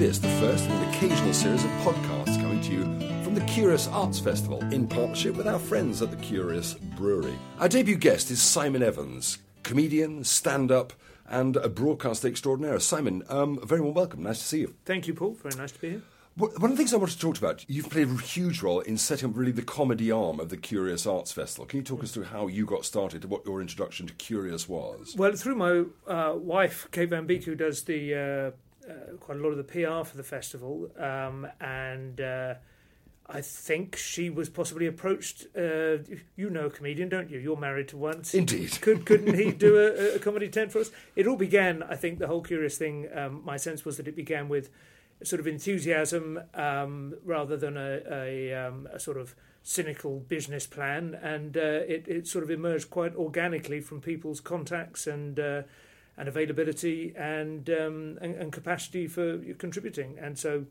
this, 0.00 0.18
the 0.18 0.28
first 0.28 0.64
in 0.64 0.70
an 0.70 0.88
occasional 0.88 1.34
series 1.34 1.62
of 1.62 1.70
podcasts 1.82 2.40
coming 2.40 2.58
to 2.62 2.72
you 2.72 2.84
from 3.22 3.34
the 3.34 3.42
Curious 3.42 3.86
Arts 3.88 4.18
Festival 4.18 4.58
in 4.72 4.88
partnership 4.88 5.34
with 5.34 5.46
our 5.46 5.58
friends 5.58 6.00
at 6.00 6.10
the 6.10 6.16
Curious 6.16 6.72
Brewery. 6.72 7.38
Our 7.58 7.68
debut 7.68 7.96
guest 7.96 8.30
is 8.30 8.40
Simon 8.40 8.82
Evans, 8.82 9.40
comedian, 9.62 10.24
stand 10.24 10.72
up, 10.72 10.94
and 11.28 11.58
a 11.58 11.68
broadcaster 11.68 12.28
extraordinaire. 12.28 12.80
Simon, 12.80 13.24
um, 13.28 13.60
very 13.62 13.82
well 13.82 13.92
welcome. 13.92 14.22
Nice 14.22 14.38
to 14.38 14.44
see 14.44 14.60
you. 14.60 14.74
Thank 14.86 15.06
you, 15.06 15.12
Paul. 15.12 15.34
Very 15.34 15.54
nice 15.56 15.72
to 15.72 15.78
be 15.78 15.90
here. 15.90 16.02
One 16.36 16.50
of 16.54 16.70
the 16.70 16.76
things 16.78 16.94
I 16.94 16.96
wanted 16.96 17.12
to 17.12 17.18
talk 17.18 17.36
about, 17.36 17.68
you've 17.68 17.90
played 17.90 18.08
a 18.08 18.16
huge 18.16 18.62
role 18.62 18.80
in 18.80 18.96
setting 18.96 19.28
up 19.28 19.36
really 19.36 19.52
the 19.52 19.60
comedy 19.60 20.10
arm 20.10 20.40
of 20.40 20.48
the 20.48 20.56
Curious 20.56 21.06
Arts 21.06 21.30
Festival. 21.30 21.66
Can 21.66 21.76
you 21.80 21.84
talk 21.84 22.02
us 22.02 22.12
through 22.12 22.24
how 22.24 22.46
you 22.46 22.64
got 22.64 22.86
started, 22.86 23.26
what 23.26 23.44
your 23.44 23.60
introduction 23.60 24.06
to 24.06 24.14
Curious 24.14 24.66
was? 24.66 25.14
Well, 25.14 25.32
through 25.36 25.56
my 25.56 25.84
uh, 26.10 26.36
wife, 26.36 26.88
Kate 26.90 27.10
Van 27.10 27.26
Beek, 27.26 27.44
who 27.44 27.54
does 27.54 27.82
the 27.82 28.14
uh, 28.14 28.50
uh, 28.90 29.16
quite 29.18 29.38
a 29.38 29.40
lot 29.40 29.50
of 29.50 29.56
the 29.56 29.64
PR 29.64 30.04
for 30.04 30.16
the 30.16 30.22
festival, 30.22 30.90
um, 30.98 31.46
and 31.60 32.20
uh, 32.20 32.54
I 33.26 33.40
think 33.40 33.96
she 33.96 34.28
was 34.30 34.48
possibly 34.48 34.86
approached. 34.86 35.46
Uh, 35.56 35.98
you 36.36 36.50
know 36.50 36.66
a 36.66 36.70
comedian, 36.70 37.08
don't 37.08 37.30
you? 37.30 37.38
You're 37.38 37.56
married 37.56 37.88
to 37.88 37.96
one. 37.96 38.22
Indeed. 38.32 38.80
Could, 38.80 39.06
couldn't 39.06 39.34
he 39.34 39.52
do 39.52 39.78
a, 39.78 40.14
a 40.16 40.18
comedy 40.18 40.48
tent 40.48 40.72
for 40.72 40.80
us? 40.80 40.90
It 41.16 41.26
all 41.26 41.36
began, 41.36 41.82
I 41.82 41.96
think, 41.96 42.18
the 42.18 42.26
whole 42.26 42.42
Curious 42.42 42.76
thing, 42.76 43.08
um, 43.14 43.42
my 43.44 43.56
sense 43.56 43.84
was 43.84 43.96
that 43.98 44.08
it 44.08 44.16
began 44.16 44.48
with 44.48 44.70
sort 45.22 45.40
of 45.40 45.46
enthusiasm 45.46 46.40
um, 46.54 47.14
rather 47.24 47.56
than 47.56 47.76
a, 47.76 48.00
a, 48.10 48.54
um, 48.54 48.88
a, 48.92 48.98
sort 48.98 49.18
of 49.18 49.34
cynical 49.62 50.20
business 50.20 50.66
plan, 50.66 51.14
and 51.22 51.56
uh, 51.56 51.60
it, 51.86 52.08
it 52.08 52.26
sort 52.26 52.42
of 52.42 52.50
emerged 52.50 52.90
quite 52.90 53.14
organically 53.14 53.80
from 53.80 54.00
people's 54.00 54.40
contacts 54.40 55.06
and 55.06 55.38
uh, 55.38 55.62
and 56.16 56.28
availability 56.28 57.14
and, 57.16 57.68
um, 57.70 58.18
and, 58.20 58.34
and 58.34 58.52
capacity 58.52 59.06
for 59.06 59.38
contributing. 59.58 60.18
And 60.20 60.38
so, 60.38 60.66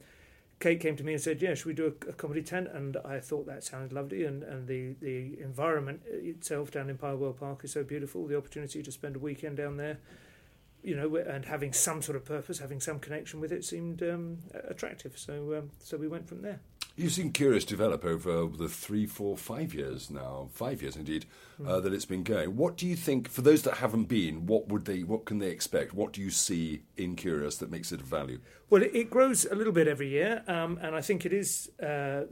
Kate 0.59 0.79
came 0.81 0.97
to 0.97 1.05
me 1.05 1.13
and 1.13 1.21
said, 1.21 1.41
"Yeah, 1.41 1.53
should 1.53 1.67
we 1.67 1.73
do 1.73 1.85
a, 1.85 2.09
a 2.09 2.13
comedy 2.13 2.43
tent?" 2.43 2.67
And 2.73 2.97
I 3.05 3.21
thought 3.21 3.45
that 3.45 3.63
sounded 3.63 3.93
lovely, 3.93 4.25
and, 4.25 4.43
and 4.43 4.67
the 4.67 4.95
the 4.99 5.39
environment 5.41 6.01
itself 6.05 6.69
down 6.69 6.89
in 6.89 6.97
World 6.97 7.39
Park 7.39 7.63
is 7.63 7.71
so 7.71 7.81
beautiful. 7.81 8.27
The 8.27 8.37
opportunity 8.37 8.83
to 8.83 8.91
spend 8.91 9.15
a 9.15 9.19
weekend 9.19 9.55
down 9.55 9.77
there 9.77 9.99
you 10.83 10.95
know, 10.95 11.15
and 11.17 11.45
having 11.45 11.73
some 11.73 12.01
sort 12.01 12.15
of 12.15 12.25
purpose, 12.25 12.59
having 12.59 12.79
some 12.79 12.99
connection 12.99 13.39
with 13.39 13.51
it 13.51 13.65
seemed 13.65 14.01
um, 14.03 14.37
attractive. 14.67 15.17
So, 15.17 15.55
um, 15.57 15.71
so 15.79 15.97
we 15.97 16.07
went 16.07 16.27
from 16.27 16.41
there. 16.41 16.59
You've 16.99 17.13
seen 17.13 17.31
Curious 17.31 17.63
develop 17.63 18.03
over 18.03 18.45
the 18.47 18.67
three, 18.67 19.05
four, 19.05 19.37
five 19.37 19.73
years 19.73 20.11
now, 20.11 20.49
five 20.51 20.81
years 20.81 20.97
indeed, 20.97 21.25
mm. 21.57 21.65
uh, 21.65 21.79
that 21.79 21.93
it's 21.93 22.03
been 22.03 22.23
going. 22.23 22.57
What 22.57 22.75
do 22.75 22.85
you 22.85 22.97
think, 22.97 23.29
for 23.29 23.41
those 23.41 23.61
that 23.61 23.75
haven't 23.75 24.09
been, 24.09 24.45
what 24.45 24.67
would 24.67 24.83
they, 24.83 25.03
what 25.03 25.23
can 25.23 25.39
they 25.39 25.47
expect? 25.47 25.93
What 25.93 26.11
do 26.11 26.19
you 26.19 26.29
see 26.29 26.81
in 26.97 27.15
Curious 27.15 27.55
that 27.59 27.71
makes 27.71 27.93
it 27.93 28.01
of 28.01 28.05
value? 28.05 28.41
Well, 28.69 28.83
it, 28.83 28.91
it 28.93 29.09
grows 29.09 29.45
a 29.45 29.55
little 29.55 29.71
bit 29.71 29.87
every 29.87 30.09
year, 30.09 30.43
um, 30.49 30.77
and 30.81 30.93
I 30.93 30.99
think 30.99 31.25
it 31.25 31.31
is 31.31 31.71
uh, 31.81 32.23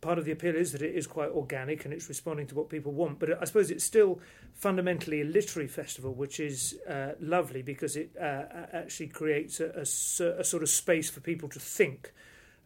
part 0.00 0.18
of 0.18 0.26
the 0.26 0.30
appeal 0.30 0.54
is 0.54 0.70
that 0.70 0.82
it 0.82 0.94
is 0.94 1.08
quite 1.08 1.30
organic 1.30 1.84
and 1.84 1.92
it's 1.92 2.08
responding 2.08 2.46
to 2.46 2.54
what 2.54 2.68
people 2.68 2.92
want. 2.92 3.18
But 3.18 3.42
I 3.42 3.44
suppose 3.46 3.68
it's 3.72 3.82
still 3.82 4.20
fundamentally 4.52 5.22
a 5.22 5.24
literary 5.24 5.66
festival, 5.66 6.14
which 6.14 6.38
is 6.38 6.78
uh, 6.88 7.14
lovely 7.18 7.62
because 7.62 7.96
it 7.96 8.10
uh, 8.16 8.44
actually 8.72 9.08
creates 9.08 9.58
a, 9.58 9.70
a, 9.74 10.40
a, 10.40 10.44
sort 10.44 10.62
of 10.62 10.68
space 10.68 11.10
for 11.10 11.18
people 11.18 11.48
to 11.48 11.58
think. 11.58 12.12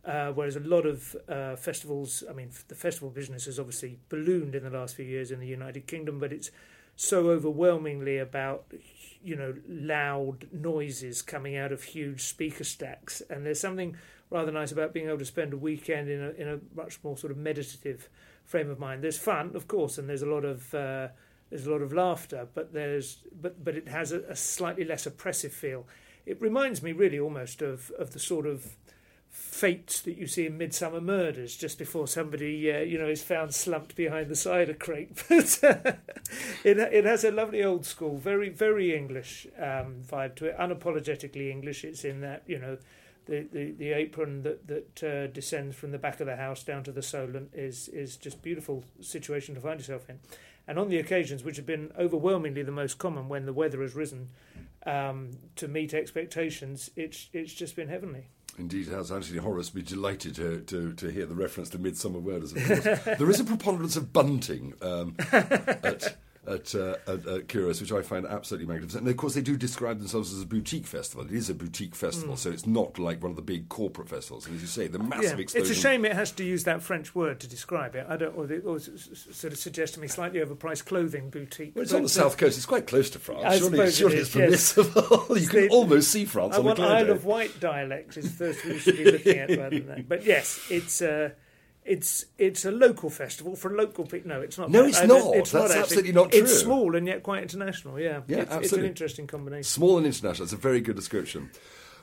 Uh, 0.09 0.33
whereas 0.33 0.57
a 0.57 0.61
lot 0.61 0.87
of 0.87 1.15
uh, 1.29 1.55
festivals, 1.55 2.25
I 2.31 2.33
mean, 2.33 2.49
the 2.69 2.75
festival 2.75 3.11
business 3.11 3.45
has 3.45 3.59
obviously 3.59 3.99
ballooned 4.09 4.55
in 4.55 4.65
the 4.65 4.71
last 4.71 4.97
few 4.97 5.05
years 5.05 5.31
in 5.31 5.39
the 5.39 5.47
United 5.47 5.87
Kingdom, 5.87 6.19
but 6.19 6.33
it's 6.33 6.51
so 6.97 7.29
overwhelmingly 7.29 8.17
about 8.17 8.73
you 9.23 9.37
know 9.37 9.55
loud 9.69 10.49
noises 10.51 11.21
coming 11.23 11.57
out 11.57 11.73
of 11.73 11.83
huge 11.83 12.23
speaker 12.23 12.65
stacks 12.65 13.21
and 13.31 13.45
there's 13.45 13.61
something 13.61 13.97
rather 14.31 14.51
nice 14.51 14.73
about 14.73 14.93
being 14.93 15.09
able 15.09 15.19
to 15.19 15.25
spend 15.25 15.53
a 15.53 15.57
weekend 15.57 16.09
in 16.09 16.23
a 16.23 16.31
in 16.31 16.49
a 16.49 16.59
much 16.75 16.99
more 17.05 17.17
sort 17.17 17.31
of 17.31 17.37
meditative 17.37 18.09
frame 18.45 18.71
of 18.71 18.79
mind. 18.79 19.05
There's 19.05 19.19
fun, 19.19 19.53
of 19.55 19.69
course, 19.69 19.99
and 19.99 20.09
there's 20.09 20.23
a 20.23 20.27
lot 20.27 20.45
of 20.45 20.75
uh, 20.75 21.09
there's 21.51 21.67
a 21.67 21.71
lot 21.71 21.83
of 21.83 21.93
laughter, 21.93 22.49
but 22.55 22.73
there's 22.73 23.19
but 23.41 23.63
but 23.63 23.77
it 23.77 23.89
has 23.89 24.13
a, 24.13 24.23
a, 24.23 24.37
slightly 24.37 24.85
less 24.85 25.07
oppressive 25.07 25.53
feel. 25.53 25.87
It 26.27 26.41
reminds 26.41 26.83
me 26.83 26.93
really 26.93 27.19
almost 27.19 27.63
of 27.63 27.91
of 27.99 28.13
the 28.13 28.19
sort 28.19 28.47
of 28.47 28.77
fates 29.31 30.01
that 30.03 30.17
you 30.17 30.27
see 30.27 30.47
in 30.47 30.59
Midsomer 30.59 31.03
Murders 31.03 31.57
just 31.57 31.79
before 31.79 32.07
somebody 32.07 32.71
uh, 32.73 32.81
you 32.81 32.99
know 32.99 33.09
is 33.09 33.23
found 33.23 33.55
slumped 33.55 33.97
behind 33.97 34.29
the 34.29 34.37
cider 34.37 34.75
crate. 34.75 35.23
But 35.29 35.59
uh, 35.63 35.93
it 36.65 36.79
it 36.79 37.05
has 37.05 37.25
a 37.25 37.31
lovely 37.31 37.63
old 37.65 37.85
school, 37.85 38.19
very 38.19 38.49
very 38.49 38.97
English 38.97 39.47
um, 39.59 40.03
vibe 40.07 40.37
to 40.37 40.47
it, 40.47 40.59
unapologetically 40.59 41.51
English. 41.51 41.85
It's 41.85 42.05
in 42.05 42.21
that 42.21 42.43
you 42.47 42.59
know 42.59 42.79
the, 43.27 43.47
the, 43.53 43.73
the 43.73 43.93
apron 43.93 44.43
that 44.43 44.67
that 44.67 45.03
uh, 45.03 45.27
descends 45.29 45.77
from 45.77 45.93
the 45.93 45.99
back 45.99 46.21
of 46.21 46.27
the 46.27 46.37
house 46.37 46.63
down 46.63 46.83
to 46.85 46.93
the 46.93 47.03
solent 47.03 47.53
is 47.53 47.89
is 47.89 48.17
just 48.17 48.43
beautiful 48.43 48.85
situation 49.01 49.55
to 49.55 49.61
find 49.61 49.79
yourself 49.81 50.09
in, 50.09 50.21
and 50.67 50.79
on 50.79 50.89
the 50.89 50.99
occasions 50.99 51.45
which 51.45 51.57
have 51.57 51.67
been 51.67 51.93
overwhelmingly 51.99 52.63
the 52.63 52.73
most 52.73 52.99
common 52.99 53.29
when 53.29 53.47
the 53.47 53.53
weather 53.53 53.83
has 53.83 53.95
risen 53.95 54.29
um, 54.87 55.31
to 55.57 55.69
meet 55.69 55.93
expectations, 55.93 56.91
it's 56.97 57.29
it's 57.33 57.53
just 57.53 57.77
been 57.77 57.89
heavenly. 57.89 58.29
Indeed, 58.59 58.89
it 58.89 58.93
has. 58.93 59.13
Anthony 59.13 59.39
Horowitz 59.39 59.71
be 59.71 59.83
delighted 59.83 60.35
to, 60.37 60.61
to, 60.63 60.93
to 60.95 61.09
hear 61.11 61.27
the 61.27 61.35
reference 61.35 61.71
to 61.71 61.79
Midsomer 61.79 62.23
Murders. 62.23 62.53
Of 62.53 62.67
course, 62.67 63.19
there 63.19 63.31
is 63.31 63.41
a 63.41 63.45
preponderance 63.45 63.97
of 63.97 64.13
bunting 64.13 64.75
um, 64.83 65.15
at 65.33 66.17
at, 66.49 66.75
uh, 66.75 66.97
at, 67.07 67.27
at, 67.27 67.49
Curious, 67.49 67.81
which 67.81 67.93
I 67.93 68.03
find 68.03 68.27
absolutely 68.27 68.67
magnificent. 68.67 69.03
And 69.03 69.11
of 69.11 69.17
course, 69.17 69.35
they 69.35 69.41
do 69.41 69.57
describe 69.57 69.99
themselves 69.99 70.33
as 70.33 70.43
a 70.43 70.47
boutique 70.47 70.87
festival. 70.87 71.25
It 71.25 71.33
is 71.33 71.51
a 71.51 71.55
boutique 71.55 71.95
festival, 71.95 72.35
mm. 72.35 72.39
so 72.39 72.51
it's 72.51 72.67
not 72.67 72.99
like 72.99 73.23
one 73.23 73.31
of 73.31 73.37
the 73.37 73.43
big 73.43 73.69
corporate 73.69 74.09
festivals. 74.09 74.47
And 74.47 74.57
as 74.57 74.63
you 74.63 74.69
say, 74.69 74.87
the 74.87 74.99
massive 74.99 75.39
yeah. 75.39 75.43
explosion. 75.43 75.71
It's 75.71 75.79
a 75.79 75.81
shame 75.81 76.05
it 76.05 76.13
has 76.13 76.33
to 76.33 76.45
use 76.45 76.65
that 76.65 76.83
French 76.83 77.15
word 77.15 77.41
to 77.41 77.49
describe 77.49 77.95
it. 77.95 78.07
I 78.09 78.17
don't, 78.17 78.37
or, 78.37 78.47
they, 78.47 78.59
or 78.59 78.79
sort 78.81 79.53
of 79.53 79.59
suggest 79.59 79.95
to 79.95 80.01
me 80.01 80.09
slightly 80.09 80.41
overpriced 80.41 80.85
clothing 80.87 81.31
boutique. 81.31 81.75
Well, 81.75 81.83
it's 81.83 81.93
on 81.93 82.03
the 82.03 82.09
south 82.09 82.37
coast. 82.37 82.57
It's 82.57 82.67
quite 82.67 82.87
close 82.87 83.11
to 83.11 83.19
France. 83.19 83.45
I 83.45 83.59
surely, 83.59 83.91
surely 83.91 84.17
it 84.17 84.21
is, 84.21 84.29
it's 84.29 84.73
permissible. 84.73 85.27
Yes. 85.31 85.41
you 85.43 85.49
can 85.49 85.69
almost 85.71 86.11
see 86.11 86.25
France. 86.25 86.55
I 86.55 86.59
on 86.59 86.65
want 86.65 86.81
Isle 86.81 87.11
of 87.11 87.25
Wight 87.25 87.61
dialect 87.61 88.17
is 88.17 88.25
the 88.25 88.45
first 88.45 88.65
we 88.65 88.79
should 88.79 88.97
be 88.97 89.05
looking 89.05 89.39
at 89.39 89.51
rather 89.51 89.79
than 89.79 89.87
that. 89.87 90.09
But 90.09 90.25
yes, 90.25 90.61
it's. 90.71 91.03
Uh, 91.03 91.31
it's 91.89 92.27
it's 92.37 92.65
a 92.65 92.71
local 92.71 93.11
festival 93.11 93.57
for 93.57 93.75
local 93.75 94.05
people. 94.05 94.29
No, 94.29 94.41
it's 94.41 94.59
not. 94.59 94.71
No, 94.71 94.85
it's 94.85 95.01
uh, 95.01 95.07
not. 95.07 95.35
It's 95.35 95.53
That's 95.53 95.75
not 95.75 95.79
absolutely 95.79 96.13
not 96.13 96.31
true. 96.31 96.43
It's 96.43 96.61
small 96.61 96.95
and 96.95 97.07
yet 97.07 97.23
quite 97.23 97.43
international. 97.43 97.99
Yeah, 97.99 98.21
yeah, 98.27 98.39
it's, 98.39 98.53
absolutely. 98.53 98.65
It's 98.65 98.73
an 98.73 98.85
interesting 98.85 99.27
combination. 99.27 99.65
Small 99.65 99.97
and 99.97 100.07
international. 100.07 100.45
It's 100.45 100.53
a 100.53 100.57
very 100.57 100.81
good 100.81 100.97
description. 100.97 101.51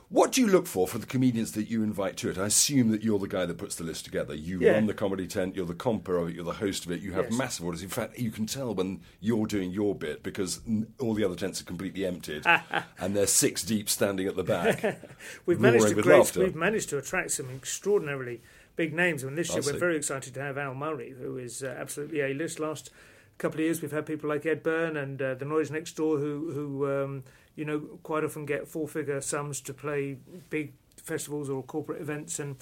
What 0.10 0.32
do 0.32 0.42
you 0.42 0.48
look 0.48 0.68
for 0.68 0.88
for 0.88 1.00
the 1.00 1.06
comedians 1.08 1.54
that 1.54 1.68
you 1.68 1.82
invite 1.82 2.16
to 2.18 2.30
it? 2.30 2.38
I 2.38 2.46
assume 2.46 2.92
that 2.92 3.04
you're 3.04 3.18
the 3.18 3.28
guy 3.28 3.48
that 3.48 3.58
puts 3.58 3.76
the 3.76 3.84
list 3.84 4.06
together. 4.06 4.36
You 4.36 4.60
yeah. 4.60 4.74
run 4.74 4.86
the 4.86 4.94
comedy 4.94 5.26
tent, 5.26 5.56
you're 5.56 5.66
the 5.66 5.74
comper 5.74 6.22
of 6.22 6.30
it, 6.30 6.36
you're 6.36 6.46
the 6.46 6.54
host 6.54 6.86
of 6.86 6.92
it, 6.92 7.02
you 7.02 7.14
have 7.14 7.26
yes. 7.26 7.38
massive 7.38 7.66
orders. 7.66 7.82
In 7.82 7.90
fact, 7.90 8.20
you 8.20 8.30
can 8.30 8.46
tell 8.46 8.76
when 8.76 9.02
you're 9.20 9.48
doing 9.48 9.72
your 9.72 9.96
bit 9.96 10.22
because 10.22 10.62
all 11.00 11.16
the 11.16 11.24
other 11.24 11.36
tents 11.36 11.60
are 11.60 11.66
completely 11.66 12.06
emptied 12.06 12.46
and 13.00 13.16
they're 13.16 13.26
six 13.26 13.64
deep 13.64 13.90
standing 13.90 14.28
at 14.28 14.36
the 14.36 14.44
back. 14.44 14.84
we've, 15.48 15.60
managed 15.60 15.88
to 15.88 15.96
grace, 15.96 16.36
we've 16.36 16.56
managed 16.56 16.90
to 16.90 17.00
attract 17.00 17.32
some 17.32 17.50
extraordinarily 17.50 18.42
big 18.76 18.94
names. 18.94 19.24
And 19.24 19.38
this 19.38 19.50
year 19.54 19.62
we're 19.66 19.80
very 19.80 19.98
excited 19.98 20.34
to 20.34 20.42
have 20.42 20.58
Al 20.58 20.76
Murray, 20.76 21.16
who 21.18 21.38
is 21.38 21.64
uh, 21.64 21.76
absolutely 21.78 22.22
A 22.22 22.34
list. 22.34 22.60
Last 22.60 22.92
couple 23.38 23.60
of 23.60 23.66
years 23.66 23.82
we've 23.82 23.92
had 23.92 24.06
people 24.06 24.30
like 24.30 24.46
Ed 24.46 24.64
Byrne 24.64 24.98
and 24.98 25.22
uh, 25.22 25.36
the 25.36 25.46
Noise 25.46 25.72
Next 25.72 25.94
Door, 25.94 26.20
who 26.20 26.52
who 26.52 27.04
um, 27.04 27.24
you 27.56 27.66
know 27.66 27.80
quite 28.04 28.24
often 28.24 28.46
get 28.46 28.68
four 28.68 28.88
figure 28.88 29.22
sums 29.22 29.62
to 29.62 29.74
play 29.74 30.18
big 30.50 30.74
festivals 30.98 31.50
or 31.50 31.64
corporate 31.64 32.02
events 32.02 32.40
and. 32.40 32.58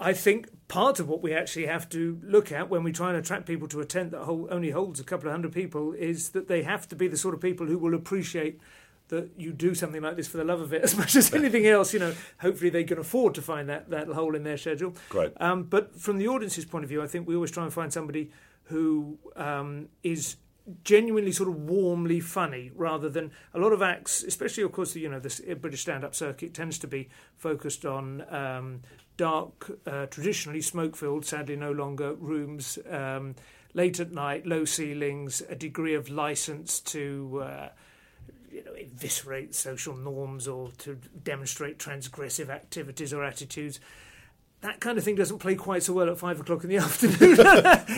I 0.00 0.12
think 0.12 0.68
part 0.68 1.00
of 1.00 1.08
what 1.08 1.22
we 1.22 1.34
actually 1.34 1.66
have 1.66 1.88
to 1.88 2.20
look 2.22 2.52
at 2.52 2.70
when 2.70 2.84
we 2.84 2.92
try 2.92 3.08
and 3.08 3.18
attract 3.18 3.46
people 3.46 3.66
to 3.66 3.80
a 3.80 3.84
tent 3.84 4.12
that 4.12 4.20
only 4.20 4.70
holds 4.70 5.00
a 5.00 5.02
couple 5.02 5.26
of 5.26 5.32
hundred 5.32 5.52
people 5.52 5.92
is 5.92 6.28
that 6.30 6.46
they 6.46 6.62
have 6.62 6.86
to 6.90 6.94
be 6.94 7.08
the 7.08 7.16
sort 7.16 7.34
of 7.34 7.40
people 7.40 7.66
who 7.66 7.78
will 7.78 7.94
appreciate 7.94 8.60
that 9.08 9.30
you 9.36 9.52
do 9.52 9.74
something 9.74 10.02
like 10.02 10.16
this 10.16 10.28
for 10.28 10.36
the 10.36 10.44
love 10.44 10.60
of 10.60 10.72
it 10.72 10.82
as 10.88 10.96
much 10.96 11.16
as 11.16 11.32
anything 11.34 11.66
else. 11.66 11.92
You 11.92 12.00
know, 12.00 12.14
hopefully 12.40 12.70
they 12.70 12.84
can 12.84 12.98
afford 12.98 13.34
to 13.34 13.42
find 13.42 13.68
that, 13.68 13.90
that 13.90 14.08
hole 14.08 14.34
in 14.34 14.44
their 14.44 14.56
schedule. 14.56 14.94
Great. 15.08 15.32
Um, 15.40 15.64
but 15.64 16.00
from 16.00 16.18
the 16.18 16.28
audience's 16.28 16.64
point 16.64 16.84
of 16.84 16.88
view, 16.88 17.02
I 17.02 17.06
think 17.06 17.26
we 17.26 17.34
always 17.34 17.50
try 17.50 17.64
and 17.64 17.72
find 17.72 17.92
somebody 17.92 18.30
who 18.64 19.18
um, 19.36 19.88
is 20.02 20.36
genuinely 20.84 21.32
sort 21.32 21.48
of 21.48 21.56
warmly 21.56 22.20
funny 22.20 22.70
rather 22.74 23.08
than 23.08 23.30
a 23.54 23.58
lot 23.58 23.72
of 23.72 23.80
acts 23.80 24.22
especially 24.22 24.62
of 24.62 24.70
course 24.70 24.94
you 24.94 25.08
know 25.08 25.18
the 25.18 25.54
british 25.54 25.80
stand-up 25.80 26.14
circuit 26.14 26.52
tends 26.52 26.78
to 26.78 26.86
be 26.86 27.08
focused 27.36 27.86
on 27.86 28.22
um, 28.30 28.82
dark 29.16 29.70
uh, 29.86 30.04
traditionally 30.06 30.60
smoke-filled 30.60 31.24
sadly 31.24 31.56
no 31.56 31.72
longer 31.72 32.12
rooms 32.14 32.78
um, 32.90 33.34
late 33.72 33.98
at 33.98 34.12
night 34.12 34.46
low 34.46 34.64
ceilings 34.66 35.42
a 35.48 35.54
degree 35.54 35.94
of 35.94 36.10
license 36.10 36.80
to 36.80 37.40
uh, 37.42 37.68
you 38.50 38.64
know, 38.64 38.72
eviscerate 38.72 39.54
social 39.54 39.96
norms 39.96 40.48
or 40.48 40.70
to 40.78 40.98
demonstrate 41.22 41.78
transgressive 41.78 42.48
activities 42.48 43.12
or 43.12 43.24
attitudes. 43.24 43.80
That 44.60 44.80
kind 44.80 44.98
of 44.98 45.04
thing 45.04 45.14
doesn't 45.14 45.38
play 45.38 45.54
quite 45.54 45.84
so 45.84 45.92
well 45.92 46.10
at 46.10 46.18
five 46.18 46.40
o'clock 46.40 46.64
in 46.64 46.70
the 46.70 46.76
afternoon 46.78 47.36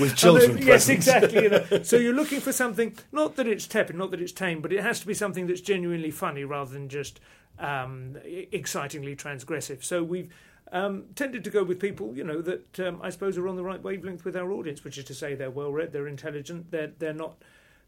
with 0.00 0.14
children. 0.17 0.58
yes, 0.62 0.88
exactly. 0.88 1.44
You 1.44 1.49
know. 1.50 1.64
so 1.82 1.97
you're 1.97 2.14
looking 2.14 2.41
for 2.41 2.52
something, 2.52 2.97
not 3.12 3.37
that 3.37 3.47
it's 3.47 3.67
tepid, 3.67 3.97
not 3.97 4.11
that 4.11 4.20
it's 4.20 4.32
tame, 4.32 4.61
but 4.61 4.73
it 4.73 4.82
has 4.82 5.00
to 5.00 5.06
be 5.06 5.14
something 5.14 5.47
that's 5.47 5.62
genuinely 5.62 6.11
funny 6.11 6.44
rather 6.44 6.73
than 6.73 6.88
just 6.88 7.20
um, 7.58 8.17
excitingly 8.25 9.17
transgressive. 9.17 9.82
So 9.82 10.03
we've 10.03 10.31
um, 10.73 11.06
tended 11.14 11.44
to 11.44 11.50
go 11.50 11.64
with 11.64 11.81
people, 11.81 12.17
you 12.17 12.25
know, 12.25 12.41
that 12.43 12.81
um, 12.81 13.00
I 13.03 13.11
suppose 13.11 13.37
are 13.37 13.49
on 13.49 13.56
the 13.56 13.64
right 13.64 13.82
wavelength 13.82 14.25
with 14.25 14.37
our 14.37 14.53
audience, 14.53 14.85
which 14.85 14.99
is 14.99 15.05
to 15.05 15.14
say 15.14 15.35
they're 15.35 15.50
well 15.50 15.73
read, 15.73 15.93
they're 15.93 16.06
intelligent, 16.06 16.70
they're 16.70 16.93
they're 16.99 17.12
not 17.12 17.37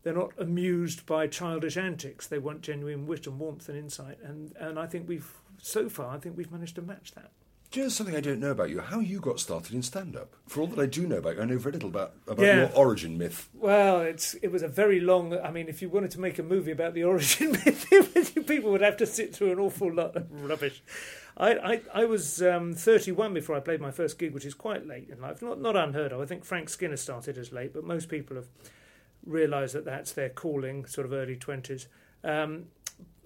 they're 0.03 0.15
not 0.15 0.33
amused 0.39 1.07
by 1.07 1.27
childish 1.27 1.77
antics. 1.77 2.27
They 2.27 2.39
want 2.39 2.63
genuine 2.63 3.07
wit 3.07 3.27
and 3.27 3.39
warmth 3.39 3.69
and 3.69 3.79
insight, 3.79 4.19
and 4.23 4.55
and 4.59 4.79
I 4.79 4.87
think 4.87 5.09
we've 5.09 5.31
so 5.61 5.89
far 5.89 6.15
I 6.15 6.19
think 6.19 6.37
we've 6.37 6.51
managed 6.53 6.75
to 6.77 6.83
match 6.83 7.13
that. 7.15 7.31
Do 7.71 7.81
you 7.81 7.87
know 7.87 7.91
something 7.91 8.15
I 8.15 8.21
don't 8.21 8.39
know 8.41 8.51
about 8.51 8.69
you? 8.69 8.81
How 8.81 8.99
you 9.01 9.19
got 9.19 9.41
started 9.41 9.73
in 9.75 9.83
stand-up? 9.83 10.35
For 10.47 10.61
all 10.61 10.67
that 10.67 10.79
I 10.79 10.85
do 10.85 11.07
know 11.07 11.17
about 11.17 11.37
you, 11.37 11.41
I 11.43 11.47
know 11.47 11.57
very 11.57 11.73
little 11.73 11.89
about, 11.89 12.13
about 12.29 12.45
Yeah. 12.45 12.57
your 12.69 12.73
origin 12.77 13.17
myth. 13.17 13.49
Well, 13.55 14.03
it's 14.03 14.35
it 14.35 14.49
was 14.53 14.63
a 14.63 14.69
very 14.69 15.01
long. 15.01 15.33
I 15.39 15.51
mean, 15.51 15.69
if 15.69 15.81
you 15.81 15.89
wanted 15.89 16.11
to 16.11 16.21
make 16.21 16.39
a 16.39 16.43
movie 16.43 16.73
about 16.73 16.93
the 16.93 17.05
origin 17.13 17.53
myth, 17.53 18.37
people 18.47 18.71
would 18.73 18.83
have 18.83 18.99
to 18.99 19.07
sit 19.07 19.35
through 19.35 19.53
an 19.53 19.59
awful 19.59 19.91
lot 19.91 20.17
of 20.17 20.27
rubbish. 20.31 20.83
I 21.35 21.55
I, 21.55 21.81
I 21.95 22.05
was 22.05 22.43
um, 22.43 22.75
31 22.75 23.33
before 23.33 23.57
I 23.57 23.61
played 23.61 23.81
my 23.81 23.91
first 23.91 24.19
gig, 24.19 24.35
which 24.35 24.45
is 24.45 24.53
quite 24.53 24.87
late 24.87 25.09
in 25.09 25.19
life. 25.23 25.41
Not 25.41 25.59
not 25.59 25.75
unheard 25.75 26.13
of. 26.13 26.21
I 26.21 26.27
think 26.27 26.45
Frank 26.45 26.69
Skinner 26.69 26.99
started 26.99 27.39
as 27.39 27.53
late, 27.53 27.73
but 27.73 27.85
most 27.85 28.11
people 28.11 28.37
have 28.37 28.49
realised 29.27 29.75
that 29.75 29.85
that's 29.85 30.13
their 30.13 30.29
calling, 30.29 30.87
sort 30.87 31.07
of 31.07 31.13
early 31.13 31.37
20s. 31.37 31.87
Um, 32.25 32.67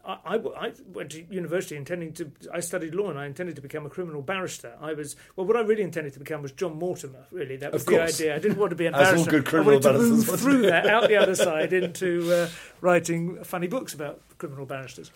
I, 0.07 0.19
I, 0.25 0.37
I 0.37 0.73
went 0.93 1.11
to 1.13 1.25
university 1.25 1.77
intending 1.77 2.13
to. 2.15 2.31
I 2.53 2.61
studied 2.61 2.95
law 2.95 3.11
and 3.11 3.19
I 3.19 3.27
intended 3.27 3.57
to 3.57 3.63
become 3.63 3.87
a 3.87 3.91
criminal 3.91 4.23
barrister. 4.23 4.75
I 4.81 4.93
was 4.93 5.17
well. 5.35 5.47
What 5.47 5.57
I 5.57 5.61
really 5.61 5.83
intended 5.83 6.13
to 6.13 6.21
become 6.21 6.43
was 6.43 6.53
John 6.53 6.79
Mortimer. 6.79 7.27
Really, 7.33 7.57
that 7.57 7.73
was 7.73 7.85
the 7.85 8.01
idea. 8.01 8.37
I 8.37 8.39
didn't 8.39 8.59
want 8.59 8.71
to 8.71 8.77
be 8.77 8.87
an 8.87 8.95
As 8.95 9.01
all 9.01 9.13
barrister. 9.25 9.31
good 9.31 9.47
I 9.49 9.51
criminal 9.51 9.81
wanted 9.81 9.93
to 9.93 9.99
move 9.99 10.41
through 10.41 10.63
that 10.63 10.87
out 10.87 11.09
the 11.09 11.17
other 11.17 11.35
side 11.49 11.73
into 11.73 12.33
uh, 12.33 12.49
writing 12.81 13.43
funny 13.43 13.67
books 13.67 13.95
about 13.95 14.21
criminal 14.39 14.65
barristers. 14.65 15.11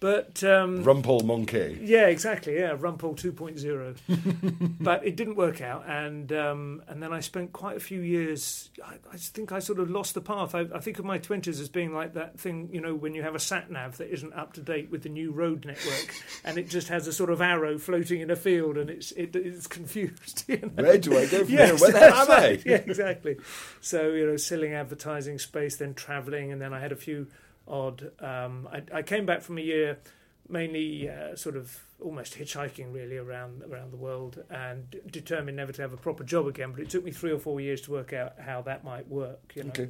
But 0.00 0.44
um, 0.44 0.84
Rumpole 0.84 1.24
Monkey. 1.24 1.78
yeah, 1.82 2.08
exactly. 2.08 2.56
Yeah, 2.56 2.76
Rumpole 2.76 3.16
2.0. 3.16 4.76
but 4.80 5.06
it 5.06 5.16
didn't 5.16 5.36
work 5.36 5.62
out, 5.62 5.84
and 5.88 6.30
um, 6.32 6.82
and 6.88 7.02
then 7.02 7.12
I 7.12 7.20
spent 7.20 7.52
quite 7.52 7.76
a 7.76 7.80
few 7.80 8.00
years. 8.00 8.70
I, 8.84 8.96
I 9.12 9.16
think 9.16 9.50
I 9.52 9.60
sort 9.60 9.78
of 9.78 9.90
lost 9.90 10.12
the 10.14 10.20
path. 10.20 10.54
I, 10.54 10.66
I 10.74 10.80
think 10.80 10.98
of 10.98 11.04
my 11.06 11.16
twenties 11.18 11.58
as 11.58 11.68
being 11.70 11.94
like 11.94 12.14
that 12.14 12.38
thing, 12.38 12.68
you 12.72 12.80
know, 12.82 12.94
when 12.94 13.14
you 13.14 13.22
have 13.22 13.34
a 13.34 13.38
sat 13.38 13.70
nav 13.70 13.96
that 13.96 14.12
isn't 14.12 14.34
up 14.34 14.52
to 14.54 14.60
date 14.60 14.90
with 14.90 15.04
the 15.04 15.08
new 15.08 15.30
road 15.32 15.64
network, 15.64 16.14
and 16.44 16.58
it 16.58 16.68
just 16.68 16.88
has 16.88 17.06
a 17.06 17.12
sort 17.12 17.30
of 17.30 17.40
arrow 17.40 17.78
floating 17.78 18.20
in 18.20 18.30
a 18.30 18.36
field, 18.36 18.76
and 18.76 18.90
it's 18.90 19.12
it, 19.12 19.34
it's 19.34 19.66
confused. 19.66 20.44
You 20.54 20.58
know? 20.76 20.82
Where 20.82 20.98
do 20.98 21.16
I 21.16 21.26
go 21.26 21.44
from 21.44 21.54
Yes, 21.54 21.70
here? 21.70 21.78
Where 21.78 21.92
the 21.92 21.98
hell 22.12 22.30
am 22.30 22.30
I? 22.30 22.62
Yeah, 22.66 22.76
exactly. 22.76 23.36
So 23.80 24.08
you 24.10 24.26
know, 24.26 24.36
selling 24.36 24.74
advertising 24.74 25.38
space, 25.38 25.76
then 25.76 25.94
travelling, 25.94 26.52
and 26.52 26.60
then 26.60 26.74
I 26.74 26.80
had 26.80 26.92
a 26.92 26.96
few 26.96 27.28
odd. 27.68 28.10
Um, 28.20 28.68
I, 28.72 28.82
I 28.98 29.02
came 29.02 29.26
back 29.26 29.42
from 29.42 29.58
a 29.58 29.62
year 29.62 29.98
mainly 30.46 31.08
uh, 31.08 31.34
sort 31.34 31.56
of 31.56 31.82
almost 32.00 32.34
hitchhiking 32.38 32.92
really 32.92 33.16
around 33.16 33.62
around 33.62 33.90
the 33.92 33.96
world, 33.96 34.42
and 34.50 34.90
d- 34.90 35.00
determined 35.10 35.56
never 35.56 35.72
to 35.72 35.80
have 35.80 35.92
a 35.94 35.96
proper 35.96 36.22
job 36.22 36.46
again. 36.46 36.70
But 36.72 36.80
it 36.82 36.90
took 36.90 37.02
me 37.04 37.10
three 37.12 37.32
or 37.32 37.38
four 37.38 37.60
years 37.62 37.80
to 37.82 37.90
work 37.92 38.12
out 38.12 38.34
how 38.38 38.60
that 38.62 38.84
might 38.84 39.08
work. 39.08 39.52
You 39.54 39.64
know, 39.64 39.70
Okay. 39.70 39.88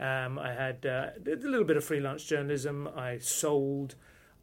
um, 0.00 0.38
I 0.38 0.52
had 0.52 0.84
uh, 0.84 1.10
a 1.26 1.36
little 1.36 1.64
bit 1.64 1.76
of 1.78 1.84
freelance 1.84 2.22
journalism. 2.24 2.86
I 2.94 3.16
sold 3.18 3.94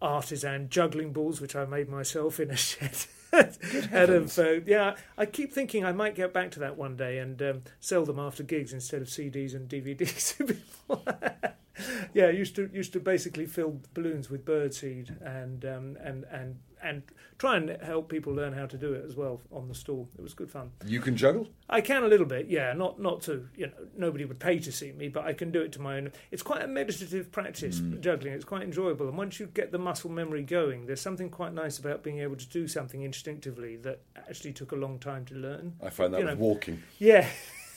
artisan 0.01 0.67
juggling 0.69 1.13
balls, 1.13 1.39
which 1.39 1.55
I 1.55 1.65
made 1.65 1.87
myself 1.89 2.39
in 2.39 2.49
a 2.49 2.55
shed. 2.69 2.97
Out 3.33 4.09
of 4.09 4.37
uh, 4.39 4.61
yeah, 4.65 4.95
I 5.17 5.25
keep 5.25 5.53
thinking 5.53 5.85
I 5.85 5.91
might 5.91 6.15
get 6.15 6.33
back 6.33 6.51
to 6.51 6.59
that 6.59 6.77
one 6.77 6.95
day 6.95 7.17
and 7.19 7.41
um, 7.41 7.61
sell 7.79 8.05
them 8.05 8.19
after 8.19 8.43
gigs 8.43 8.73
instead 8.73 9.01
of 9.01 9.07
CDs 9.07 9.55
and 9.55 9.69
DVDs. 9.69 10.59
yeah, 12.13 12.29
used 12.29 12.55
to 12.55 12.69
used 12.73 12.93
to 12.93 12.99
basically 12.99 13.45
fill 13.45 13.79
balloons 13.93 14.29
with 14.29 14.45
birdseed 14.45 15.21
and 15.25 15.65
um, 15.65 15.97
and 16.03 16.25
and 16.25 16.59
and 16.83 17.03
try 17.37 17.57
and 17.57 17.69
help 17.81 18.09
people 18.09 18.33
learn 18.33 18.53
how 18.53 18.65
to 18.67 18.77
do 18.77 18.93
it 18.93 19.03
as 19.05 19.15
well 19.15 19.41
on 19.51 19.67
the 19.67 19.75
stall. 19.75 20.07
It 20.17 20.21
was 20.21 20.33
good 20.33 20.51
fun. 20.51 20.71
You 20.85 20.99
can 20.99 21.17
juggle? 21.17 21.47
I 21.69 21.81
can 21.81 22.03
a 22.03 22.07
little 22.07 22.25
bit, 22.25 22.47
yeah. 22.47 22.73
Not 22.73 22.99
not 22.99 23.21
to 23.23 23.47
you 23.55 23.67
know 23.67 23.73
nobody 23.97 24.25
would 24.25 24.39
pay 24.39 24.59
to 24.59 24.71
see 24.71 24.91
me, 24.91 25.07
but 25.07 25.25
I 25.25 25.33
can 25.33 25.51
do 25.51 25.61
it 25.61 25.71
to 25.73 25.81
my 25.81 25.97
own. 25.97 26.11
It's 26.31 26.43
quite 26.43 26.61
a 26.61 26.67
meditative 26.67 27.31
practice 27.31 27.79
mm. 27.79 27.99
juggling. 28.01 28.33
It's 28.33 28.45
quite 28.45 28.63
enjoyable, 28.63 29.07
and 29.07 29.17
once 29.17 29.39
you 29.39 29.47
get 29.47 29.71
the 29.71 29.79
muscle 29.79 30.09
memory 30.09 30.43
going, 30.43 30.85
there's 30.85 31.01
something 31.01 31.29
quite 31.29 31.53
nice 31.53 31.79
about 31.79 32.03
being 32.03 32.19
able 32.19 32.35
to 32.35 32.47
do 32.47 32.67
something 32.67 33.01
instinctively 33.01 33.77
that 33.77 34.01
actually 34.15 34.53
took 34.53 34.71
a 34.71 34.75
long 34.75 34.99
time 34.99 35.25
to 35.25 35.35
learn. 35.35 35.73
I 35.81 35.89
find 35.89 36.13
that 36.13 36.19
You 36.19 36.25
know. 36.27 36.35
walking. 36.35 36.83
Yeah. 36.99 37.27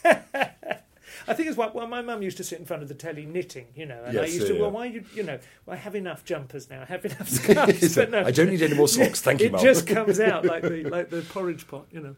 I 1.27 1.35
think 1.35 1.49
it's 1.49 1.57
what 1.57 1.75
well, 1.75 1.87
my 1.87 2.03
mum 2.03 2.23
used 2.23 2.37
to 2.39 2.45
sit 2.45 2.59
in 2.59 2.65
front 2.65 2.83
of 2.83 2.89
the 2.89 2.95
telly 2.95 3.27
knitting, 3.27 3.67
you 3.75 3.87
know, 3.87 4.03
and 4.05 4.19
I 4.19 4.23
Yes, 4.23 4.35
used 4.35 4.49
yeah, 4.49 4.55
to 4.57 4.61
well, 4.63 4.71
why 4.71 4.87
you 4.87 5.05
you 5.15 5.23
know, 5.23 5.39
well, 5.67 5.77
I 5.77 5.81
have 5.81 5.95
enough 5.95 6.25
jumpers 6.25 6.69
now, 6.71 6.83
I 6.83 6.85
have 6.87 7.05
enough 7.05 7.29
scarves, 7.39 7.95
but 7.95 8.11
no, 8.11 8.23
I 8.25 8.31
don't 8.31 8.51
need 8.51 8.63
any 8.63 8.75
more 8.75 8.89
socks, 8.89 9.21
thank 9.21 9.41
you, 9.41 9.47
it 9.47 9.59
just 9.59 9.87
comes 9.87 10.21
out 10.21 10.45
like 10.53 10.63
the 10.63 10.85
like 10.85 11.11
the 11.11 11.23
porridge 11.23 11.67
pot, 11.67 11.87
you 11.91 12.01
know. 12.01 12.17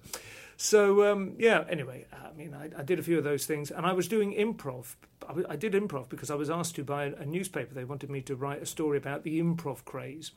So 0.58 1.12
um, 1.12 1.34
yeah. 1.38 1.64
Anyway, 1.68 2.06
I 2.12 2.32
mean, 2.36 2.54
I, 2.54 2.70
I 2.78 2.82
did 2.82 2.98
a 2.98 3.02
few 3.02 3.18
of 3.18 3.24
those 3.24 3.44
things, 3.44 3.70
and 3.70 3.84
I 3.84 3.92
was 3.92 4.08
doing 4.08 4.32
improv. 4.32 4.94
I, 5.24 5.28
w- 5.28 5.46
I 5.50 5.56
did 5.56 5.74
improv 5.74 6.08
because 6.08 6.30
I 6.30 6.34
was 6.34 6.48
asked 6.48 6.76
to 6.76 6.84
by 6.84 7.04
a, 7.04 7.14
a 7.16 7.26
newspaper. 7.26 7.74
They 7.74 7.84
wanted 7.84 8.08
me 8.10 8.22
to 8.22 8.34
write 8.36 8.62
a 8.62 8.66
story 8.66 8.96
about 8.96 9.22
the 9.22 9.38
improv 9.38 9.84
craze, 9.84 10.32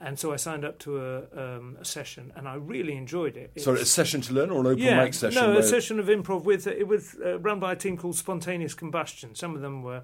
and 0.00 0.18
so 0.18 0.32
I 0.32 0.36
signed 0.36 0.64
up 0.64 0.78
to 0.80 0.98
a, 0.98 1.16
um, 1.36 1.76
a 1.80 1.84
session, 1.84 2.32
and 2.34 2.48
I 2.48 2.54
really 2.54 2.96
enjoyed 2.96 3.36
it. 3.36 3.52
So 3.60 3.72
It's- 3.72 3.82
a 3.82 3.90
session 3.90 4.20
to 4.22 4.32
learn 4.32 4.50
or 4.50 4.60
an 4.60 4.66
open 4.66 4.78
yeah, 4.78 5.04
mic 5.04 5.14
session? 5.14 5.42
no, 5.42 5.58
a 5.58 5.62
session 5.62 6.00
of 6.00 6.06
improv 6.06 6.44
with 6.44 6.66
it 6.66 6.88
was 6.88 7.16
uh, 7.24 7.38
run 7.40 7.60
by 7.60 7.72
a 7.72 7.76
team 7.76 7.96
called 7.96 8.16
Spontaneous 8.16 8.74
Combustion. 8.74 9.34
Some 9.34 9.54
of 9.54 9.60
them 9.60 9.82
were 9.82 10.02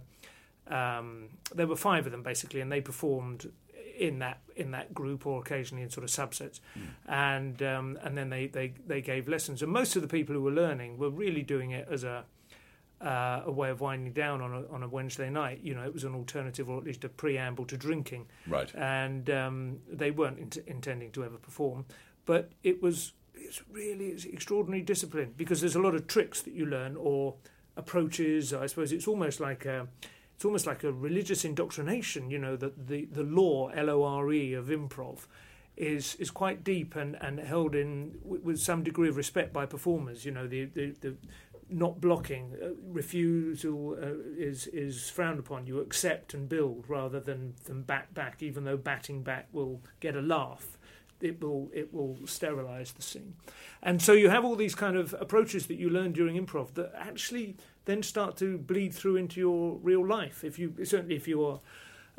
um, 0.68 1.28
there 1.54 1.66
were 1.66 1.76
five 1.76 2.06
of 2.06 2.12
them 2.12 2.22
basically, 2.22 2.60
and 2.60 2.70
they 2.70 2.80
performed 2.80 3.50
in 3.98 4.18
that 4.18 4.40
in 4.56 4.72
that 4.72 4.92
group 4.92 5.26
or 5.26 5.40
occasionally 5.40 5.82
in 5.82 5.88
sort 5.90 6.04
of 6.04 6.10
subsets, 6.10 6.60
and 7.06 7.62
um, 7.62 7.98
and 8.02 8.16
then 8.18 8.28
they, 8.30 8.46
they 8.48 8.74
they 8.86 9.00
gave 9.00 9.28
lessons. 9.28 9.62
And 9.62 9.72
most 9.72 9.96
of 9.96 10.02
the 10.02 10.08
people 10.08 10.34
who 10.34 10.42
were 10.42 10.50
learning 10.50 10.98
were 10.98 11.08
really 11.10 11.42
doing 11.42 11.70
it 11.70 11.88
as 11.90 12.04
a 12.04 12.24
uh, 13.00 13.42
a 13.44 13.50
way 13.52 13.70
of 13.70 13.80
winding 13.80 14.12
down 14.12 14.40
on 14.40 14.52
a 14.54 14.66
on 14.74 14.82
a 14.82 14.88
Wednesday 14.88 15.28
night. 15.30 15.60
You 15.62 15.74
know, 15.74 15.82
it 15.84 15.92
was 15.92 16.04
an 16.04 16.14
alternative 16.14 16.68
or 16.70 16.78
at 16.78 16.84
least 16.84 17.04
a 17.04 17.08
preamble 17.08 17.66
to 17.66 17.76
drinking 17.76 18.26
Right. 18.46 18.74
and 18.74 19.28
um, 19.30 19.78
they 19.92 20.10
weren't 20.10 20.38
int- 20.38 20.64
intending 20.66 21.10
to 21.12 21.24
ever 21.24 21.36
perform. 21.36 21.84
But 22.24 22.52
it 22.62 22.82
was 22.82 23.12
it's 23.34 23.62
really 23.70 24.06
it's 24.08 24.24
extraordinary 24.24 24.82
discipline 24.82 25.34
because 25.36 25.60
there's 25.60 25.76
a 25.76 25.80
lot 25.80 25.94
of 25.94 26.06
tricks 26.06 26.40
that 26.42 26.54
you 26.54 26.64
learn 26.66 26.96
or 26.96 27.34
approaches. 27.76 28.52
I 28.52 28.66
suppose 28.66 28.92
it's 28.92 29.06
almost 29.06 29.40
like 29.40 29.64
a 29.66 29.86
it's 30.34 30.44
almost 30.44 30.66
like 30.66 30.82
a 30.84 30.92
religious 30.92 31.44
indoctrination. 31.44 32.30
You 32.30 32.38
know 32.38 32.56
that 32.56 32.88
the 32.88 33.04
the 33.06 33.22
law 33.22 33.68
L 33.74 33.90
O 33.90 34.02
R 34.04 34.32
E 34.32 34.54
of 34.54 34.66
improv 34.66 35.26
is 35.76 36.14
is 36.16 36.30
quite 36.30 36.64
deep 36.64 36.96
and, 36.96 37.16
and 37.20 37.38
held 37.38 37.74
in 37.74 38.18
with, 38.24 38.42
with 38.42 38.58
some 38.58 38.82
degree 38.82 39.08
of 39.10 39.16
respect 39.16 39.52
by 39.52 39.66
performers. 39.66 40.24
You 40.24 40.32
know 40.32 40.46
the 40.48 40.64
the, 40.64 40.94
the 41.00 41.16
not 41.68 42.00
blocking 42.00 42.54
uh, 42.62 42.68
refusal 42.88 43.96
uh, 44.00 44.06
is 44.36 44.66
is 44.68 45.10
frowned 45.10 45.38
upon. 45.38 45.66
You 45.66 45.80
accept 45.80 46.34
and 46.34 46.48
build 46.48 46.84
rather 46.88 47.20
than 47.20 47.54
than 47.64 47.82
bat 47.82 48.14
back, 48.14 48.42
even 48.42 48.64
though 48.64 48.76
batting 48.76 49.22
back 49.22 49.48
will 49.52 49.80
get 50.00 50.16
a 50.16 50.20
laugh. 50.20 50.78
It 51.20 51.40
will 51.42 51.70
it 51.72 51.94
will 51.94 52.18
sterilise 52.26 52.92
the 52.92 53.02
scene, 53.02 53.34
and 53.82 54.02
so 54.02 54.12
you 54.12 54.28
have 54.28 54.44
all 54.44 54.54
these 54.54 54.74
kind 54.74 54.96
of 54.96 55.14
approaches 55.18 55.66
that 55.66 55.76
you 55.76 55.88
learn 55.88 56.12
during 56.12 56.36
improv 56.36 56.74
that 56.74 56.92
actually 56.94 57.56
then 57.86 58.02
start 58.02 58.36
to 58.36 58.58
bleed 58.58 58.92
through 58.92 59.16
into 59.16 59.40
your 59.40 59.78
real 59.78 60.06
life. 60.06 60.44
If 60.44 60.58
you 60.58 60.74
certainly 60.84 61.16
if 61.16 61.26
you 61.26 61.42
are 61.44 61.60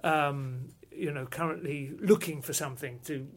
um, 0.04 0.70
you 0.92 1.12
know 1.12 1.28
currently 1.28 1.94
looking 2.00 2.42
for 2.42 2.54
something 2.54 3.00
to 3.06 3.28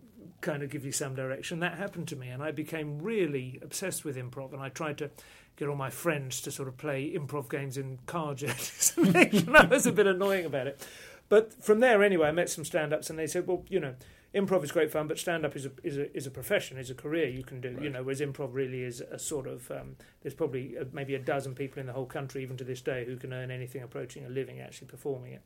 kind 0.41 0.63
of 0.63 0.71
give 0.71 0.85
you 0.85 0.93
some 0.93 1.15
direction. 1.15 1.61
That 1.61 1.79
happened 1.79 2.09
to 2.09 2.17
me, 2.17 2.29
and 2.29 2.43
I 2.43 2.51
became 2.51 3.01
really 3.01 3.59
obsessed 3.63 4.05
with 4.05 4.17
improv. 4.17 4.53
And 4.53 4.63
I 4.63 4.69
tried 4.69 4.99
to 4.99 5.11
get 5.57 5.69
all 5.69 5.77
my 5.77 5.91
friends 5.91 6.41
to 6.43 6.51
sort 6.51 6.69
of 6.69 6.77
play 6.77 7.13
improv 7.15 7.51
games 7.51 7.77
in 7.77 7.99
car 8.07 8.35
journeys. 8.35 8.93
and 8.97 9.57
I 9.57 9.67
was 9.67 9.87
a 9.87 9.93
bit 9.93 10.07
annoying 10.07 10.47
about 10.47 10.67
it. 10.67 10.87
But 11.29 11.63
from 11.63 11.81
there, 11.81 12.03
anyway, 12.03 12.29
I 12.29 12.33
met 12.33 12.51
some 12.51 12.65
stand-ups, 12.65 13.09
and 13.11 13.19
they 13.19 13.27
said, 13.27 13.47
"Well, 13.47 13.65
you 13.69 13.79
know, 13.79 13.95
improv 14.35 14.65
is 14.65 14.73
great 14.73 14.91
fun, 14.91 15.07
but 15.07 15.19
stand-up 15.19 15.55
is 15.55 15.67
a 15.67 15.71
is 15.83 15.97
a 15.97 16.17
is 16.17 16.27
a 16.27 16.31
profession, 16.31 16.77
is 16.79 16.91
a 16.91 16.95
career 16.95 17.29
you 17.29 17.45
can 17.45 17.61
do. 17.61 17.79
You 17.81 17.91
know, 17.91 18.03
whereas 18.03 18.21
improv 18.21 18.51
really 18.53 18.83
is 18.83 19.01
a 19.01 19.19
sort 19.19 19.47
of 19.47 19.71
um, 19.71 19.97
there's 20.23 20.35
probably 20.35 20.77
uh 20.79 20.85
maybe 20.93 21.15
a 21.15 21.19
dozen 21.19 21.55
people 21.55 21.81
in 21.81 21.87
the 21.87 21.93
whole 21.93 22.07
country, 22.07 22.43
even 22.43 22.57
to 22.57 22.65
this 22.65 22.81
day, 22.81 23.05
who 23.05 23.17
can 23.17 23.33
earn 23.33 23.51
anything 23.51 23.83
approaching 23.83 24.25
a 24.25 24.29
living 24.29 24.61
actually 24.61 24.89
performing 24.89 25.33
it. 25.33 25.43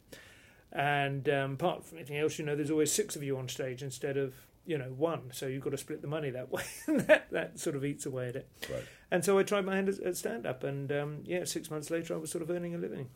And 0.72 1.28
um, 1.28 1.52
apart 1.52 1.84
from 1.84 1.98
anything 1.98 2.18
else, 2.18 2.38
you 2.38 2.44
know, 2.44 2.56
there's 2.56 2.70
always 2.70 2.90
six 2.90 3.14
of 3.14 3.22
you 3.22 3.38
on 3.38 3.48
stage 3.48 3.82
instead 3.82 4.16
of 4.16 4.34
you 4.66 4.78
know 4.78 4.86
one, 4.96 5.30
so 5.32 5.46
you've 5.46 5.62
got 5.62 5.70
to 5.70 5.76
split 5.78 6.00
the 6.02 6.08
money 6.08 6.30
that 6.30 6.50
way. 6.50 6.62
and 6.86 7.00
that 7.00 7.30
that 7.30 7.58
sort 7.58 7.76
of 7.76 7.84
eats 7.84 8.06
away 8.06 8.28
at 8.28 8.36
it. 8.36 8.48
Right. 8.70 8.84
And 9.10 9.24
so 9.24 9.38
I 9.38 9.42
tried 9.42 9.64
my 9.64 9.76
hand 9.76 9.88
at, 9.88 10.00
at 10.00 10.16
stand-up, 10.16 10.64
and 10.64 10.90
um, 10.90 11.18
yeah, 11.24 11.44
six 11.44 11.70
months 11.70 11.90
later, 11.90 12.14
I 12.14 12.16
was 12.16 12.30
sort 12.30 12.42
of 12.42 12.50
earning 12.50 12.74
a 12.74 12.78
living. 12.78 13.08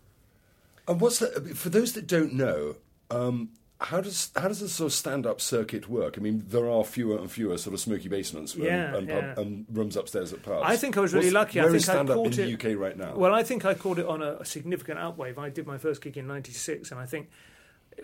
And 0.87 1.01
what's 1.01 1.19
that? 1.19 1.57
For 1.57 1.69
those 1.69 1.93
that 1.95 2.07
don't 2.07 2.33
know, 2.35 2.77
um, 3.11 3.51
how 3.81 4.01
does 4.01 4.31
how 4.37 4.49
does 4.49 4.61
the 4.61 4.69
sort 4.69 4.87
of 4.87 4.93
stand 4.93 5.27
up 5.27 5.41
circuit 5.41 5.89
work? 5.89 6.17
I 6.19 6.21
mean, 6.21 6.45
there 6.49 6.69
are 6.69 6.83
fewer 6.85 7.19
and 7.19 7.31
fewer 7.31 7.57
sort 7.59 7.75
of 7.75 7.81
smoky 7.81 8.09
basements 8.09 8.55
and, 8.55 8.65
Yeah, 8.65 8.95
and, 8.97 9.09
yeah. 9.09 9.35
Pub, 9.35 9.39
and 9.47 9.67
rooms 9.73 9.97
upstairs 9.97 10.33
at 10.33 10.43
pubs. 10.43 10.65
I 10.67 10.77
think 10.77 10.97
I 10.97 11.01
was 11.01 11.13
really 11.15 11.27
What's- 11.27 11.35
lucky. 11.35 11.61
I 11.61 11.65
think 11.65 11.77
is 11.77 11.89
I 11.89 11.93
stand 11.93 12.11
up 12.11 12.17
in 12.19 12.25
caught 12.25 12.33
the 12.37 12.53
UK 12.55 12.79
right 12.79 12.97
now? 12.97 13.15
Well, 13.17 13.35
I 13.35 13.43
think 13.43 13.65
I 13.65 13.75
caught 13.75 13.99
it 13.99 14.07
on 14.07 14.23
a, 14.23 14.37
a 14.41 14.45
significant 14.45 14.99
outwave. 14.99 15.39
I 15.39 15.49
did 15.51 15.67
my 15.67 15.79
first 15.79 16.01
gig 16.03 16.17
in 16.17 16.27
'96, 16.27 16.91
and 16.91 17.01
I 17.01 17.07
think 17.07 17.29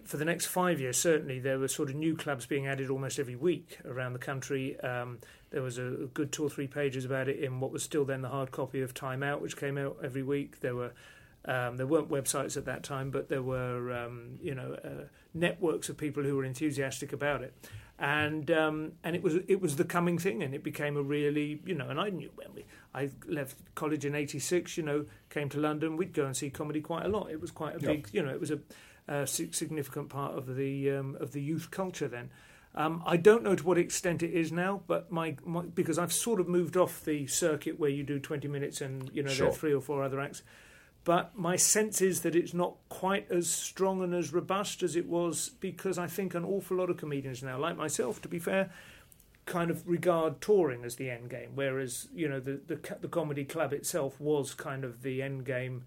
for 0.05 0.17
the 0.17 0.25
next 0.25 0.47
five 0.47 0.81
years, 0.81 0.97
certainly 0.97 1.39
there 1.39 1.59
were 1.59 1.69
sort 1.69 1.91
of 1.91 1.95
new 1.95 2.17
clubs 2.17 2.47
being 2.47 2.67
added 2.67 2.91
almost 2.91 3.19
every 3.19 3.37
week 3.37 3.79
around 3.85 4.13
the 4.13 4.19
country. 4.19 4.79
Um, 4.81 5.19
there 5.51 5.63
was 5.63 5.79
a, 5.79 5.87
a, 5.87 6.07
good 6.07 6.33
two 6.33 6.45
or 6.45 6.51
three 6.51 6.67
pages 6.67 7.05
about 7.05 7.29
it 7.29 7.39
in 7.39 7.61
what 7.61 7.71
was 7.71 7.83
still 7.83 8.05
then 8.05 8.23
the 8.23 8.29
hard 8.29 8.51
copy 8.51 8.81
of 8.81 8.93
Time 8.95 9.23
Out, 9.23 9.41
which 9.41 9.57
came 9.57 9.79
out 9.79 9.99
every 10.03 10.23
week. 10.23 10.61
There 10.61 10.75
were 10.75 10.93
um, 11.47 11.77
there 11.77 11.87
weren't 11.87 12.09
websites 12.09 12.57
at 12.57 12.65
that 12.65 12.83
time, 12.83 13.11
but 13.11 13.29
there 13.29 13.43
were 13.43 13.93
um, 13.93 14.39
you 14.43 14.55
know 14.55 14.77
uh, 14.85 15.05
networks 15.33 15.89
of 15.89 15.97
people 15.97 16.23
who 16.23 16.37
were 16.37 16.45
enthusiastic 16.45 17.13
about 17.13 17.43
it, 17.43 17.55
and 17.99 18.51
um, 18.51 18.93
and 19.05 19.15
it 19.15 19.23
was 19.23 19.37
it 19.47 19.61
was 19.61 19.77
the 19.77 19.85
coming 19.85 20.19
thing, 20.19 20.43
and 20.43 20.55
it 20.55 20.65
became 20.65 20.97
a 20.97 21.03
really 21.03 21.61
you 21.65 21.75
know. 21.75 21.89
And 21.89 22.01
I 22.01 22.09
knew 22.09 22.31
when 22.35 22.49
we 22.55 22.65
I 22.95 23.11
left 23.27 23.57
college 23.75 24.05
in 24.05 24.15
'86, 24.15 24.77
you 24.77 24.83
know, 24.83 25.05
came 25.31 25.49
to 25.51 25.59
London, 25.59 25.97
we'd 25.97 26.15
go 26.15 26.25
and 26.25 26.37
see 26.37 26.49
comedy 26.49 26.81
quite 26.81 27.05
a 27.05 27.09
lot. 27.09 27.31
It 27.31 27.41
was 27.41 27.51
quite 27.51 27.77
a 27.77 27.79
big, 27.81 28.09
you 28.13 28.23
know, 28.23 28.31
it 28.31 28.41
was 28.41 28.51
a, 28.51 28.59
a 29.09 29.27
significant 29.27 30.09
part 30.09 30.37
of 30.37 30.57
the 30.57 30.91
um, 30.91 31.17
of 31.21 31.33
the 31.33 31.43
youth 31.43 31.71
culture 31.71 32.09
then. 32.09 32.31
Um, 32.77 33.03
I 33.07 33.17
don't 33.17 33.45
know 33.45 33.55
to 33.55 33.65
what 33.65 33.79
extent 33.79 34.23
it 34.23 34.33
is 34.33 34.51
now, 34.51 34.83
but 34.89 35.13
my, 35.13 35.37
my, 35.45 35.63
because 35.63 35.97
I've 35.97 36.13
sort 36.13 36.41
of 36.41 36.49
moved 36.49 36.77
off 36.77 37.05
the 37.05 37.29
circuit 37.29 37.79
where 37.79 37.91
you 37.91 38.03
do 38.03 38.19
20 38.19 38.49
minutes 38.49 38.81
and 38.81 39.09
you 39.13 39.23
know 39.23 39.31
sure. 39.31 39.47
there 39.47 39.55
are 39.55 39.57
three 39.57 39.73
or 39.73 39.81
four 39.81 40.03
other 40.03 40.21
acts. 40.21 40.43
But 41.05 41.37
my 41.39 41.57
sense 41.57 42.01
is 42.01 42.23
that 42.23 42.35
it's 42.35 42.55
not 42.55 42.77
quite 42.89 43.31
as 43.31 43.49
strong 43.49 44.03
and 44.03 44.15
as 44.15 44.33
robust 44.33 44.83
as 44.83 44.97
it 44.97 45.07
was 45.07 45.51
because 45.61 45.99
I 45.99 46.07
think 46.07 46.35
an 46.35 46.45
awful 46.45 46.79
lot 46.79 46.91
of 46.91 46.97
comedians 46.97 47.43
now, 47.43 47.59
like 47.59 47.77
myself, 47.77 48.23
to 48.23 48.29
be 48.29 48.39
fair, 48.39 48.71
kind 49.45 49.71
of 49.71 49.87
regard 49.87 50.41
touring 50.41 50.85
as 50.85 50.97
the 50.97 51.11
end 51.11 51.29
game, 51.29 51.51
whereas 51.55 52.09
you 52.15 52.29
know 52.29 52.41
the 52.41 52.61
the, 52.67 52.97
the 53.01 53.09
comedy 53.09 53.45
club 53.45 53.73
itself 53.73 54.21
was 54.21 54.55
kind 54.55 54.83
of 54.83 55.03
the 55.03 55.23
end 55.23 55.45
game 55.45 55.85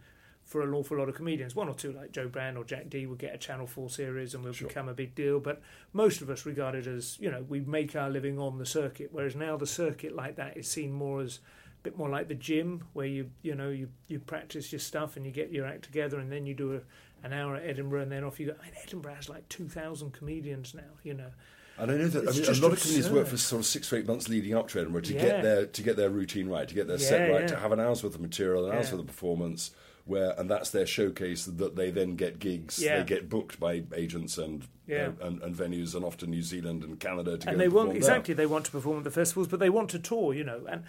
for 0.48 0.62
an 0.62 0.74
awful 0.74 0.98
lot 0.98 1.10
of 1.10 1.16
comedians. 1.16 1.56
One 1.56 1.68
or 1.68 1.76
two, 1.76 1.92
like 1.92 2.14
Jo 2.14 2.30
Brand 2.30 2.58
or 2.58 2.64
Jack 2.64 2.90
Dee, 2.90 3.06
would 3.06 3.20
get 3.20 3.36
a 3.36 3.38
Channel 3.38 3.68
4 3.68 3.90
series 3.90 4.34
and 4.34 4.46
will 4.46 4.54
sure. 4.54 4.70
become 4.70 4.88
a 4.88 4.94
big 4.94 5.14
deal. 5.14 5.42
But 5.42 5.62
most 5.92 6.22
of 6.22 6.30
us 6.30 6.46
regard 6.46 6.74
it 6.74 6.88
as, 6.88 7.20
you 7.20 7.30
know, 7.30 7.46
we 7.50 7.60
make 7.60 7.98
our 7.98 8.10
living 8.10 8.40
on 8.40 8.58
the 8.58 8.66
circuit. 8.66 9.10
Whereas 9.12 9.36
now 9.36 9.58
the 9.58 9.68
circuit 9.68 10.16
like 10.16 10.38
that 10.38 10.56
is 10.56 10.66
seen 10.66 10.94
more 10.94 11.22
as 11.22 11.40
a 11.82 11.84
bit 11.84 11.98
more 11.98 12.08
like 12.08 12.30
the 12.30 12.34
gym, 12.34 12.86
where 12.94 13.06
you, 13.06 13.30
you 13.42 13.56
know, 13.56 13.70
you, 13.70 13.90
you 14.08 14.20
practice 14.20 14.72
your 14.72 14.80
stuff 14.80 15.18
and 15.18 15.26
you 15.26 15.34
get 15.34 15.52
your 15.52 15.66
act 15.66 15.84
together 15.84 16.18
and 16.18 16.32
then 16.32 16.46
you 16.46 16.54
do 16.54 16.76
a, 16.76 17.26
an 17.26 17.34
hour 17.34 17.58
at 17.58 17.66
Edinburgh 17.66 18.04
and 18.04 18.12
then 18.12 18.24
off 18.24 18.40
you 18.40 18.48
go. 18.48 18.56
I 18.62 18.66
mean, 18.68 18.74
Edinburgh 18.82 19.16
has 19.16 19.28
like 19.28 19.50
2,000 19.50 20.14
comedians 20.14 20.74
now, 20.74 20.82
you 21.04 21.14
know. 21.14 21.32
And 21.78 21.92
I 21.92 21.98
know 21.98 22.08
that 22.08 22.28
I 22.28 22.32
mean, 22.32 22.46
a 22.46 22.62
lot 22.62 22.72
of 22.72 22.82
comedians 22.82 23.10
work 23.10 23.28
for 23.28 23.38
sort 23.38 23.60
of 23.60 23.66
six 23.66 23.92
or 23.92 23.98
eight 23.98 24.08
months 24.08 24.30
leading 24.30 24.56
up 24.56 24.70
to 24.70 24.80
Edinburgh 24.80 25.02
to 25.02 25.14
yeah. 25.14 25.22
get 25.22 25.44
their 25.44 25.66
to 25.68 25.82
get 25.84 25.96
their 25.96 26.10
routine 26.10 26.48
right, 26.48 26.68
to 26.68 26.74
get 26.74 26.88
their 26.88 26.98
yeah, 26.98 27.08
set 27.08 27.32
right, 27.32 27.42
yeah. 27.42 27.48
to 27.48 27.58
have 27.58 27.72
an 27.72 27.80
hour's 27.80 28.04
worth 28.04 28.16
of 28.16 28.22
material, 28.22 28.66
an 28.66 28.76
hour's 28.76 28.92
worth 28.92 29.02
of 29.02 29.08
performance, 29.08 29.72
where 30.08 30.32
and 30.40 30.50
that's 30.50 30.70
their 30.70 30.86
showcase 30.86 31.46
that 31.46 31.76
they 31.76 31.92
then 31.92 32.16
get 32.16 32.40
gigs. 32.40 32.80
Yeah. 32.80 33.00
They 33.00 33.06
get 33.06 33.30
booked 33.30 33.60
by 33.60 33.84
agents 33.94 34.38
and 34.38 34.68
yeah. 34.88 35.12
uh, 35.22 35.28
and, 35.28 35.42
and, 35.42 35.56
venues, 35.56 35.96
and 35.96 36.04
often 36.06 36.32
New 36.32 36.42
Zealand 36.42 36.84
and 36.84 37.00
Canada 37.00 37.38
to 37.38 37.50
and 37.50 37.60
they 37.60 37.68
want 37.68 37.96
exactly 37.96 38.34
there. 38.34 38.46
they 38.46 38.52
want 38.52 38.66
to 38.66 38.72
perform 38.72 39.00
at 39.00 39.04
the 39.04 39.12
festivals, 39.12 39.48
but 39.48 39.60
they 39.60 39.70
want 39.70 39.90
to 39.92 40.00
tour, 40.00 40.34
you 40.34 40.44
know. 40.44 40.66
And 40.68 40.84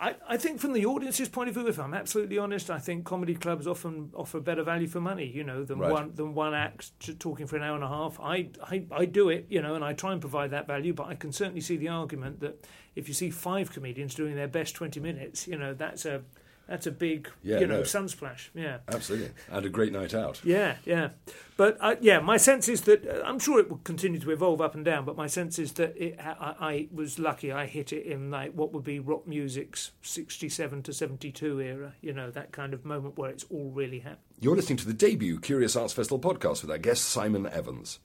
I, 0.00 0.14
I 0.28 0.36
think 0.36 0.60
from 0.60 0.74
the 0.74 0.86
audience's 0.86 1.28
point 1.28 1.48
of 1.48 1.54
view, 1.54 1.66
if 1.66 1.78
I'm 1.78 1.92
absolutely 1.92 2.38
honest, 2.38 2.70
I 2.70 2.78
think 2.78 3.04
comedy 3.04 3.34
clubs 3.34 3.66
often 3.66 4.10
offer 4.14 4.38
better 4.38 4.62
value 4.62 4.86
for 4.86 5.00
money, 5.00 5.26
you 5.26 5.42
know, 5.42 5.64
than 5.64 5.80
right. 5.80 5.90
one 5.90 6.14
than 6.14 6.34
one 6.34 6.54
act 6.54 7.18
talking 7.18 7.46
for 7.46 7.56
an 7.56 7.62
hour 7.62 7.74
and 7.74 7.84
a 7.84 7.88
half. 7.88 8.20
I, 8.20 8.50
I 8.62 8.84
I 8.92 9.04
do 9.06 9.28
it, 9.28 9.46
you 9.48 9.60
know, 9.60 9.74
and 9.74 9.84
I 9.84 9.94
try 9.94 10.12
and 10.12 10.20
provide 10.20 10.52
that 10.52 10.66
value, 10.66 10.92
but 10.92 11.06
I 11.08 11.14
can 11.14 11.32
certainly 11.32 11.60
see 11.60 11.76
the 11.76 11.88
argument 11.88 12.40
that 12.40 12.64
if 12.94 13.08
you 13.08 13.14
see 13.14 13.30
five 13.30 13.72
comedians 13.72 14.14
doing 14.14 14.36
their 14.36 14.48
best 14.48 14.74
twenty 14.76 15.00
minutes, 15.00 15.48
you 15.48 15.58
know, 15.58 15.74
that's 15.74 16.04
a 16.04 16.22
that's 16.68 16.86
a 16.86 16.90
big, 16.90 17.30
yeah, 17.42 17.60
you 17.60 17.66
know, 17.66 17.78
no. 17.78 17.82
sunsplash. 17.82 18.50
Yeah, 18.54 18.78
absolutely, 18.88 19.30
and 19.50 19.64
a 19.64 19.70
great 19.70 19.90
night 19.90 20.12
out. 20.12 20.40
Yeah, 20.44 20.76
yeah, 20.84 21.10
but 21.56 21.78
uh, 21.80 21.96
yeah, 22.02 22.20
my 22.20 22.36
sense 22.36 22.68
is 22.68 22.82
that 22.82 23.08
uh, 23.08 23.22
I'm 23.24 23.38
sure 23.38 23.58
it 23.58 23.70
will 23.70 23.80
continue 23.84 24.20
to 24.20 24.30
evolve 24.30 24.60
up 24.60 24.74
and 24.74 24.84
down. 24.84 25.06
But 25.06 25.16
my 25.16 25.28
sense 25.28 25.58
is 25.58 25.72
that 25.72 25.96
it, 25.96 26.20
I, 26.20 26.54
I, 26.60 26.88
was 26.92 27.18
lucky; 27.18 27.50
I 27.50 27.64
hit 27.64 27.90
it 27.94 28.04
in 28.04 28.30
like 28.30 28.52
what 28.52 28.74
would 28.74 28.84
be 28.84 29.00
rock 29.00 29.26
music's 29.26 29.92
'67 30.02 30.82
to 30.82 30.92
'72 30.92 31.58
era. 31.58 31.94
You 32.02 32.12
know, 32.12 32.30
that 32.30 32.52
kind 32.52 32.74
of 32.74 32.84
moment 32.84 33.16
where 33.16 33.30
it's 33.30 33.44
all 33.50 33.70
really 33.70 34.00
happening. 34.00 34.20
You're 34.38 34.56
listening 34.56 34.78
to 34.78 34.86
the 34.86 34.92
debut 34.92 35.40
Curious 35.40 35.74
Arts 35.74 35.94
Festival 35.94 36.18
podcast 36.18 36.60
with 36.60 36.70
our 36.70 36.78
guest 36.78 37.06
Simon 37.06 37.46
Evans. 37.46 37.98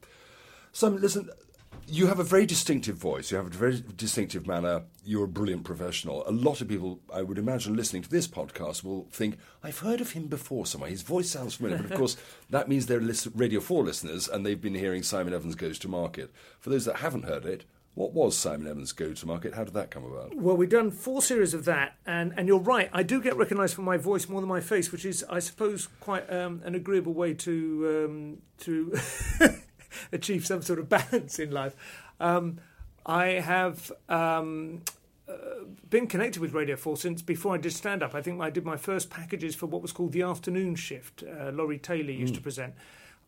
Simon, 0.72 1.02
listen, 1.02 1.30
you 1.88 2.08
have 2.08 2.20
a 2.20 2.24
very 2.24 2.46
distinctive 2.46 2.96
voice. 2.96 3.30
You 3.30 3.38
have 3.38 3.48
a 3.48 3.50
very 3.50 3.84
distinctive 3.96 4.48
manner. 4.48 4.84
You're 5.04 5.26
a 5.26 5.28
brilliant 5.28 5.64
professional. 5.64 6.28
A 6.28 6.32
lot 6.32 6.62
of 6.62 6.68
people, 6.68 7.00
I 7.14 7.22
would 7.22 7.38
imagine, 7.38 7.76
listening 7.76 8.02
to 8.04 8.10
this 8.10 8.28
podcast 8.28 8.84
will 8.84 9.08
think, 9.12 9.38
I've 9.64 9.80
heard 9.80 10.02
of 10.02 10.12
him 10.12 10.28
before 10.28 10.66
somewhere. 10.66 10.90
His 10.90 11.02
voice 11.02 11.30
sounds 11.30 11.56
familiar. 11.56 11.78
but 11.78 11.92
of 11.92 11.98
course, 11.98 12.18
that 12.50 12.70
means 12.70 12.86
they're 12.86 13.02
Radio 13.36 13.60
4 13.60 13.84
listeners 13.84 14.28
and 14.28 14.46
they've 14.46 14.60
been 14.60 14.76
hearing 14.76 15.04
Simon 15.04 15.34
Evans 15.34 15.56
Goes 15.56 15.78
to 15.80 15.88
Market. 15.88 16.32
For 16.60 16.70
those 16.70 16.86
that 16.86 16.98
haven't 16.98 17.26
heard 17.26 17.46
it, 17.46 17.66
what 17.96 18.14
was 18.14 18.36
Simon 18.36 18.68
Evans 18.68 18.92
Go 18.92 19.14
to 19.14 19.28
Market? 19.28 19.54
How 19.54 19.64
did 19.64 19.76
that 19.76 19.92
come 19.92 20.04
about? 20.04 20.36
Well, 20.36 20.58
we've 20.58 20.70
done 20.70 20.90
four 20.90 21.22
series 21.22 21.54
of 21.54 21.66
that, 21.66 21.96
and, 22.08 22.34
and 22.36 22.48
you're 22.48 22.58
right. 22.58 22.90
I 22.92 23.04
do 23.04 23.22
get 23.22 23.36
recognised 23.38 23.76
for 23.76 23.84
my 23.84 23.98
voice 23.98 24.28
more 24.28 24.42
than 24.42 24.50
my 24.50 24.62
face, 24.62 24.92
which 24.92 25.06
is, 25.06 25.24
I 25.30 25.38
suppose, 25.38 25.88
quite 26.00 26.28
um, 26.34 26.64
an 26.66 26.74
agreeable 26.74 27.14
way 27.14 27.36
to 27.36 28.06
um, 28.10 28.38
to 28.62 28.98
achieve 30.12 30.46
some 30.46 30.62
sort 30.62 30.80
of 30.80 30.90
balance 30.90 31.40
in 31.40 31.52
life. 31.52 31.76
Um, 32.20 32.60
I 33.06 33.26
have 33.26 33.92
um, 34.10 34.82
uh, 35.28 35.66
been 35.90 36.08
connected 36.08 36.42
with 36.42 36.54
Radio 36.54 36.76
4 36.76 36.98
since 36.98 37.22
before 37.22 37.56
I 37.56 37.58
did 37.58 37.74
stand 37.74 38.04
up. 38.04 38.16
I 38.16 38.22
think 38.22 38.42
I 38.42 38.50
did 38.50 38.66
my 38.66 38.78
first 38.78 39.10
packages 39.10 39.56
for 39.56 39.66
what 39.66 39.82
was 39.82 39.92
called 39.92 40.12
the 40.12 40.22
afternoon 40.22 40.76
shift. 40.76 41.24
Uh, 41.24 41.50
Laurie 41.52 41.80
Taylor 41.80 42.12
used 42.12 42.34
mm. 42.34 42.38
to 42.38 42.42
present 42.42 42.74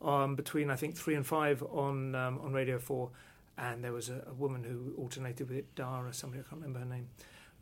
um, 0.02 0.36
between, 0.36 0.70
I 0.70 0.76
think, 0.76 0.96
3 0.96 1.16
and 1.16 1.26
5 1.26 1.64
on, 1.64 2.16
um, 2.16 2.40
on 2.44 2.54
Radio 2.54 2.80
4. 2.80 3.10
And 3.58 3.84
there 3.84 3.94
was 3.94 4.10
a, 4.10 4.24
a, 4.28 4.34
woman 4.34 4.64
who 4.64 4.94
alternated 5.02 5.48
with 5.48 5.58
it, 5.58 5.76
Dara, 5.76 6.14
somebody, 6.14 6.42
I 6.42 6.50
can't 6.50 6.62
remember 6.62 6.80
her 6.80 6.86
name. 6.86 7.08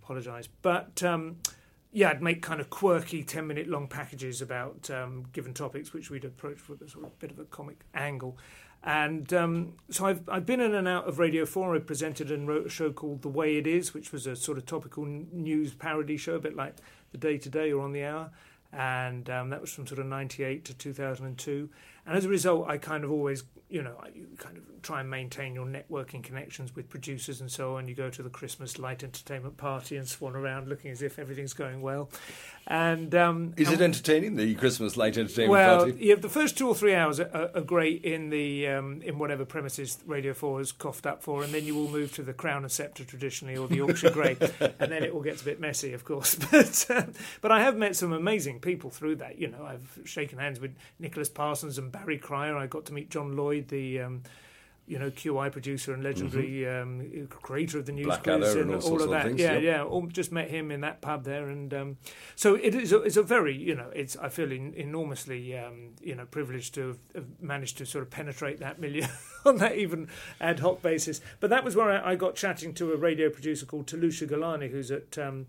Apologise. 0.02 0.48
But 0.62 1.04
um, 1.04 1.38
yeah, 1.94 2.10
I'd 2.10 2.24
make 2.24 2.42
kind 2.42 2.60
of 2.60 2.72
quirky 2.72 3.24
10 3.24 3.46
minute 3.46 3.68
long 3.68 3.88
packages 3.88 4.42
about 4.42 4.90
um, 4.90 5.26
given 5.32 5.54
topics, 5.54 5.94
which 5.94 6.10
we'd 6.10 6.26
approach 6.26 6.68
with 6.68 6.82
a 6.82 6.90
sort 6.90 7.06
of 7.06 7.20
bit 7.20 7.30
of 7.30 7.38
a 7.38 7.46
comic 7.46 7.86
angle. 7.94 8.38
And 8.84 9.32
um, 9.32 9.74
so 9.92 10.08
I've, 10.08 10.28
I've 10.28 10.46
been 10.46 10.60
in 10.60 10.74
and 10.74 10.88
out 10.88 11.08
of 11.08 11.20
Radio 11.20 11.46
4. 11.46 11.76
I 11.76 11.80
presented 11.80 12.32
and 12.32 12.48
wrote 12.48 12.66
a 12.66 12.70
show 12.70 12.92
called 12.92 13.22
The 13.22 13.30
Way 13.30 13.58
It 13.58 13.68
Is, 13.68 13.94
which 13.94 14.12
was 14.12 14.26
a 14.26 14.36
sort 14.36 14.58
of 14.58 14.66
topical 14.66 15.06
news 15.06 15.74
parody 15.76 16.18
show, 16.18 16.36
a 16.36 16.40
bit 16.40 16.56
like 16.56 16.76
The 17.12 17.20
Day 17.20 17.38
Today 17.38 17.72
or 17.72 17.84
On 17.84 17.94
the 17.94 18.04
Hour. 18.04 18.32
And 18.74 19.30
um, 19.30 19.52
that 19.52 19.62
was 19.62 19.72
from 19.72 19.86
sort 19.86 20.00
of 20.00 20.08
98 20.08 20.66
to 20.66 20.74
2002. 20.74 21.70
And 22.06 22.18
as 22.18 22.26
a 22.26 22.30
result, 22.30 22.68
I 22.70 22.78
kind 22.78 23.04
of 23.04 23.12
always 23.12 23.44
you 23.74 23.82
know, 23.82 23.96
you 24.14 24.28
kind 24.38 24.56
of 24.56 24.64
try 24.84 25.00
and 25.00 25.10
maintain 25.10 25.56
your 25.56 25.66
networking 25.66 26.22
connections 26.22 26.76
with 26.76 26.90
producers 26.90 27.42
and 27.42 27.52
so 27.52 27.76
on. 27.76 27.88
You 27.88 27.96
go 27.96 28.12
to 28.12 28.22
the 28.22 28.30
Christmas 28.30 28.78
light 28.78 29.04
entertainment 29.04 29.58
party 29.58 29.98
and 29.98 30.08
swan 30.08 30.36
around 30.36 30.68
looking 30.68 30.92
as 30.92 31.02
if 31.02 31.18
everything's 31.18 31.54
going 31.54 31.82
well. 31.82 32.12
And 32.68 33.16
um, 33.16 33.56
is 33.58 33.72
it 33.72 33.82
entertaining 33.82 34.36
the 34.36 34.54
Christmas 34.56 34.96
light 34.96 35.18
entertainment 35.18 35.52
well, 35.52 35.78
party? 35.80 35.92
Well, 35.94 36.02
yeah, 36.02 36.16
the 36.16 36.30
first 36.30 36.56
two 36.56 36.68
or 36.68 36.76
three 36.76 36.94
hours 36.94 37.20
are, 37.20 37.50
are 37.56 37.62
great 37.62 38.06
in 38.06 38.30
the 38.30 38.68
um, 38.68 39.02
in 39.02 39.18
whatever 39.18 39.44
premises 39.44 39.98
Radio 40.06 40.34
Four 40.34 40.60
has 40.60 40.72
coughed 40.72 41.06
up 41.06 41.24
for, 41.24 41.44
and 41.44 41.54
then 41.54 41.66
you 41.66 41.74
will 41.76 41.90
move 41.90 42.14
to 42.14 42.24
the 42.24 42.32
Crown 42.32 42.62
and 42.62 42.72
Sceptre 42.72 43.04
traditionally 43.04 43.58
or 43.58 43.68
the 43.68 43.78
Yorkshire 43.78 44.12
Grey, 44.12 44.38
and 44.60 44.92
then 44.92 45.04
it 45.04 45.12
all 45.12 45.22
gets 45.22 45.42
a 45.42 45.46
bit 45.46 45.60
messy, 45.60 45.94
of 45.94 46.06
course. 46.06 46.38
But 46.52 46.86
um, 46.90 47.14
but 47.42 47.52
I 47.52 47.62
have 47.62 47.76
met 47.76 47.96
some 47.96 48.14
amazing 48.14 48.60
people 48.60 48.92
through 48.92 49.16
that. 49.18 49.40
You 49.40 49.48
know, 49.48 49.66
I've 49.66 50.00
shaken 50.06 50.38
hands 50.38 50.60
with 50.60 50.76
Nicholas 51.00 51.30
Parsons 51.30 51.78
and 51.78 51.92
Barry 51.94 52.18
Cryer. 52.18 52.58
I 52.58 52.68
got 52.68 52.86
to 52.88 52.94
meet 52.94 53.10
John 53.10 53.38
Lloyd 53.38 53.70
the 53.70 54.02
um, 54.02 54.24
you 54.86 55.00
know 55.00 55.10
QI 55.10 55.50
producer 55.50 55.94
and 55.94 56.04
legendary 56.04 56.64
mm-hmm. 56.64 57.22
um, 57.22 57.28
creator 57.28 57.80
of 57.80 57.86
the 57.86 57.94
news 57.94 58.18
quiz 58.18 58.56
and, 58.56 58.76
all, 58.76 58.92
all 58.92 59.02
of 59.02 59.10
that. 59.12 59.26
Things, 59.26 59.40
yeah, 59.40 59.54
yep. 59.54 59.64
yeah. 59.64 59.84
All, 59.84 60.06
just 60.08 60.32
met 60.32 60.50
him 60.50 60.72
in 60.72 60.82
that 60.82 61.00
pub 61.00 61.24
there, 61.24 61.50
and 61.50 61.74
um, 61.74 61.98
so 62.36 62.56
it 62.56 62.76
is. 62.76 62.92
A, 62.92 63.02
it's 63.02 63.16
a 63.16 63.24
very 63.24 63.56
you 63.56 63.76
know. 63.76 63.90
It's 63.96 64.18
I 64.18 64.28
feel 64.28 64.52
in, 64.52 64.74
enormously 64.74 65.58
um, 65.58 65.92
you 66.02 66.16
know 66.16 66.26
privileged 66.26 66.74
to 66.76 66.88
have, 66.88 66.98
have, 67.16 67.26
managed 67.42 67.78
to 67.78 67.86
sort 67.86 68.04
of 68.04 68.10
penetrate 68.10 68.60
that 68.60 68.80
milieu 68.80 69.08
on 69.46 69.58
that 69.58 69.78
even 69.78 70.10
ad 70.42 70.60
hoc 70.60 70.82
basis. 70.82 71.22
But 71.40 71.50
that 71.52 71.64
was 71.64 71.76
where 71.76 71.90
I, 71.90 72.12
I 72.12 72.16
got 72.16 72.36
chatting 72.36 72.74
to 72.76 72.92
a 72.92 72.98
radio 72.98 73.30
producer 73.30 73.66
called 73.66 73.88
Tilusha 73.88 74.28
Ghelani, 74.28 74.70
who's 74.70 74.92
at 74.92 75.18
um, 75.18 75.48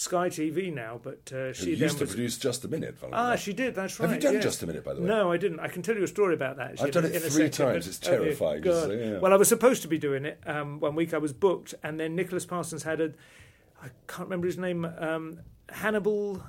Sky 0.00 0.30
TV 0.30 0.72
now, 0.72 0.98
but 1.02 1.30
uh, 1.30 1.52
she 1.52 1.74
used 1.74 1.98
to 1.98 2.06
produce 2.06 2.38
Just 2.38 2.64
a 2.64 2.68
Minute. 2.68 2.96
Ah, 3.12 3.36
she 3.36 3.52
did. 3.52 3.74
That's 3.74 4.00
right. 4.00 4.08
Have 4.08 4.22
you 4.22 4.30
done. 4.32 4.40
Just 4.40 4.62
a 4.62 4.66
Minute, 4.66 4.82
by 4.82 4.94
the 4.94 5.02
way? 5.02 5.06
No, 5.06 5.30
I 5.30 5.36
didn't. 5.36 5.60
I 5.60 5.68
can 5.68 5.82
tell 5.82 5.94
you 5.94 6.02
a 6.02 6.08
story 6.08 6.32
about 6.32 6.56
that. 6.56 6.70
Actually, 6.70 6.86
I've 6.86 6.92
done 6.94 7.04
it 7.04 7.20
three 7.20 7.50
times. 7.50 7.86
It's 7.86 7.98
terrifying. 7.98 8.66
Oh, 8.66 8.90
yeah. 8.90 9.18
Well, 9.18 9.34
I 9.34 9.36
was 9.36 9.48
supposed 9.48 9.82
to 9.82 9.88
be 9.88 9.98
doing 9.98 10.24
it. 10.24 10.40
Um, 10.46 10.80
one 10.80 10.94
week 10.94 11.12
I 11.12 11.18
was 11.18 11.34
booked, 11.34 11.74
and 11.82 12.00
then 12.00 12.16
Nicholas 12.16 12.46
Parsons 12.46 12.82
had 12.82 13.02
a, 13.02 13.12
I 13.82 13.88
can't 14.06 14.28
remember 14.28 14.46
his 14.46 14.56
name, 14.56 14.86
um, 14.86 15.40
Hannibal. 15.68 16.42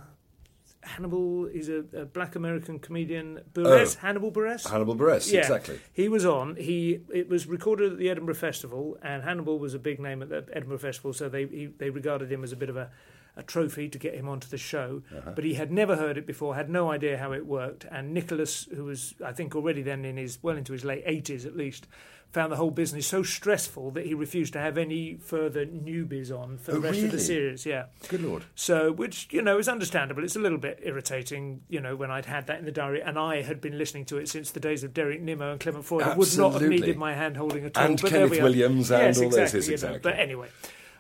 Hannibal 0.84 1.46
is 1.48 1.68
a, 1.68 1.84
a, 1.94 2.06
black 2.06 2.38
American 2.38 2.80
comedian. 2.80 3.42
Buress, 3.54 3.98
oh, 3.98 4.00
Hannibal 4.08 4.32
Buress. 4.32 4.68
Hannibal 4.68 4.96
Buress, 4.96 5.30
yeah. 5.30 5.42
exactly. 5.42 5.80
He 5.92 6.08
was 6.08 6.26
on. 6.26 6.56
He 6.56 7.02
it 7.14 7.28
was 7.28 7.48
recorded 7.48 7.92
at 7.92 7.98
the 8.00 8.10
Edinburgh 8.10 8.36
Festival, 8.36 8.98
and 9.04 9.24
Hannibal 9.24 9.60
was 9.60 9.74
a 9.74 9.80
big 9.80 10.00
name 10.00 10.22
at 10.22 10.30
the 10.30 10.46
Edinburgh 10.54 10.80
Festival, 10.80 11.12
so 11.12 11.28
they 11.28 11.46
he, 11.46 11.66
they 11.66 11.90
regarded 11.90 12.32
him 12.32 12.44
as 12.44 12.52
a 12.54 12.56
bit 12.56 12.70
of 12.70 12.78
a 12.78 12.90
a 13.36 13.44
trophy 13.44 13.88
to 13.90 13.98
get 13.98 14.14
him 14.14 14.28
onto 14.28 14.48
the 14.48 14.58
show, 14.58 15.04
uh-huh. 15.16 15.32
but 15.36 15.44
he 15.44 15.54
had 15.54 15.72
never 15.72 15.96
heard 15.96 16.18
it 16.18 16.26
before, 16.26 16.56
had 16.56 16.70
no 16.70 16.92
idea 16.92 17.18
how 17.18 17.32
it 17.32 17.46
worked. 17.46 17.86
And 17.90 18.14
Nicholas, 18.14 18.68
who 18.76 18.86
was 18.86 19.16
I 19.24 19.32
think 19.32 19.56
already 19.56 19.82
then 19.82 20.06
in 20.06 20.18
his 20.18 20.40
well 20.42 20.58
into 20.58 20.74
his 20.74 20.84
late 20.84 21.04
eighties 21.06 21.46
at 21.46 21.56
least, 21.56 21.88
found 22.32 22.52
the 22.52 22.56
whole 22.56 22.72
business 22.72 23.08
so 23.08 23.24
stressful 23.24 23.92
that 23.92 24.06
he 24.06 24.14
refused 24.14 24.54
to 24.54 24.60
have 24.60 24.78
any 24.78 25.16
further 25.16 25.66
newbies 25.66 26.32
on 26.32 26.58
for 26.58 26.72
the 26.72 26.78
oh, 26.78 26.82
rest 26.82 26.96
really? 26.96 27.06
of 27.06 27.12
the 27.12 27.20
series. 27.20 27.66
Yeah. 27.66 27.86
Good 28.08 28.22
lord. 28.22 28.46
So, 28.56 28.92
which 28.92 29.28
you 29.32 29.42
know 29.42 29.60
is 29.60 29.68
understandable. 29.68 30.24
It's 30.24 30.36
a 30.36 30.40
little 30.40 30.58
bit 30.58 30.80
irritating, 30.84 31.62
you 31.70 31.82
know, 31.82 31.96
when 31.96 32.12
I'd 32.12 32.26
had 32.26 32.48
that 32.48 32.60
in 32.60 32.66
the 32.66 32.72
diary, 32.72 33.02
and 33.02 33.18
I 33.20 33.42
had 33.42 33.62
been 33.62 33.78
listening 33.78 34.06
to 34.06 34.18
it 34.18 34.30
since 34.30 34.52
the 34.52 34.60
days 34.60 34.84
of 34.84 34.94
Derek 34.94 35.22
Nimmo 35.22 35.52
and 35.52 35.60
Clement 35.60 35.86
Freud. 35.86 36.04
I 36.04 36.16
would 36.16 36.38
not 36.38 36.54
have 36.54 36.64
needed 36.64 36.98
my 36.98 37.14
hand 37.14 37.38
holding 37.38 37.66
at 37.66 37.78
all. 37.78 37.86
And 37.86 38.02
but 38.02 38.12
Kenneth 38.12 38.32
we 38.32 38.42
Williams 38.42 38.92
and 38.92 39.04
yes, 39.04 39.18
all 39.18 39.26
exactly, 39.26 39.60
this. 39.60 39.68
Yes, 39.68 39.74
exactly. 39.74 39.98
Know, 39.98 40.02
but 40.04 40.20
anyway. 40.20 40.48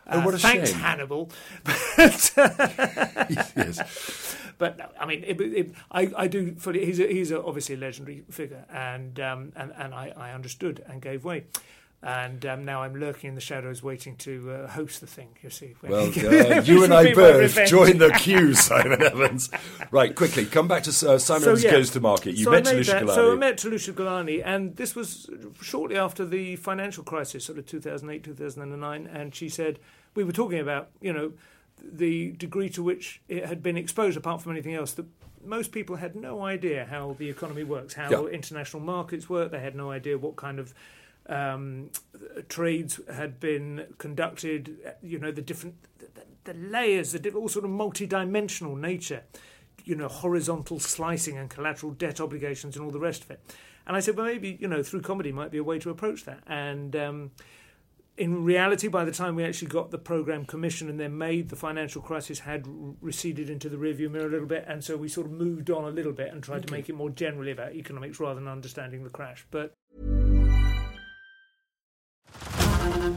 Oh, 0.07 0.25
what 0.25 0.33
a 0.33 0.37
uh, 0.37 0.39
thanks, 0.39 0.71
shame. 0.71 0.79
Hannibal. 0.79 1.29
yes. 1.97 2.31
But 4.57 4.77
no, 4.77 4.85
I 4.99 5.05
mean, 5.05 5.23
it, 5.25 5.41
it, 5.41 5.71
I, 5.91 6.11
I 6.15 6.27
do 6.27 6.53
fully. 6.55 6.85
He's 6.85 6.99
a, 6.99 7.07
he's 7.07 7.31
a, 7.31 7.41
obviously 7.41 7.75
a 7.75 7.77
legendary 7.79 8.23
figure, 8.29 8.65
and 8.71 9.19
um, 9.19 9.53
and 9.55 9.71
and 9.75 9.93
I, 9.93 10.13
I 10.15 10.31
understood 10.33 10.83
and 10.87 11.01
gave 11.01 11.25
way 11.25 11.45
and 12.03 12.43
um, 12.47 12.65
now 12.65 12.81
I'm 12.81 12.95
lurking 12.95 13.29
in 13.29 13.35
the 13.35 13.41
shadows, 13.41 13.83
waiting 13.83 14.15
to 14.17 14.51
uh, 14.51 14.67
host 14.67 15.01
the 15.01 15.07
thing. 15.07 15.29
You 15.43 15.49
see, 15.51 15.75
well, 15.83 16.07
uh, 16.07 16.61
you 16.61 16.83
and 16.83 16.93
I 16.93 17.13
both 17.13 17.65
join 17.67 17.99
the 17.99 18.09
queue, 18.17 18.53
Simon 18.55 19.01
Evans. 19.01 19.49
Right, 19.91 20.15
quickly 20.15 20.45
come 20.45 20.67
back 20.67 20.83
to 20.83 20.89
uh, 20.89 21.19
Simon 21.19 21.43
so, 21.43 21.49
Evans 21.51 21.63
yeah. 21.63 21.71
goes 21.71 21.89
to 21.91 21.99
market. 21.99 22.35
You 22.35 22.45
so 22.45 22.51
met 22.51 22.65
Tilusha 22.65 23.01
Ghelani. 23.01 23.15
So 23.15 23.31
I 23.33 23.35
met 23.35 23.57
Tilusha 23.57 23.93
Ghelani, 23.93 24.41
and 24.43 24.75
this 24.77 24.95
was 24.95 25.29
shortly 25.61 25.97
after 25.97 26.25
the 26.25 26.55
financial 26.55 27.03
crisis, 27.03 27.45
sort 27.45 27.59
of 27.59 27.67
2008, 27.67 28.23
2009, 28.23 29.07
and 29.07 29.35
she 29.35 29.47
said 29.47 29.79
we 30.15 30.23
were 30.23 30.31
talking 30.31 30.59
about, 30.59 30.89
you 31.01 31.13
know, 31.13 31.33
the 31.83 32.31
degree 32.33 32.69
to 32.69 32.83
which 32.83 33.21
it 33.27 33.45
had 33.45 33.61
been 33.61 33.77
exposed, 33.77 34.17
apart 34.17 34.41
from 34.41 34.51
anything 34.51 34.73
else, 34.73 34.93
that 34.93 35.05
most 35.43 35.71
people 35.71 35.95
had 35.95 36.15
no 36.15 36.43
idea 36.43 36.85
how 36.89 37.15
the 37.17 37.29
economy 37.29 37.63
works, 37.63 37.93
how 37.93 38.09
yeah. 38.09 38.31
international 38.31 38.81
markets 38.81 39.29
work. 39.29 39.51
They 39.51 39.59
had 39.59 39.75
no 39.75 39.91
idea 39.91 40.17
what 40.17 40.35
kind 40.35 40.59
of 40.59 40.73
um, 41.31 41.89
trades 42.49 42.99
had 43.11 43.39
been 43.39 43.87
conducted. 43.97 44.77
You 45.01 45.19
know 45.19 45.31
the 45.31 45.41
different 45.41 45.75
the, 45.97 46.07
the 46.43 46.53
layers, 46.53 47.13
the 47.13 47.31
all 47.31 47.47
sort 47.47 47.65
of 47.65 47.71
multi-dimensional 47.71 48.75
nature. 48.75 49.23
You 49.83 49.95
know, 49.95 50.07
horizontal 50.07 50.79
slicing 50.79 51.37
and 51.39 51.49
collateral 51.49 51.93
debt 51.93 52.21
obligations 52.21 52.75
and 52.75 52.85
all 52.85 52.91
the 52.91 52.99
rest 52.99 53.23
of 53.23 53.31
it. 53.31 53.41
And 53.87 53.97
I 53.97 53.99
said, 53.99 54.15
well, 54.15 54.27
maybe 54.27 54.57
you 54.61 54.67
know, 54.67 54.83
through 54.83 55.01
comedy 55.01 55.31
might 55.31 55.49
be 55.49 55.57
a 55.57 55.63
way 55.63 55.79
to 55.79 55.89
approach 55.89 56.25
that. 56.25 56.43
And 56.45 56.95
um, 56.95 57.31
in 58.17 58.43
reality, 58.43 58.87
by 58.87 59.05
the 59.05 59.11
time 59.11 59.35
we 59.35 59.43
actually 59.43 59.69
got 59.69 59.89
the 59.89 59.97
program 59.97 60.45
commissioned 60.45 60.89
and 60.89 60.99
then 60.99 61.17
made, 61.17 61.49
the 61.49 61.55
financial 61.55 62.01
crisis 62.01 62.39
had 62.39 62.67
receded 63.01 63.49
into 63.49 63.69
the 63.69 63.77
rearview 63.77 64.11
mirror 64.11 64.27
a 64.27 64.29
little 64.29 64.47
bit, 64.47 64.65
and 64.67 64.83
so 64.83 64.97
we 64.97 65.07
sort 65.07 65.25
of 65.25 65.33
moved 65.33 65.71
on 65.71 65.85
a 65.85 65.89
little 65.89 66.11
bit 66.11 66.31
and 66.31 66.43
tried 66.43 66.57
okay. 66.57 66.65
to 66.65 66.73
make 66.73 66.89
it 66.89 66.95
more 66.95 67.09
generally 67.09 67.51
about 67.51 67.73
economics 67.73 68.19
rather 68.19 68.35
than 68.35 68.47
understanding 68.47 69.03
the 69.03 69.09
crash. 69.09 69.45
But 69.49 69.73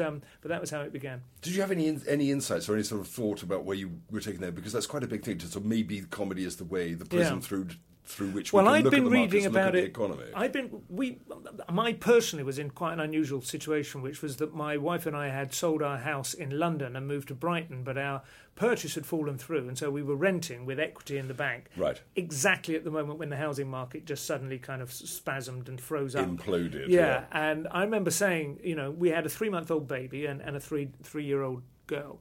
Um, 0.00 0.22
but 0.40 0.48
that 0.48 0.60
was 0.60 0.70
how 0.70 0.80
it 0.80 0.92
began. 0.92 1.22
Did 1.42 1.54
you 1.54 1.60
have 1.60 1.70
any 1.70 1.98
any 2.08 2.30
insights 2.30 2.68
or 2.68 2.74
any 2.74 2.82
sort 2.82 3.00
of 3.00 3.08
thought 3.08 3.42
about 3.42 3.64
where 3.64 3.76
you 3.76 4.00
were 4.10 4.20
taking 4.20 4.40
that? 4.40 4.54
Because 4.54 4.72
that's 4.72 4.86
quite 4.86 5.02
a 5.02 5.06
big 5.06 5.24
thing. 5.24 5.38
To, 5.38 5.46
so 5.46 5.60
maybe 5.60 6.02
comedy 6.02 6.44
is 6.44 6.56
the 6.56 6.64
way, 6.64 6.94
the 6.94 7.04
prism 7.04 7.36
yeah. 7.36 7.40
through 7.40 7.68
through 8.06 8.30
which 8.30 8.52
well, 8.52 8.66
we 8.66 8.72
I'd 8.72 8.90
been 8.90 9.08
reading 9.08 9.46
about 9.46 9.74
it. 9.74 9.96
I'd 10.34 10.52
been 10.52 10.82
we. 10.90 11.20
I 11.68 11.92
personally 11.94 12.44
was 12.44 12.58
in 12.58 12.70
quite 12.70 12.92
an 12.92 13.00
unusual 13.00 13.40
situation, 13.40 14.02
which 14.02 14.20
was 14.20 14.36
that 14.36 14.54
my 14.54 14.76
wife 14.76 15.06
and 15.06 15.16
I 15.16 15.28
had 15.28 15.54
sold 15.54 15.82
our 15.82 15.96
house 15.96 16.34
in 16.34 16.58
London 16.58 16.96
and 16.96 17.06
moved 17.06 17.28
to 17.28 17.34
Brighton, 17.34 17.82
but 17.82 17.96
our 17.96 18.22
purchase 18.56 18.94
had 18.94 19.06
fallen 19.06 19.38
through, 19.38 19.68
and 19.68 19.78
so 19.78 19.90
we 19.90 20.02
were 20.02 20.16
renting 20.16 20.66
with 20.66 20.78
equity 20.78 21.16
in 21.16 21.28
the 21.28 21.34
bank. 21.34 21.70
Right. 21.76 22.00
Exactly 22.14 22.76
at 22.76 22.84
the 22.84 22.90
moment 22.90 23.18
when 23.18 23.30
the 23.30 23.36
housing 23.36 23.68
market 23.68 24.04
just 24.04 24.26
suddenly 24.26 24.58
kind 24.58 24.82
of 24.82 24.90
spasmed 24.90 25.68
and 25.68 25.80
froze 25.80 26.14
up. 26.14 26.28
Imploded. 26.28 26.88
Yeah, 26.88 27.00
yeah. 27.00 27.24
and 27.32 27.66
I 27.70 27.82
remember 27.84 28.10
saying, 28.10 28.60
you 28.62 28.74
know, 28.74 28.90
we 28.90 29.08
had 29.08 29.24
a 29.24 29.30
three-month-old 29.30 29.88
baby 29.88 30.26
and, 30.26 30.42
and 30.42 30.56
a 30.56 30.60
three 30.60 30.90
three-year-old 31.02 31.62
girl 31.86 32.20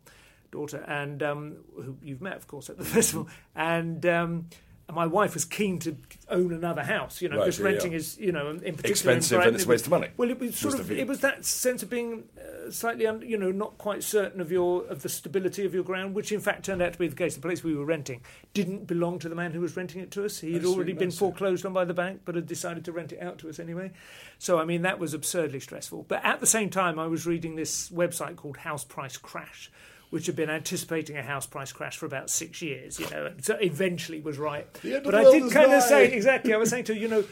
daughter, 0.49 0.83
and 0.87 1.21
um, 1.21 1.57
who 1.75 1.97
you've 2.01 2.21
met, 2.21 2.37
of 2.37 2.47
course, 2.47 2.69
at 2.69 2.77
the 2.77 2.85
festival, 2.95 3.27
and. 3.53 4.05
Um, 4.05 4.47
and 4.87 4.95
my 4.95 5.07
wife 5.07 5.33
was 5.33 5.45
keen 5.45 5.79
to 5.79 5.95
own 6.29 6.51
another 6.51 6.83
house, 6.83 7.21
you 7.21 7.29
know, 7.29 7.37
right, 7.37 7.45
because 7.45 7.59
yeah, 7.59 7.65
renting 7.65 7.91
yeah. 7.93 7.97
is, 7.97 8.17
you 8.17 8.31
know, 8.31 8.49
in 8.49 8.57
particular 8.57 8.89
expensive 8.89 9.39
in 9.39 9.47
and 9.47 9.55
it's 9.55 9.65
a 9.65 9.69
waste 9.69 9.85
of 9.85 9.91
money. 9.91 10.09
Well, 10.17 10.29
it 10.29 10.39
was 10.39 10.57
sort 10.57 10.79
of, 10.79 10.91
it 10.91 11.07
was 11.07 11.21
that 11.21 11.45
sense 11.45 11.83
of 11.83 11.89
being 11.89 12.25
uh, 12.37 12.69
slightly, 12.69 13.07
un, 13.07 13.21
you 13.21 13.37
know, 13.37 13.51
not 13.51 13.77
quite 13.77 14.03
certain 14.03 14.41
of 14.41 14.51
your 14.51 14.85
of 14.87 15.01
the 15.01 15.09
stability 15.09 15.65
of 15.65 15.73
your 15.73 15.83
ground, 15.83 16.15
which 16.15 16.31
in 16.31 16.41
fact 16.41 16.65
turned 16.65 16.81
out 16.81 16.93
to 16.93 16.99
be 16.99 17.07
the 17.07 17.15
case. 17.15 17.35
The 17.35 17.41
place 17.41 17.63
we 17.63 17.75
were 17.75 17.85
renting 17.85 18.21
didn't 18.53 18.85
belong 18.85 19.19
to 19.19 19.29
the 19.29 19.35
man 19.35 19.51
who 19.51 19.61
was 19.61 19.77
renting 19.77 20.01
it 20.01 20.11
to 20.11 20.25
us. 20.25 20.39
He 20.39 20.53
had 20.53 20.65
already 20.65 20.93
been 20.93 21.11
foreclosed 21.11 21.65
on 21.65 21.71
by 21.71 21.85
the 21.85 21.93
bank, 21.93 22.21
but 22.25 22.35
had 22.35 22.47
decided 22.47 22.83
to 22.85 22.91
rent 22.91 23.13
it 23.13 23.21
out 23.21 23.37
to 23.39 23.49
us 23.49 23.59
anyway. 23.59 23.91
So, 24.37 24.59
I 24.59 24.65
mean, 24.65 24.81
that 24.81 24.99
was 24.99 25.13
absurdly 25.13 25.61
stressful. 25.61 26.05
But 26.09 26.25
at 26.25 26.41
the 26.41 26.47
same 26.47 26.69
time, 26.69 26.99
I 26.99 27.07
was 27.07 27.25
reading 27.25 27.55
this 27.55 27.89
website 27.89 28.35
called 28.35 28.57
House 28.57 28.83
Price 28.83 29.15
Crash 29.15 29.71
which 30.13 30.27
had 30.27 30.35
been 30.35 30.51
anticipating 30.51 31.17
a 31.17 31.23
house 31.23 31.47
price 31.47 31.71
crash 31.71 31.97
for 31.97 32.05
about 32.05 32.29
six 32.29 32.61
years, 32.61 32.99
you 32.99 33.09
know, 33.09 33.25
and 33.25 33.43
so 33.43 33.55
eventually 33.55 34.21
was 34.21 34.37
right. 34.37 34.67
But 34.83 35.15
I 35.15 35.23
did 35.23 35.51
kind 35.51 35.73
of 35.73 35.81
say 35.81 36.11
exactly. 36.11 36.53
I 36.53 36.57
was 36.57 36.69
saying 36.73 36.83
to 36.83 36.95
you 36.95 37.07
know, 37.07 37.23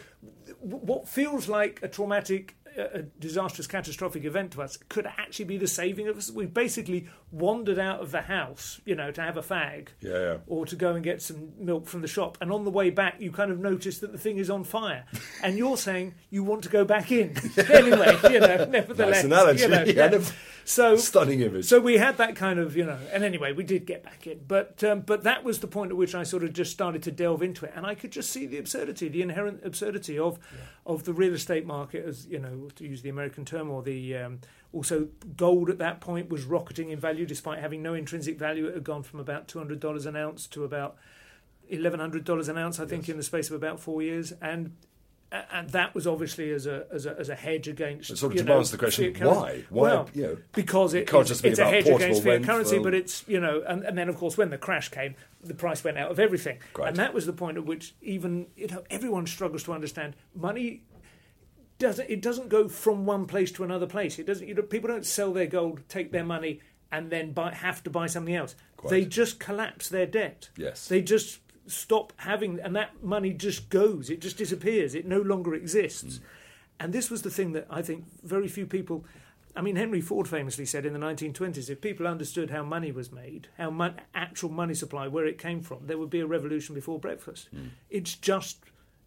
what 0.62 1.08
feels 1.08 1.48
like 1.48 1.80
a 1.84 1.88
traumatic 1.88 2.56
uh, 2.78 2.88
a 2.94 3.02
disastrous, 3.02 3.68
catastrophic 3.68 4.24
event 4.24 4.54
to 4.54 4.62
us 4.62 4.78
could 4.88 5.06
actually 5.06 5.44
be 5.44 5.58
the 5.58 5.68
saving 5.68 6.08
of 6.08 6.18
us. 6.18 6.32
We 6.32 6.46
basically 6.46 7.08
wandered 7.30 7.78
out 7.78 8.00
of 8.00 8.12
the 8.12 8.22
house, 8.22 8.80
you 8.86 8.96
know, 8.96 9.12
to 9.12 9.22
have 9.22 9.36
a 9.36 9.42
fag, 9.42 9.90
yeah, 10.00 10.12
yeah. 10.12 10.38
or 10.48 10.66
to 10.66 10.78
go 10.78 10.94
and 10.94 11.04
get 11.04 11.22
some 11.22 11.52
milk 11.60 11.86
from 11.88 12.02
the 12.02 12.08
shop. 12.08 12.38
And 12.40 12.50
on 12.50 12.64
the 12.64 12.72
way 12.72 12.90
back, 12.90 13.20
you 13.20 13.30
kind 13.32 13.52
of 13.52 13.60
notice 13.60 14.00
that 14.00 14.14
the 14.14 14.18
thing 14.18 14.38
is 14.38 14.50
on 14.50 14.64
fire, 14.64 15.04
and 15.44 15.58
you're 15.58 15.76
saying 15.76 16.14
you 16.30 16.46
want 16.46 16.64
to 16.64 16.70
go 16.70 16.86
back 16.86 17.12
in 17.12 17.36
anyway. 17.70 18.18
You 18.32 18.40
know, 18.40 18.66
nevertheless, 18.66 19.24
nice 19.24 19.24
analogy. 19.26 19.62
You 19.64 19.68
know, 19.68 19.84
yeah. 19.84 20.22
So 20.72 20.96
stunning 20.96 21.42
image. 21.42 21.66
So 21.66 21.82
we 21.82 21.98
had 21.98 22.16
that 22.16 22.38
kind 22.38 22.58
of, 22.58 22.78
you 22.78 22.86
know, 22.86 22.98
and 23.12 23.26
anyway, 23.26 23.52
we 23.52 23.66
did 23.66 23.86
get 23.86 24.04
back 24.04 24.26
in, 24.26 24.40
but 24.48 24.82
um, 24.86 25.02
but 25.02 25.24
that 25.24 25.44
was 25.44 25.60
the 25.60 25.68
point 25.68 25.92
at 25.92 25.98
which 25.98 26.16
I 26.16 26.24
sort 26.24 26.46
of 26.46 26.54
just 26.54 26.72
started 26.72 27.04
to 27.04 27.12
delve 27.12 27.44
into 27.44 27.66
it, 27.66 27.74
and 27.76 27.86
I 27.86 27.94
could 27.94 28.14
just 28.14 28.30
see 28.30 28.46
the 28.46 28.58
absurdity, 28.58 29.10
the 29.10 29.22
inherent 29.22 29.66
absurdity 29.66 30.18
of 30.18 30.40
yeah. 30.54 30.62
of 30.86 31.04
the 31.04 31.12
real 31.12 31.34
estate 31.34 31.66
market, 31.66 32.06
as 32.06 32.26
you 32.26 32.40
know, 32.40 32.70
to 32.78 32.88
use 32.88 33.02
the 33.02 33.10
American 33.10 33.44
term, 33.44 33.70
or 33.70 33.84
the 33.84 34.16
um, 34.16 34.40
also 34.72 35.10
gold 35.36 35.70
at 35.70 35.78
that 35.80 36.00
point 36.00 36.30
was 36.30 36.46
rocketing 36.46 36.90
in 36.90 37.00
value 37.00 37.26
despite 37.26 37.60
having 37.60 37.84
no 37.84 37.94
intrinsic 37.94 38.40
value. 38.40 38.68
It 38.68 38.74
had 38.74 38.86
gone 38.86 39.04
from 39.04 39.20
about 39.20 39.50
two 39.50 39.60
hundred 39.60 39.82
dollars 39.82 40.06
an 40.06 40.16
ounce 40.16 40.48
to 40.48 40.64
about 40.64 40.96
eleven 41.68 42.00
hundred 42.00 42.24
dollars 42.24 42.48
an 42.48 42.58
ounce, 42.58 42.80
I 42.80 42.86
think, 42.86 43.04
yes. 43.04 43.10
in 43.10 43.18
the 43.18 43.24
space 43.24 43.50
of 43.50 43.58
about 43.58 43.82
four 43.82 44.02
years, 44.02 44.32
and 44.42 44.78
and 45.32 45.70
that 45.70 45.96
was 45.96 46.06
obviously 46.06 46.52
as 46.52 46.66
a 46.66 46.86
as 46.92 47.06
a, 47.06 47.18
as 47.18 47.30
a 47.30 47.36
hedge 47.36 47.68
against. 47.68 48.10
It 48.10 48.18
sort 48.18 48.34
of 48.34 48.38
demands 48.46 48.72
know, 48.72 48.78
the 48.78 48.80
question: 48.80 49.16
Why? 49.20 49.64
Why? 49.70 49.82
Well, 49.82 50.10
you 50.14 50.24
know, 50.24 50.38
because 50.52 50.94
it, 50.94 51.10
it's, 51.12 51.44
it's 51.44 51.60
a 51.60 51.66
hedge 51.66 51.88
against 51.88 52.24
fiat 52.24 52.44
currency, 52.44 52.80
but 52.80 52.94
it's 52.94 53.24
you 53.28 53.40
know, 53.40 53.64
and, 53.66 53.84
and 53.84 53.98
then 53.98 54.10
of 54.10 54.18
course 54.18 54.38
when 54.38 54.50
the 54.50 54.58
crash 54.58 54.90
came, 54.90 55.16
the 55.42 55.54
price 55.54 55.84
went 55.84 55.98
out 55.98 56.12
of 56.12 56.20
everything, 56.20 56.60
Great. 56.74 56.90
and 56.90 56.98
that 56.98 57.14
was 57.14 57.26
the 57.26 57.34
point 57.34 57.58
at 57.58 57.66
which 57.66 57.96
even 58.02 58.48
you 58.58 58.68
know 58.68 58.84
everyone 58.90 59.26
struggles 59.26 59.64
to 59.64 59.74
understand 59.74 60.16
money. 60.36 60.84
Doesn't 61.80 62.10
it 62.10 62.22
doesn't 62.22 62.50
go 62.50 62.68
from 62.68 63.06
one 63.06 63.26
place 63.26 63.52
to 63.54 63.64
another 63.64 63.88
place? 63.88 64.20
It 64.20 64.28
doesn't. 64.28 64.48
You 64.48 64.54
know, 64.54 64.62
people 64.62 64.90
don't 64.90 65.06
sell 65.06 65.32
their 65.32 65.48
gold, 65.48 65.82
take 65.88 66.12
their 66.12 66.26
money, 66.26 66.60
and 66.92 67.10
then 67.10 67.32
buy, 67.32 67.54
have 67.54 67.84
to 67.84 67.90
buy 67.90 68.08
something 68.08 68.36
else. 68.36 68.56
Quite. 68.76 68.90
They 68.90 69.06
just 69.06 69.40
collapse 69.40 69.88
their 69.88 70.06
debt. 70.06 70.50
Yes. 70.58 70.88
They 70.88 71.02
just 71.02 71.40
stop 71.72 72.14
having, 72.18 72.60
and 72.60 72.76
that 72.76 73.04
money 73.04 73.34
just 73.34 73.70
goes. 73.70 74.10
It 74.10 74.22
just 74.22 74.38
disappears. 74.38 74.96
It 74.96 75.06
no 75.08 75.20
longer 75.22 75.54
exists. 75.54 76.18
Mm. 76.18 76.22
And 76.80 76.94
this 76.94 77.10
was 77.10 77.22
the 77.22 77.30
thing 77.30 77.54
that 77.54 77.68
I 77.70 77.82
think 77.82 78.06
very 78.24 78.48
few 78.48 78.66
people. 78.66 79.06
I 79.56 79.62
mean, 79.62 79.76
Henry 79.76 80.02
Ford 80.02 80.28
famously 80.28 80.66
said 80.66 80.86
in 80.86 80.94
the 80.94 81.00
1920s 81.00 81.70
if 81.70 81.82
people 81.82 82.08
understood 82.08 82.50
how 82.50 82.64
money 82.64 82.92
was 82.92 83.12
made, 83.12 83.50
how 83.58 83.70
mon- 83.70 84.00
actual 84.16 84.50
money 84.50 84.74
supply, 84.74 85.08
where 85.08 85.26
it 85.26 85.38
came 85.38 85.62
from, 85.62 85.88
there 85.88 85.98
would 85.98 86.10
be 86.10 86.22
a 86.22 86.26
revolution 86.26 86.74
before 86.74 87.00
breakfast. 87.00 87.50
Mm. 87.54 87.70
It's 87.90 88.16
just 88.16 88.60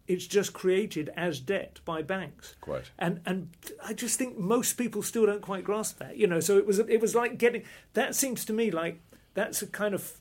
it's 0.07 0.27
just 0.27 0.53
created 0.53 1.09
as 1.15 1.39
debt 1.39 1.79
by 1.83 2.01
banks. 2.01 2.55
Quite. 2.61 2.91
And 2.99 3.21
and 3.25 3.49
I 3.83 3.93
just 3.93 4.17
think 4.17 4.37
most 4.37 4.73
people 4.73 5.01
still 5.01 5.25
don't 5.25 5.41
quite 5.41 5.63
grasp 5.63 5.97
that. 5.99 6.17
You 6.17 6.27
know, 6.27 6.39
so 6.39 6.57
it 6.57 6.65
was 6.65 6.79
it 6.79 7.01
was 7.01 7.15
like 7.15 7.37
getting 7.37 7.63
that 7.93 8.15
seems 8.15 8.45
to 8.45 8.53
me 8.53 8.71
like 8.71 8.99
that's 9.33 9.61
a 9.61 9.67
kind 9.67 9.95
of 9.95 10.19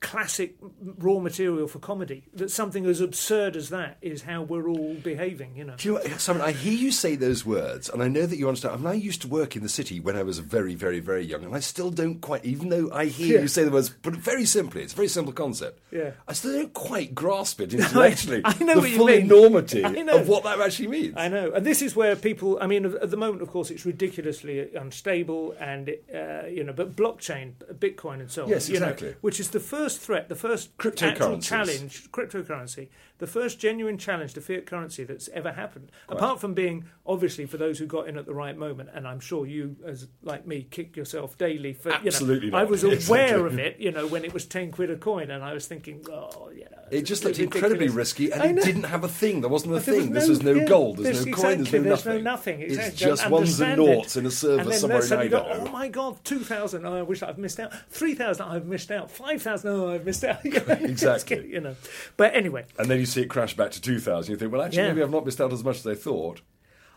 classic 0.00 0.56
raw 0.98 1.18
material 1.18 1.68
for 1.68 1.78
comedy. 1.78 2.24
That 2.34 2.50
something 2.50 2.86
as 2.86 3.00
absurd 3.00 3.56
as 3.56 3.68
that 3.68 3.98
is 4.02 4.22
how 4.22 4.42
we're 4.42 4.68
all 4.68 4.94
behaving. 4.94 5.56
You 5.56 5.64
know. 5.64 5.74
Do 5.76 5.88
you 5.88 5.94
know, 5.94 6.16
Simon? 6.16 6.42
I 6.42 6.52
hear 6.52 6.72
you 6.72 6.90
say 6.90 7.16
those 7.16 7.44
words, 7.44 7.88
and 7.88 8.02
I 8.02 8.08
know 8.08 8.26
that 8.26 8.36
you 8.36 8.48
understand. 8.48 8.74
I 8.74 8.76
mean, 8.78 8.86
I 8.86 8.94
used 8.94 9.22
to 9.22 9.28
work 9.28 9.56
in 9.56 9.62
the 9.62 9.68
city 9.68 10.00
when 10.00 10.16
I 10.16 10.22
was 10.22 10.38
very, 10.38 10.74
very, 10.74 11.00
very 11.00 11.24
young, 11.24 11.44
and 11.44 11.54
I 11.54 11.60
still 11.60 11.90
don't 11.90 12.20
quite. 12.20 12.44
Even 12.44 12.70
though 12.70 12.90
I 12.92 13.06
hear 13.06 13.36
yeah. 13.36 13.42
you 13.42 13.48
say 13.48 13.64
the 13.64 13.70
words, 13.70 13.90
but 13.90 14.14
very 14.14 14.44
simply, 14.44 14.82
it's 14.82 14.92
a 14.92 14.96
very 14.96 15.08
simple 15.08 15.32
concept. 15.32 15.80
Yeah. 15.90 16.12
I 16.26 16.32
still 16.32 16.52
don't 16.52 16.72
quite 16.72 17.14
grasp 17.14 17.60
it 17.60 17.74
intellectually. 17.74 18.42
I, 18.44 18.56
I 18.60 18.64
know 18.64 18.80
the 18.80 18.96
full 18.96 19.08
enormity 19.08 19.82
of 19.82 20.28
what 20.28 20.44
that 20.44 20.60
actually 20.60 20.88
means. 20.88 21.14
I 21.16 21.28
know, 21.28 21.52
and 21.52 21.64
this 21.64 21.82
is 21.82 21.94
where 21.94 22.16
people. 22.16 22.58
I 22.60 22.66
mean, 22.66 22.84
at 22.84 23.10
the 23.10 23.16
moment, 23.16 23.42
of 23.42 23.50
course, 23.50 23.70
it's 23.70 23.84
ridiculously 23.84 24.74
unstable, 24.74 25.54
and 25.60 25.90
uh, 26.14 26.46
you 26.46 26.64
know, 26.64 26.72
but 26.72 26.96
blockchain, 26.96 27.52
Bitcoin, 27.74 28.20
and 28.20 28.30
so 28.30 28.44
on. 28.44 28.48
Yes, 28.48 28.68
exactly. 28.68 29.08
You 29.08 29.12
know, 29.14 29.18
which 29.20 29.40
is 29.40 29.50
the 29.50 29.60
first 29.60 29.89
threat, 29.98 30.28
the 30.28 30.34
first 30.34 30.70
actual 31.02 31.38
challenge, 31.38 32.10
cryptocurrency, 32.12 32.88
the 33.18 33.26
first 33.26 33.58
genuine 33.58 33.98
challenge 33.98 34.34
to 34.34 34.40
fiat 34.40 34.66
currency 34.66 35.04
that's 35.04 35.28
ever 35.28 35.52
happened. 35.52 35.92
Right. 36.08 36.16
Apart 36.16 36.40
from 36.40 36.54
being 36.54 36.86
obviously 37.06 37.46
for 37.46 37.58
those 37.58 37.78
who 37.78 37.86
got 37.86 38.08
in 38.08 38.16
at 38.16 38.26
the 38.26 38.34
right 38.34 38.56
moment, 38.56 38.90
and 38.92 39.06
I'm 39.06 39.20
sure 39.20 39.46
you, 39.46 39.76
as 39.86 40.08
like 40.22 40.46
me, 40.46 40.66
kick 40.70 40.96
yourself 40.96 41.36
daily 41.38 41.72
for. 41.72 41.92
Absolutely, 41.92 42.46
you 42.46 42.52
know, 42.52 42.58
I 42.58 42.64
was 42.64 42.82
aware 42.84 42.94
exactly. 42.94 43.46
of 43.46 43.58
it. 43.58 43.78
You 43.78 43.92
know, 43.92 44.06
when 44.06 44.24
it 44.24 44.32
was 44.32 44.46
ten 44.46 44.72
quid 44.72 44.90
a 44.90 44.96
coin, 44.96 45.30
and 45.30 45.44
I 45.44 45.52
was 45.52 45.66
thinking, 45.66 46.04
oh, 46.10 46.50
you 46.50 46.64
know, 46.64 46.80
it 46.90 47.02
just 47.02 47.24
looked 47.24 47.38
incredibly 47.38 47.88
risky, 47.88 48.32
and 48.32 48.58
it 48.58 48.64
didn't 48.64 48.84
have 48.84 49.04
a 49.04 49.08
thing. 49.08 49.42
There 49.42 49.50
wasn't 49.50 49.74
a 49.74 49.80
thing. 49.80 49.96
Was 49.96 50.08
no, 50.08 50.14
this 50.14 50.28
was 50.28 50.42
no 50.42 50.52
yeah, 50.52 50.64
gold. 50.64 50.96
There's 50.98 51.26
no 51.26 51.32
coin. 51.32 51.62
There's 51.62 51.72
no 51.72 51.82
there's 51.82 52.04
nothing. 52.04 52.24
No 52.24 52.30
nothing. 52.30 52.60
Exactly. 52.62 52.88
It's 52.88 52.98
just 52.98 53.30
ones 53.30 53.60
and 53.60 53.76
noughts 53.76 54.16
in 54.16 54.26
a 54.26 54.30
server 54.30 54.72
somewhere 54.72 55.04
in 55.04 55.12
Idaho. 55.12 55.28
Go, 55.28 55.66
oh 55.66 55.70
my 55.70 55.88
god, 55.88 56.24
two 56.24 56.40
thousand. 56.40 56.86
Oh, 56.86 56.96
I 56.96 57.02
wish 57.02 57.22
I've 57.22 57.38
missed 57.38 57.60
out. 57.60 57.72
Three 57.90 58.14
thousand. 58.14 58.46
I've 58.48 58.66
missed 58.66 58.90
out. 58.90 59.10
Five 59.10 59.42
thousand. 59.42 59.70
Oh, 59.70 59.79
Oh, 59.80 59.92
I've 59.94 60.04
missed 60.04 60.24
out. 60.24 60.44
exactly. 60.44 61.48
you 61.48 61.60
know. 61.60 61.76
But 62.16 62.34
anyway. 62.34 62.66
And 62.78 62.90
then 62.90 62.98
you 62.98 63.06
see 63.06 63.22
it 63.22 63.28
crash 63.28 63.56
back 63.56 63.70
to 63.72 63.80
2000. 63.80 64.30
You 64.30 64.38
think, 64.38 64.52
well, 64.52 64.62
actually, 64.62 64.82
yeah. 64.82 64.88
maybe 64.88 65.02
I've 65.02 65.10
not 65.10 65.24
missed 65.24 65.40
out 65.40 65.52
as 65.52 65.64
much 65.64 65.78
as 65.78 65.86
I 65.86 65.94
thought. 65.94 66.42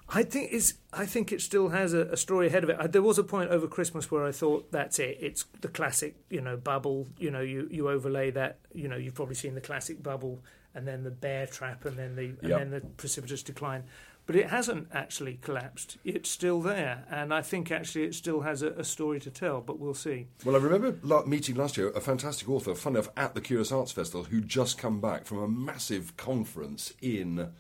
I 0.10 0.24
think 0.24 0.50
it's. 0.52 0.74
I 0.92 1.06
think 1.06 1.32
it 1.32 1.42
still 1.42 1.70
has 1.70 1.94
a, 1.94 2.02
a, 2.08 2.18
story 2.18 2.48
ahead 2.48 2.64
of 2.64 2.70
it. 2.70 2.92
There 2.92 3.02
was 3.02 3.18
a 3.18 3.24
point 3.24 3.52
over 3.52 3.68
Christmas 3.68 4.12
where 4.12 4.26
I 4.26 4.32
thought 4.32 4.70
that's 4.72 5.00
it. 5.00 5.18
It's 5.22 5.46
the 5.62 5.70
classic, 5.70 6.16
you 6.30 6.42
know, 6.42 6.58
bubble. 6.58 7.08
You 7.18 7.32
know, 7.32 7.40
you, 7.40 7.68
you 7.72 7.90
overlay 7.90 8.30
that. 8.32 8.60
You 8.74 8.90
know, 8.90 8.98
you've 8.98 9.16
probably 9.16 9.36
seen 9.36 9.56
the 9.56 9.62
classic 9.62 10.04
bubble, 10.04 10.44
and 10.76 10.86
then 10.86 11.04
the 11.04 11.10
bear 11.10 11.48
trap, 11.48 11.86
and 11.86 11.98
then 11.98 12.16
the 12.16 12.26
and 12.42 12.50
yep. 12.50 12.60
then 12.60 12.72
the 12.72 12.82
precipitous 12.82 13.44
decline. 13.44 13.86
But 14.26 14.38
it 14.38 14.50
hasn't 14.50 14.88
actually 14.94 15.36
collapsed. 15.42 15.98
It's 16.06 16.30
still 16.30 16.62
there. 16.62 17.04
And 17.10 17.34
I 17.34 17.42
think 17.42 17.72
actually 17.72 18.06
it 18.06 18.16
still 18.16 18.42
has 18.42 18.62
a, 18.62 18.70
a 18.72 18.84
story 18.84 19.20
to 19.20 19.30
tell, 19.30 19.60
but 19.60 19.80
we'll 19.80 19.94
see. 19.94 20.28
Well, 20.46 20.56
I 20.56 20.60
remember 20.60 20.98
la- 21.04 21.26
meeting 21.26 21.56
last 21.56 21.76
year 21.76 21.90
a 21.90 22.00
fantastic 22.00 22.48
author, 22.50 22.74
fun 22.74 22.94
enough, 22.94 23.10
at 23.18 23.36
the 23.36 23.42
Curious 23.42 23.72
Arts 23.72 23.92
Festival, 23.92 24.24
who'd 24.24 24.48
just 24.48 24.78
come 24.78 25.02
back 25.02 25.26
from 25.26 25.40
a 25.40 25.48
massive 25.48 26.16
conference 26.16 26.94
in 27.02 27.52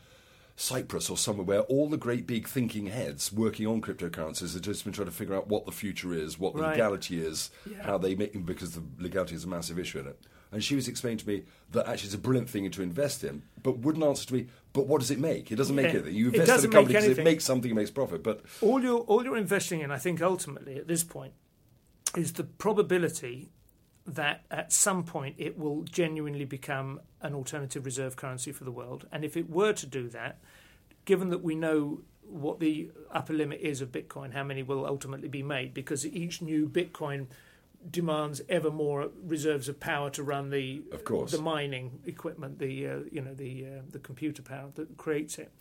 Cyprus 0.55 1.09
or 1.09 1.17
somewhere 1.17 1.45
where 1.45 1.61
all 1.61 1.89
the 1.89 1.97
great 1.97 2.27
big 2.27 2.47
thinking 2.47 2.87
heads 2.87 3.33
working 3.33 3.65
on 3.65 3.81
cryptocurrencies 3.81 4.53
have 4.53 4.61
just 4.61 4.83
been 4.83 4.93
trying 4.93 5.07
to 5.07 5.13
figure 5.13 5.35
out 5.35 5.47
what 5.47 5.65
the 5.65 5.71
future 5.71 6.13
is, 6.13 6.39
what 6.39 6.53
the 6.53 6.61
right. 6.61 6.71
legality 6.71 7.19
is, 7.19 7.49
yeah. 7.69 7.81
how 7.81 7.97
they 7.97 8.15
make 8.15 8.45
because 8.45 8.71
the 8.71 8.83
legality 8.99 9.35
is 9.35 9.43
a 9.43 9.47
massive 9.47 9.79
issue 9.79 9.99
in 9.99 10.07
it. 10.07 10.19
And 10.51 10.63
she 10.63 10.75
was 10.75 10.87
explaining 10.87 11.17
to 11.19 11.27
me 11.27 11.43
that 11.71 11.87
actually 11.87 12.07
it's 12.07 12.15
a 12.15 12.19
brilliant 12.19 12.49
thing 12.49 12.69
to 12.69 12.83
invest 12.83 13.23
in, 13.23 13.41
but 13.63 13.79
wouldn't 13.79 14.05
answer 14.05 14.27
to 14.27 14.33
me, 14.35 14.47
but 14.73 14.87
what 14.87 14.99
does 14.99 15.11
it 15.11 15.19
make? 15.19 15.51
It 15.51 15.55
doesn't 15.55 15.75
make 15.75 15.85
yeah. 15.85 15.99
anything. 15.99 16.15
You 16.15 16.31
invest 16.31 16.65
in 16.65 16.71
a 16.71 16.73
company 16.73 16.95
because 16.95 17.17
it 17.17 17.23
makes 17.23 17.45
something, 17.45 17.71
it 17.71 17.75
makes 17.75 17.91
profit. 17.91 18.23
But 18.23 18.41
all 18.61 18.81
you're, 18.81 18.99
all 19.01 19.23
you're 19.23 19.37
investing 19.37 19.81
in, 19.81 19.91
I 19.91 19.97
think, 19.97 20.21
ultimately 20.21 20.77
at 20.77 20.87
this 20.87 21.03
point, 21.03 21.33
is 22.17 22.33
the 22.33 22.43
probability 22.43 23.51
that 24.05 24.43
at 24.51 24.73
some 24.73 25.03
point 25.03 25.35
it 25.37 25.57
will 25.57 25.83
genuinely 25.83 26.45
become 26.45 26.99
an 27.21 27.33
alternative 27.33 27.85
reserve 27.85 28.15
currency 28.15 28.51
for 28.51 28.63
the 28.63 28.71
world. 28.71 29.07
And 29.11 29.23
if 29.23 29.37
it 29.37 29.49
were 29.49 29.73
to 29.73 29.85
do 29.85 30.09
that, 30.09 30.39
given 31.05 31.29
that 31.29 31.43
we 31.43 31.55
know 31.55 32.01
what 32.21 32.59
the 32.59 32.91
upper 33.11 33.33
limit 33.33 33.61
is 33.61 33.81
of 33.81 33.91
Bitcoin, 33.91 34.33
how 34.33 34.43
many 34.43 34.63
will 34.63 34.85
ultimately 34.85 35.27
be 35.27 35.43
made, 35.43 35.73
because 35.73 36.05
each 36.05 36.41
new 36.41 36.67
Bitcoin 36.67 37.27
demands 37.89 38.41
ever 38.49 38.71
more 38.71 39.09
reserves 39.23 39.69
of 39.69 39.79
power 39.79 40.09
to 40.11 40.23
run 40.23 40.49
the 40.49 40.83
of 40.91 41.03
course. 41.03 41.31
the 41.31 41.41
mining 41.41 41.99
equipment, 42.05 42.59
the 42.59 42.87
uh, 42.87 42.97
you 43.11 43.21
know 43.21 43.33
the 43.33 43.65
uh, 43.65 43.81
the 43.89 43.99
computer 43.99 44.41
power 44.41 44.69
that 44.75 44.97
creates 44.97 45.37
it. 45.37 45.51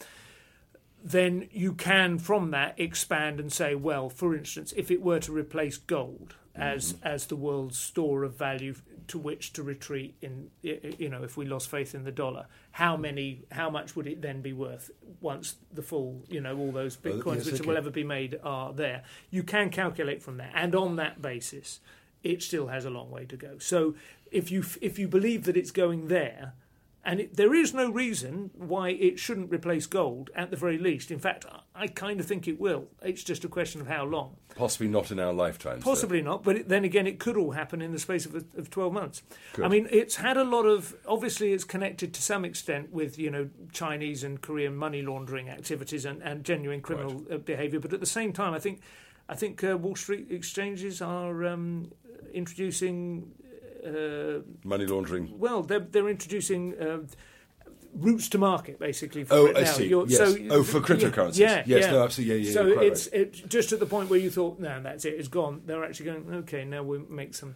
Then 1.05 1.49
you 1.51 1.73
can 1.73 2.19
from 2.19 2.53
that 2.53 2.79
expand 2.79 3.41
and 3.41 3.53
say, 3.53 3.75
well, 3.75 4.09
for 4.09 4.37
instance, 4.37 4.73
if 4.77 4.91
it 4.91 5.03
were 5.03 5.19
to 5.21 5.33
replace 5.33 5.77
gold 5.77 6.37
as 6.55 6.93
mm-hmm. 6.93 7.07
as 7.07 7.27
the 7.27 7.37
world's 7.37 7.79
store 7.79 8.25
of 8.25 8.37
value 8.37 8.75
to 9.09 9.19
which 9.19 9.53
to 9.53 9.63
retreat 9.63 10.15
in 10.21 10.51
you 10.63 11.09
know 11.09 11.23
if 11.23 11.37
we 11.37 11.45
lost 11.45 11.71
faith 11.71 11.95
in 11.95 12.05
the 12.05 12.13
dollar 12.13 12.47
how 12.73 12.97
many 12.97 13.43
how 13.51 13.71
much 13.71 13.97
would 13.97 14.07
it 14.07 14.23
then 14.23 14.41
be 14.43 14.53
worth 14.53 14.91
once 15.21 15.57
the 15.73 15.83
full 15.83 16.23
you 16.29 16.41
know 16.41 16.57
all 16.57 16.71
those 16.71 16.97
bitcoins 16.97 17.25
well, 17.25 17.37
yes, 17.37 17.47
which 17.47 17.61
okay. 17.61 17.69
will 17.69 17.77
ever 17.77 17.91
be 17.91 18.05
made 18.05 18.39
are 18.45 18.73
there 18.73 19.03
you 19.31 19.43
can 19.43 19.71
calculate 19.71 20.23
from 20.23 20.37
that 20.37 20.53
and 20.55 20.75
on 20.75 20.97
that 20.97 21.21
basis 21.21 21.81
it 22.23 22.43
still 22.43 22.69
has 22.69 22.85
a 22.85 22.91
long 22.91 23.11
way 23.11 23.25
to 23.27 23.37
go. 23.37 23.59
So 23.59 23.95
if 24.31 24.51
you 24.51 24.65
if 24.81 24.99
you 24.99 25.09
believe 25.09 25.45
that 25.45 25.57
it's 25.57 25.71
going 25.71 26.09
there, 26.09 26.55
and 27.05 27.21
it, 27.21 27.37
there 27.37 27.53
is 27.53 27.75
no 27.75 27.91
reason 27.91 28.51
why 28.55 28.91
it 28.91 29.19
shouldn't 29.19 29.51
replace 29.51 29.87
gold 29.87 30.31
at 30.37 30.51
the 30.51 30.57
very 30.57 30.79
least. 30.79 31.11
In 31.11 31.19
fact, 31.19 31.45
I 31.75 31.89
kind 31.89 32.21
of 32.21 32.27
think 32.27 32.47
it 32.47 32.61
will. 32.61 32.87
It's 33.03 33.25
just 33.25 33.45
a 33.45 33.49
question 33.49 33.81
of 33.81 33.89
how 33.89 34.05
long. 34.05 34.37
Possibly 34.55 34.87
not 34.87 35.11
in 35.11 35.19
our 35.19 35.33
lifetime. 35.33 35.81
Possibly 35.81 36.23
not, 36.23 36.45
but 36.45 36.57
it, 36.57 36.69
then 36.69 36.85
again, 36.85 37.07
it 37.09 37.19
could 37.19 37.37
all 37.37 37.53
happen 37.53 37.83
in 37.83 37.91
the 37.91 37.99
space 37.99 38.25
of, 38.25 38.37
of 38.57 38.71
12 38.71 38.93
months. 38.93 39.23
Could. 39.55 39.65
I 39.65 39.69
mean, 39.69 39.89
it's 39.91 40.17
had 40.17 40.37
a 40.37 40.45
lot 40.45 40.65
of. 40.65 40.95
Obviously, 41.07 41.53
it's 41.53 41.65
connected 41.65 42.15
to 42.15 42.23
some 42.23 42.45
extent 42.45 42.93
with, 42.93 43.19
you 43.19 43.31
know, 43.31 43.49
Chinese 43.73 44.23
and 44.23 44.41
Korean 44.41 44.77
money 44.77 45.03
laundering 45.03 45.49
activities 45.49 46.05
and, 46.05 46.23
and 46.23 46.45
genuine 46.45 46.83
criminal 46.83 47.15
right. 47.15 47.33
Uh, 47.33 47.39
behaviour. 47.39 47.81
But 47.81 47.93
at 47.93 48.01
the 48.01 48.07
same 48.07 48.33
time, 48.33 48.55
I 48.55 48.61
think. 48.61 48.81
I 49.33 49.35
think 49.35 49.65
uh, 49.65 49.79
Wall 49.79 49.97
Street 49.97 50.27
exchanges 50.31 51.01
are 51.01 51.47
um, 51.47 51.91
introducing 52.35 53.33
uh, 53.85 54.41
money 54.63 54.85
laundering. 54.85 55.39
Well, 55.39 55.63
they're 55.63 55.81
they're 55.81 56.11
introducing. 56.11 56.79
Uh, 56.79 56.99
routes 57.95 58.29
to 58.31 58.39
market, 58.39 58.79
basically. 58.79 59.25
For 59.25 59.35
oh, 59.35 59.53
I 59.55 59.65
see. 59.65 59.87
Yes. 59.87 60.17
So, 60.17 60.35
oh, 60.51 60.63
for 60.63 60.81
cryptocurrencies. 60.81 61.37
Yeah, 61.37 61.63
yes, 61.67 61.85
yeah. 61.85 61.91
no, 61.91 62.03
absolutely. 62.05 62.39
Yeah, 62.39 62.47
yeah. 62.47 62.55
So 62.55 62.81
it's 62.81 63.07
right. 63.13 63.21
it, 63.21 63.49
just 63.49 63.73
at 63.73 63.81
the 63.81 63.87
point 63.87 64.09
where 64.09 64.19
you 64.19 64.31
thought, 64.31 64.59
no, 64.59 64.81
that's 64.83 65.05
it, 65.05 65.15
it's 65.15 65.29
gone. 65.29 65.61
They're 65.67 65.85
actually 65.85 66.07
going, 66.07 66.35
okay, 66.37 66.65
now 66.65 66.83
we'll 66.83 67.05
make 67.11 67.35
some. 67.35 67.55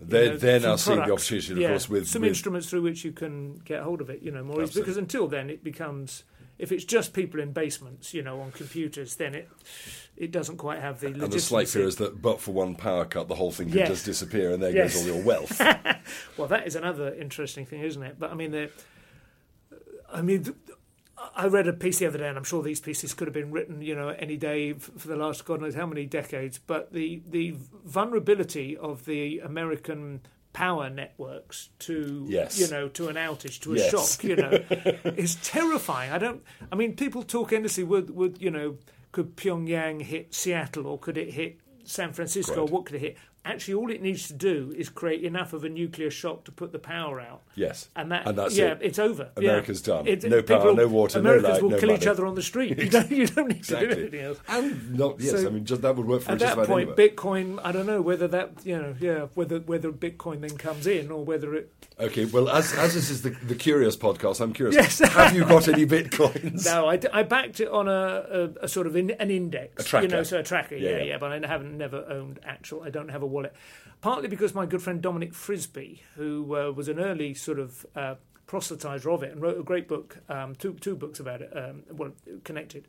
They're, 0.00 0.30
know, 0.30 0.36
they're 0.36 0.60
now 0.60 0.76
seeing 0.76 0.98
the 0.98 1.12
opportunity, 1.12 1.52
of 1.52 1.58
yeah, 1.58 1.68
course, 1.70 1.88
with 1.88 2.06
some 2.06 2.22
with 2.22 2.28
instruments 2.28 2.68
through 2.70 2.82
which 2.82 3.04
you 3.04 3.12
can 3.12 3.56
get 3.64 3.82
hold 3.82 4.00
of 4.00 4.08
it. 4.08 4.22
You 4.22 4.30
know, 4.30 4.44
more 4.44 4.62
easily. 4.62 4.82
because 4.82 4.96
until 4.96 5.26
then 5.26 5.50
it 5.50 5.64
becomes 5.64 6.22
if 6.58 6.72
it's 6.72 6.84
just 6.84 7.12
people 7.12 7.40
in 7.40 7.52
basements, 7.52 8.14
you 8.14 8.22
know, 8.22 8.40
on 8.40 8.52
computers, 8.52 9.16
then 9.16 9.34
it 9.34 9.48
it 10.16 10.30
doesn't 10.30 10.56
quite 10.56 10.80
have 10.80 11.00
the. 11.00 11.08
And 11.08 11.32
the 11.32 11.40
slight 11.40 11.68
fear 11.68 11.86
is 11.86 11.96
that, 11.96 12.20
but 12.20 12.40
for 12.40 12.52
one 12.52 12.74
power 12.74 13.04
cut, 13.04 13.28
the 13.28 13.34
whole 13.34 13.52
thing 13.52 13.68
could 13.68 13.76
yes. 13.76 13.88
just 13.88 14.04
disappear, 14.04 14.52
and 14.52 14.62
there 14.62 14.70
yes. 14.70 14.94
goes 14.94 15.08
all 15.08 15.14
your 15.14 15.24
wealth. 15.24 15.60
well, 16.36 16.48
that 16.48 16.66
is 16.66 16.76
another 16.76 17.14
interesting 17.14 17.66
thing, 17.66 17.82
isn't 17.82 18.02
it? 18.02 18.18
But 18.18 18.30
I 18.30 18.34
mean, 18.34 18.68
I 20.12 20.22
mean. 20.22 20.54
I 21.34 21.46
read 21.46 21.66
a 21.66 21.72
piece 21.72 21.98
the 21.98 22.06
other 22.06 22.18
day, 22.18 22.28
and 22.28 22.36
I'm 22.36 22.44
sure 22.44 22.62
these 22.62 22.80
pieces 22.80 23.14
could 23.14 23.26
have 23.26 23.34
been 23.34 23.50
written, 23.50 23.80
you 23.80 23.94
know, 23.94 24.08
any 24.08 24.36
day 24.36 24.74
for 24.74 25.08
the 25.08 25.16
last 25.16 25.46
God 25.46 25.62
knows 25.62 25.74
how 25.74 25.86
many 25.86 26.04
decades. 26.04 26.58
But 26.58 26.92
the 26.92 27.22
the 27.26 27.54
vulnerability 27.84 28.76
of 28.76 29.06
the 29.06 29.38
American 29.40 30.20
power 30.56 30.88
networks 30.88 31.68
to 31.78 32.24
yes. 32.26 32.58
you 32.58 32.66
know 32.68 32.88
to 32.88 33.08
an 33.08 33.16
outage 33.16 33.60
to 33.60 33.74
a 33.74 33.76
yes. 33.76 33.90
shock 33.90 34.24
you 34.24 34.34
know 34.34 34.50
is 35.14 35.34
terrifying 35.42 36.10
i 36.10 36.16
don't 36.16 36.42
i 36.72 36.74
mean 36.74 36.96
people 36.96 37.22
talk 37.22 37.52
endlessly 37.52 37.84
would 37.84 38.08
would 38.08 38.40
you 38.40 38.50
know 38.50 38.74
could 39.16 39.34
pyongyang 39.34 40.02
hit 40.02 40.34
seattle 40.34 40.86
or 40.86 40.98
could 40.98 41.16
it 41.16 41.32
hit 41.32 41.58
san 41.84 42.12
francisco 42.12 42.52
right. 42.52 42.60
or 42.60 42.66
what 42.66 42.84
could 42.84 42.96
it 42.96 43.00
hit 43.00 43.16
actually 43.46 43.74
all 43.74 43.90
it 43.90 44.02
needs 44.02 44.26
to 44.28 44.34
do 44.34 44.74
is 44.76 44.88
create 44.88 45.24
enough 45.24 45.52
of 45.52 45.64
a 45.64 45.68
nuclear 45.68 46.10
shock 46.10 46.44
to 46.44 46.52
put 46.52 46.72
the 46.72 46.78
power 46.78 47.20
out. 47.20 47.42
Yes, 47.54 47.88
and 47.96 48.12
that 48.12 48.26
and 48.26 48.36
that's 48.36 48.56
yeah, 48.56 48.72
it. 48.72 48.78
it's 48.82 48.98
over. 48.98 49.30
America's 49.36 49.80
yeah. 49.86 49.94
done. 49.94 50.06
It, 50.06 50.24
no 50.24 50.42
power, 50.42 50.58
people, 50.58 50.74
no 50.76 50.88
water, 50.88 51.18
Americans 51.18 51.44
no 51.44 51.52
light, 51.54 51.62
will 51.62 51.70
no 51.70 51.78
kill 51.78 51.88
money. 51.90 52.00
each 52.00 52.06
other 52.06 52.26
on 52.26 52.34
the 52.34 52.42
street. 52.42 52.76
You 52.86 52.90
don't, 52.90 53.10
you 53.10 53.26
don't 53.26 53.48
need 53.48 53.56
exactly. 53.58 53.88
to 53.88 53.94
do 53.94 54.00
anything 54.02 54.20
else. 54.20 54.38
And 54.48 54.94
not 54.98 55.20
yes, 55.20 55.40
So- 55.40 55.46
I 55.46 55.50
mean 55.50 55.64
just 55.64 55.82
that 55.82 55.96
would 55.96 56.06
work 56.06 56.22
for 56.22 56.32
At 56.32 56.38
just 56.38 56.54
that 56.56 56.62
about 56.62 56.66
point, 56.66 56.90
anywhere. 56.90 57.08
Bitcoin. 57.08 57.60
I 57.64 57.72
don't 57.72 57.86
know 57.86 58.00
whether 58.02 58.28
that 58.28 58.64
you 58.64 58.76
know, 58.76 58.94
yeah, 59.00 59.26
whether 59.34 59.60
whether 59.60 59.90
Bitcoin 59.92 60.40
then 60.40 60.56
comes 60.58 60.86
in 60.86 61.10
or 61.10 61.24
whether 61.24 61.54
it. 61.54 61.72
Okay, 61.98 62.26
well, 62.26 62.50
as, 62.50 62.74
as 62.74 62.92
this 62.92 63.08
is 63.08 63.22
the, 63.22 63.30
the 63.30 63.54
curious 63.54 63.96
podcast, 63.96 64.40
I'm 64.40 64.52
curious. 64.52 64.76
Yes. 64.76 64.98
Have 65.14 65.34
you 65.34 65.46
got 65.46 65.66
any 65.66 65.86
bitcoins? 65.86 66.66
No, 66.66 66.88
I, 66.90 67.00
I 67.10 67.22
backed 67.22 67.58
it 67.60 67.68
on 67.68 67.88
a, 67.88 67.92
a, 68.60 68.64
a 68.64 68.68
sort 68.68 68.86
of 68.86 68.96
in, 68.96 69.12
an 69.12 69.30
index, 69.30 69.82
A 69.82 69.88
tracker. 69.88 70.06
you 70.06 70.12
know, 70.12 70.22
so 70.22 70.38
a 70.38 70.42
tracker, 70.42 70.76
Yeah, 70.76 70.90
yeah, 70.90 70.96
yeah. 70.98 71.02
yeah, 71.04 71.18
But 71.18 71.32
I 71.32 71.46
haven't 71.46 71.78
never 71.78 72.04
owned 72.08 72.38
actual. 72.44 72.82
I 72.82 72.90
don't 72.90 73.08
have 73.08 73.22
a 73.22 73.26
wallet, 73.36 73.54
partly 74.00 74.28
because 74.28 74.54
my 74.54 74.66
good 74.66 74.82
friend 74.82 75.00
Dominic 75.00 75.32
Frisby, 75.32 76.02
who 76.16 76.56
uh, 76.56 76.70
was 76.72 76.88
an 76.88 76.98
early 76.98 77.34
sort 77.34 77.58
of 77.58 77.86
uh, 77.94 78.14
proselytizer 78.46 79.12
of 79.12 79.22
it 79.22 79.32
and 79.32 79.40
wrote 79.42 79.58
a 79.58 79.62
great 79.62 79.88
book, 79.88 80.18
um, 80.28 80.54
two 80.54 80.74
two 80.74 80.96
books 80.96 81.20
about 81.20 81.42
it, 81.42 81.50
um, 81.56 81.82
well 81.90 82.12
connected. 82.44 82.86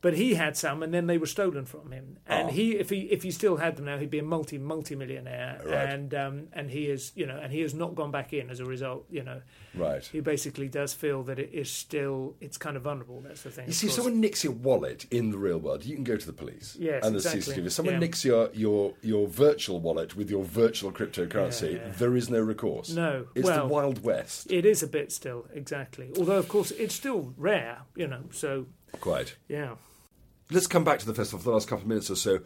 But 0.00 0.14
he 0.14 0.34
had 0.34 0.56
some, 0.56 0.82
and 0.82 0.92
then 0.92 1.06
they 1.06 1.16
were 1.16 1.26
stolen 1.26 1.64
from 1.64 1.92
him. 1.92 2.18
And 2.26 2.48
Oh. 2.48 2.52
he, 2.52 2.72
if 2.76 2.90
he, 2.90 3.02
if 3.02 3.22
he 3.22 3.30
still 3.30 3.58
had 3.58 3.76
them 3.76 3.84
now, 3.84 3.98
he'd 3.98 4.10
be 4.10 4.18
a 4.18 4.22
multi 4.24 4.58
multi 4.58 4.96
millionaire. 4.96 5.60
Right. 5.64 5.88
And 5.90 6.12
um, 6.12 6.48
and 6.52 6.68
he 6.70 6.86
is, 6.86 7.12
you 7.14 7.24
know, 7.24 7.38
and 7.38 7.52
he 7.52 7.60
has 7.60 7.72
not 7.72 7.94
gone 7.94 8.10
back 8.10 8.32
in 8.32 8.50
as 8.50 8.58
a 8.58 8.64
result. 8.64 9.06
You 9.10 9.22
know, 9.22 9.42
Right. 9.76 10.04
he 10.04 10.18
basically 10.18 10.66
does 10.68 10.92
feel 10.92 11.22
that 11.24 11.38
it 11.38 11.50
is 11.52 11.70
still, 11.70 12.34
it's 12.40 12.58
kind 12.58 12.76
of 12.76 12.82
vulnerable. 12.82 13.20
That's 13.20 13.42
the 13.42 13.50
thing. 13.50 13.68
You 13.68 13.72
see, 13.72 13.86
course. 13.86 13.94
someone 13.96 14.20
nicks 14.20 14.42
your 14.42 14.52
wallet 14.54 15.06
in 15.12 15.30
the 15.30 15.38
real 15.38 15.58
world, 15.58 15.84
you 15.84 15.94
can 15.94 16.02
go 16.04 16.16
to 16.16 16.26
the 16.26 16.32
police. 16.32 16.76
Yes, 16.80 17.04
and 17.06 17.14
the 17.14 17.18
exactly. 17.18 17.40
CCTV. 17.54 17.66
If 17.66 17.72
someone 17.72 17.94
Yeah. 17.94 18.00
nicks 18.00 18.24
your, 18.24 18.50
your, 18.54 18.94
your 19.02 19.28
virtual 19.28 19.78
wallet 19.80 20.16
with 20.16 20.28
your 20.30 20.42
virtual 20.44 20.90
cryptocurrency, 20.90 21.74
Yeah, 21.74 21.78
yeah. 21.86 21.92
there 21.96 22.16
is 22.16 22.28
no 22.28 22.40
recourse. 22.40 22.90
No. 22.90 23.28
It's 23.36 23.46
Well- 23.46 23.68
the 23.68 23.72
Wild 23.72 24.02
West. 24.02 24.50
It 24.50 24.66
is 24.66 24.82
a 24.82 24.86
bit 24.88 25.12
still, 25.12 25.46
exactly. 25.54 26.10
Although, 26.18 26.38
of 26.38 26.48
course, 26.48 26.72
it's 26.72 26.94
still 26.94 27.32
rare, 27.36 27.82
you 27.96 28.08
know. 28.08 28.24
So, 28.32 28.66
Quite. 29.00 29.36
yeah. 29.48 29.74
Let's 30.50 30.66
come 30.66 30.84
back 30.84 30.98
to 30.98 31.06
the 31.06 31.14
festival 31.14 31.38
for 31.38 31.44
the 31.46 31.52
last 31.52 31.66
couple 31.66 31.82
of 31.84 31.88
minutes 31.88 32.10
or 32.10 32.16
so. 32.16 32.40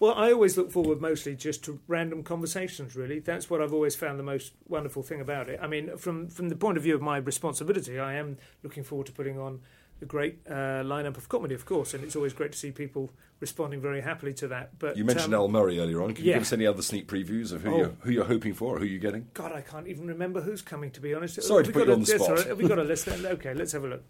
Well, 0.00 0.14
I 0.14 0.32
always 0.32 0.56
look 0.56 0.70
forward 0.70 1.02
mostly 1.02 1.34
just 1.36 1.62
to 1.64 1.78
random 1.88 2.22
conversations. 2.22 2.96
Really, 2.96 3.18
that's 3.18 3.50
what 3.50 3.60
I've 3.60 3.74
always 3.74 3.94
found 3.94 4.18
the 4.18 4.22
most 4.24 4.54
wonderful 4.66 5.02
thing 5.02 5.20
about 5.20 5.50
it. 5.50 5.58
I 5.60 5.66
mean, 5.66 5.94
from 5.98 6.28
from 6.28 6.48
the 6.48 6.56
point 6.56 6.78
of 6.78 6.82
view 6.84 6.94
of 6.94 7.02
my 7.02 7.18
responsibility, 7.18 7.98
I 8.00 8.14
am 8.14 8.38
looking 8.62 8.82
forward 8.82 9.06
to 9.08 9.12
putting 9.12 9.38
on 9.38 9.60
a 10.00 10.06
great 10.06 10.38
uh, 10.48 10.82
lineup 10.84 11.18
of 11.18 11.28
comedy, 11.28 11.54
of 11.54 11.66
course, 11.66 11.92
and 11.92 12.02
it's 12.02 12.16
always 12.16 12.32
great 12.32 12.52
to 12.52 12.58
see 12.58 12.70
people 12.70 13.10
responding 13.40 13.80
very 13.80 14.00
happily 14.00 14.32
to 14.34 14.48
that. 14.48 14.78
But 14.78 14.96
You 14.96 15.04
mentioned 15.04 15.34
um, 15.34 15.40
Al 15.40 15.48
Murray 15.48 15.78
earlier 15.80 16.02
on. 16.02 16.14
Can 16.14 16.24
you 16.24 16.32
give 16.32 16.42
us 16.42 16.52
any 16.54 16.66
other 16.66 16.82
sneak 16.82 17.06
previews 17.08 17.52
of 17.52 17.60
who, 17.62 17.74
Oh. 17.74 17.76
you're, 17.76 17.92
who 18.00 18.10
you're 18.10 18.24
hoping 18.24 18.54
for 18.54 18.76
or 18.76 18.78
who 18.78 18.86
you're 18.86 18.98
getting? 19.00 19.28
God, 19.34 19.52
I 19.52 19.60
can't 19.60 19.86
even 19.86 20.06
remember 20.06 20.40
who's 20.40 20.62
coming. 20.62 20.90
To 20.92 21.00
be 21.00 21.12
honest, 21.12 21.42
Sorry 21.42 21.62
to 21.64 21.72
put 21.72 21.80
you 21.80 21.86
got 21.86 21.92
on 21.92 22.00
a- 22.00 22.04
the 22.06 22.18
spot. 22.18 22.30
right. 22.38 22.46
Have 22.46 22.58
we 22.58 22.68
got 22.68 22.78
a 22.78 22.82
list? 22.92 23.04
then? 23.04 23.26
Okay, 23.26 23.52
let's 23.52 23.72
have 23.72 23.84
a 23.84 23.88
look. 23.88 24.02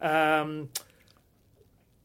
Um, 0.00 0.70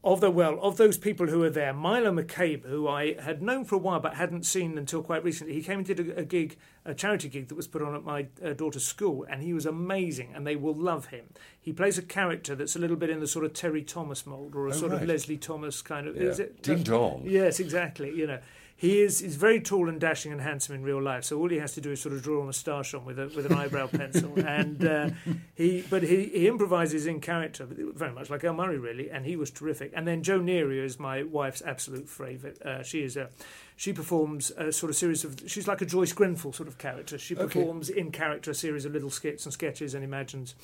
of 0.06 0.20
the 0.20 0.30
well, 0.30 0.58
of 0.62 0.76
those 0.76 0.96
people 0.96 1.26
who 1.26 1.42
are 1.42 1.50
there, 1.50 1.72
Milo 1.74 2.12
McCabe, 2.12 2.64
who 2.64 2.86
I 2.86 3.20
had 3.20 3.42
known 3.42 3.64
for 3.64 3.74
a 3.74 3.78
while 3.78 3.98
but 3.98 4.14
hadn't 4.14 4.46
seen 4.46 4.78
until 4.78 5.02
quite 5.02 5.24
recently, 5.24 5.52
he 5.54 5.62
came 5.62 5.78
and 5.78 5.86
did 5.86 5.98
a, 5.98 6.20
a 6.20 6.24
gig, 6.24 6.56
a 6.84 6.94
charity 6.94 7.28
gig 7.28 7.48
that 7.48 7.56
was 7.56 7.66
put 7.66 7.82
on 7.82 7.94
at 7.96 8.04
my 8.04 8.28
uh, 8.42 8.52
daughter's 8.52 8.86
school, 8.86 9.26
and 9.28 9.42
he 9.42 9.52
was 9.52 9.66
amazing, 9.66 10.32
and 10.32 10.46
they 10.46 10.54
will 10.54 10.74
love 10.74 11.06
him. 11.06 11.26
He 11.60 11.72
plays 11.72 11.98
a 11.98 12.02
character 12.02 12.54
that's 12.54 12.76
a 12.76 12.78
little 12.78 12.96
bit 12.96 13.10
in 13.10 13.18
the 13.18 13.26
sort 13.26 13.44
of 13.44 13.52
Terry 13.52 13.82
Thomas 13.82 14.24
mould, 14.26 14.54
or 14.54 14.68
a 14.68 14.70
Oh, 14.70 14.72
sort 14.74 14.92
right. 14.92 15.02
of 15.02 15.08
Leslie 15.08 15.38
Thomas 15.38 15.82
kind 15.82 16.06
of. 16.06 16.16
Yeah. 16.16 16.22
Is 16.22 16.38
it 16.38 16.62
Ding 16.62 16.84
dong. 16.84 17.22
Yes, 17.26 17.58
exactly. 17.58 18.14
You 18.14 18.28
know, 18.28 18.38
he 18.78 19.00
is 19.00 19.20
he's 19.20 19.36
very 19.36 19.60
tall 19.60 19.88
and 19.88 19.98
dashing 19.98 20.32
and 20.32 20.40
handsome 20.40 20.74
in 20.74 20.82
real 20.82 21.00
life. 21.02 21.24
So 21.24 21.38
all 21.38 21.48
he 21.48 21.56
has 21.58 21.72
to 21.74 21.80
do 21.80 21.92
is 21.92 22.00
sort 22.00 22.14
of 22.14 22.22
draw 22.22 22.42
a 22.42 22.44
moustache 22.44 22.92
on 22.92 23.04
with 23.06 23.18
a, 23.18 23.28
with 23.34 23.46
an 23.46 23.54
eyebrow 23.54 23.86
pencil, 23.86 24.32
and 24.46 24.84
uh, 24.84 25.10
he 25.54 25.82
but 25.88 26.02
he, 26.02 26.26
he 26.26 26.46
improvises 26.46 27.06
in 27.06 27.20
character, 27.20 27.66
very 27.66 28.12
much 28.12 28.28
like 28.28 28.44
Al 28.44 28.52
Murray 28.54 28.78
really, 28.78 29.10
and 29.10 29.24
he 29.24 29.34
was 29.36 29.50
terrific. 29.50 29.92
And 29.94 30.06
then 30.06 30.22
Jo 30.22 30.40
Neary 30.40 30.84
is 30.84 30.98
my 31.00 31.22
wife's 31.22 31.62
absolute 31.62 32.08
favourite. 32.08 32.60
Uh, 32.60 32.82
she 32.82 33.02
is 33.02 33.16
a 33.16 33.30
she 33.76 33.92
performs 33.92 34.50
a 34.58 34.70
sort 34.72 34.90
of 34.90 34.96
series 34.96 35.24
of 35.24 35.36
she's 35.46 35.66
like 35.66 35.80
a 35.80 35.86
Joyce 35.86 36.12
Grenfell 36.12 36.52
sort 36.52 36.68
of 36.68 36.76
character. 36.76 37.16
She 37.18 37.34
Okay. 37.34 37.44
performs 37.60 37.88
in 37.88 38.10
character 38.12 38.50
a 38.50 38.54
series 38.54 38.84
of 38.84 38.92
little 38.92 39.10
skits 39.10 39.44
and 39.46 39.52
sketches 39.54 39.94
and 39.94 40.04
imagines 40.04 40.54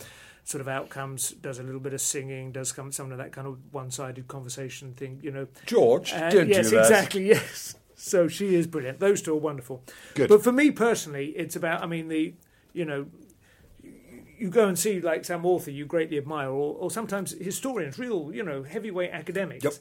sort 0.44 0.60
of 0.60 0.66
outcomes, 0.68 1.30
does 1.30 1.58
a 1.60 1.62
little 1.62 1.78
bit 1.80 1.94
of 1.94 2.00
singing, 2.00 2.50
does 2.52 2.70
some 2.74 2.90
some 2.92 3.10
of 3.12 3.18
that 3.18 3.32
kind 3.32 3.46
of 3.46 3.58
one-sided 3.70 4.26
conversation 4.28 4.92
thing, 4.94 5.18
you 5.22 5.30
know. 5.30 5.46
George, 5.66 6.12
Uh, 6.12 6.28
don't 6.30 6.48
yes, 6.48 6.68
do 6.70 6.76
that. 6.76 6.82
exactly. 6.90 7.26
Yes. 7.28 7.76
So 8.04 8.26
she 8.26 8.56
is 8.56 8.66
brilliant. 8.66 8.98
Those 8.98 9.22
two 9.22 9.32
are 9.32 9.38
wonderful. 9.38 9.84
Good. 10.14 10.28
But 10.28 10.42
for 10.42 10.50
me 10.50 10.72
personally, 10.72 11.26
it's 11.36 11.54
about. 11.54 11.82
I 11.82 11.86
mean, 11.86 12.08
the 12.08 12.34
you 12.72 12.84
know, 12.84 13.06
you- 14.38 14.50
go 14.50 14.66
and 14.66 14.76
see 14.76 15.00
like 15.00 15.24
some 15.24 15.46
author 15.46 15.70
you 15.70 15.86
greatly 15.86 16.18
admire, 16.18 16.48
or, 16.48 16.74
or 16.74 16.90
sometimes 16.90 17.30
historians, 17.32 18.00
real 18.00 18.32
you 18.34 18.42
know 18.42 18.64
heavyweight 18.64 19.12
academics. 19.12 19.62
Yep. 19.62 19.74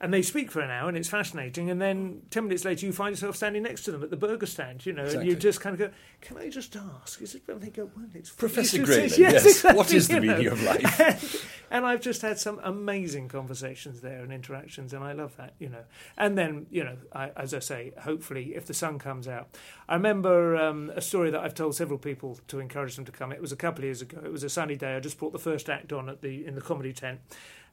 And 0.00 0.14
they 0.14 0.22
speak 0.22 0.52
for 0.52 0.60
an 0.60 0.70
hour, 0.70 0.88
and 0.88 0.96
it's 0.96 1.08
fascinating. 1.08 1.70
And 1.70 1.82
then 1.82 2.22
ten 2.30 2.44
minutes 2.44 2.64
later, 2.64 2.86
you 2.86 2.92
find 2.92 3.12
yourself 3.12 3.34
standing 3.34 3.64
next 3.64 3.82
to 3.84 3.90
them 3.90 4.02
at 4.04 4.10
the 4.10 4.16
burger 4.16 4.46
stand, 4.46 4.86
you 4.86 4.92
know, 4.92 5.04
and 5.04 5.26
you 5.26 5.34
just 5.34 5.60
kind 5.60 5.74
of 5.74 5.80
go, 5.80 5.90
"Can 6.20 6.36
I 6.38 6.48
just 6.48 6.76
ask? 6.76 7.20
Is 7.20 7.34
it?" 7.34 7.42
And 7.48 7.60
they 7.60 7.70
go, 7.70 7.90
"Well, 7.96 8.06
it's 8.14 8.30
Professor 8.30 8.84
Grayling, 8.84 9.04
yes, 9.08 9.18
yes. 9.18 9.46
exactly, 9.46 9.76
What 9.76 9.92
is 9.92 10.06
the 10.06 10.20
know. 10.20 10.36
meaning 10.36 10.46
of 10.46 10.62
life? 10.62 11.00
and, 11.70 11.78
and 11.78 11.86
I've 11.86 12.00
just 12.00 12.22
had 12.22 12.38
some 12.38 12.60
amazing 12.62 13.26
conversations 13.28 14.00
there 14.00 14.22
and 14.22 14.32
interactions, 14.32 14.92
and 14.92 15.02
I 15.02 15.12
love 15.12 15.36
that, 15.36 15.54
you 15.58 15.68
know. 15.68 15.82
And 16.16 16.38
then, 16.38 16.66
you 16.70 16.84
know, 16.84 16.96
I, 17.12 17.30
as 17.36 17.52
I 17.52 17.58
say, 17.58 17.92
hopefully, 18.00 18.54
if 18.54 18.66
the 18.66 18.74
sun 18.74 19.00
comes 19.00 19.26
out, 19.26 19.48
I 19.88 19.94
remember 19.94 20.56
um, 20.56 20.92
a 20.94 21.00
story 21.00 21.30
that 21.32 21.40
I've 21.40 21.54
told 21.54 21.74
several 21.74 21.98
people 21.98 22.38
to 22.46 22.60
encourage 22.60 22.94
them 22.94 23.04
to 23.06 23.12
come. 23.12 23.32
It 23.32 23.40
was 23.40 23.50
a 23.50 23.56
couple 23.56 23.80
of 23.80 23.84
years 23.86 24.00
ago. 24.00 24.20
It 24.24 24.30
was 24.30 24.44
a 24.44 24.48
sunny 24.48 24.76
day. 24.76 24.94
I 24.94 25.00
just 25.00 25.18
brought 25.18 25.32
the 25.32 25.38
first 25.40 25.68
act 25.68 25.92
on 25.92 26.08
at 26.08 26.22
the 26.22 26.46
in 26.46 26.54
the 26.54 26.60
comedy 26.60 26.92
tent. 26.92 27.18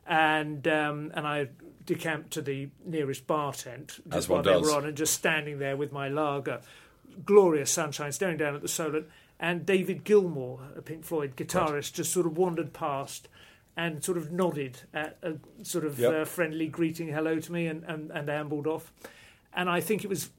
And 0.05 0.67
um, 0.67 1.11
and 1.15 1.25
I 1.25 1.47
decamped 1.85 2.31
to 2.31 2.41
the 2.41 2.69
nearest 2.85 3.27
bar 3.27 3.53
tent 3.53 3.99
As 4.07 4.13
just 4.13 4.29
one 4.29 4.43
while 4.43 4.61
they 4.61 4.67
were 4.67 4.75
on, 4.75 4.85
and 4.85 4.97
just 4.97 5.13
standing 5.13 5.59
there 5.59 5.75
with 5.77 5.91
my 5.91 6.09
lager, 6.09 6.61
glorious 7.25 7.71
sunshine, 7.71 8.11
staring 8.11 8.37
down 8.37 8.55
at 8.55 8.61
the 8.61 8.67
Solent. 8.67 9.07
And 9.39 9.65
David 9.65 10.03
Gilmour, 10.05 10.77
a 10.77 10.81
Pink 10.81 11.03
Floyd 11.03 11.35
guitarist, 11.35 11.93
just 11.93 12.11
sort 12.13 12.25
of 12.25 12.37
wandered 12.37 12.71
past 12.71 13.27
and 13.75 14.01
sort 14.03 14.17
of 14.17 14.31
nodded 14.31 14.81
at 14.93 15.17
a 15.21 15.33
sort 15.63 15.83
of 15.85 15.99
Yep. 15.99 16.13
uh, 16.13 16.25
friendly 16.25 16.67
greeting 16.67 17.09
hello 17.09 17.39
to 17.39 17.51
me 17.51 17.67
and, 17.67 17.83
and, 17.83 18.11
and 18.11 18.29
ambled 18.29 18.65
off. 18.67 18.93
And 19.53 19.69
I 19.69 19.81
think 19.81 20.03
it 20.05 20.07
was 20.09 20.29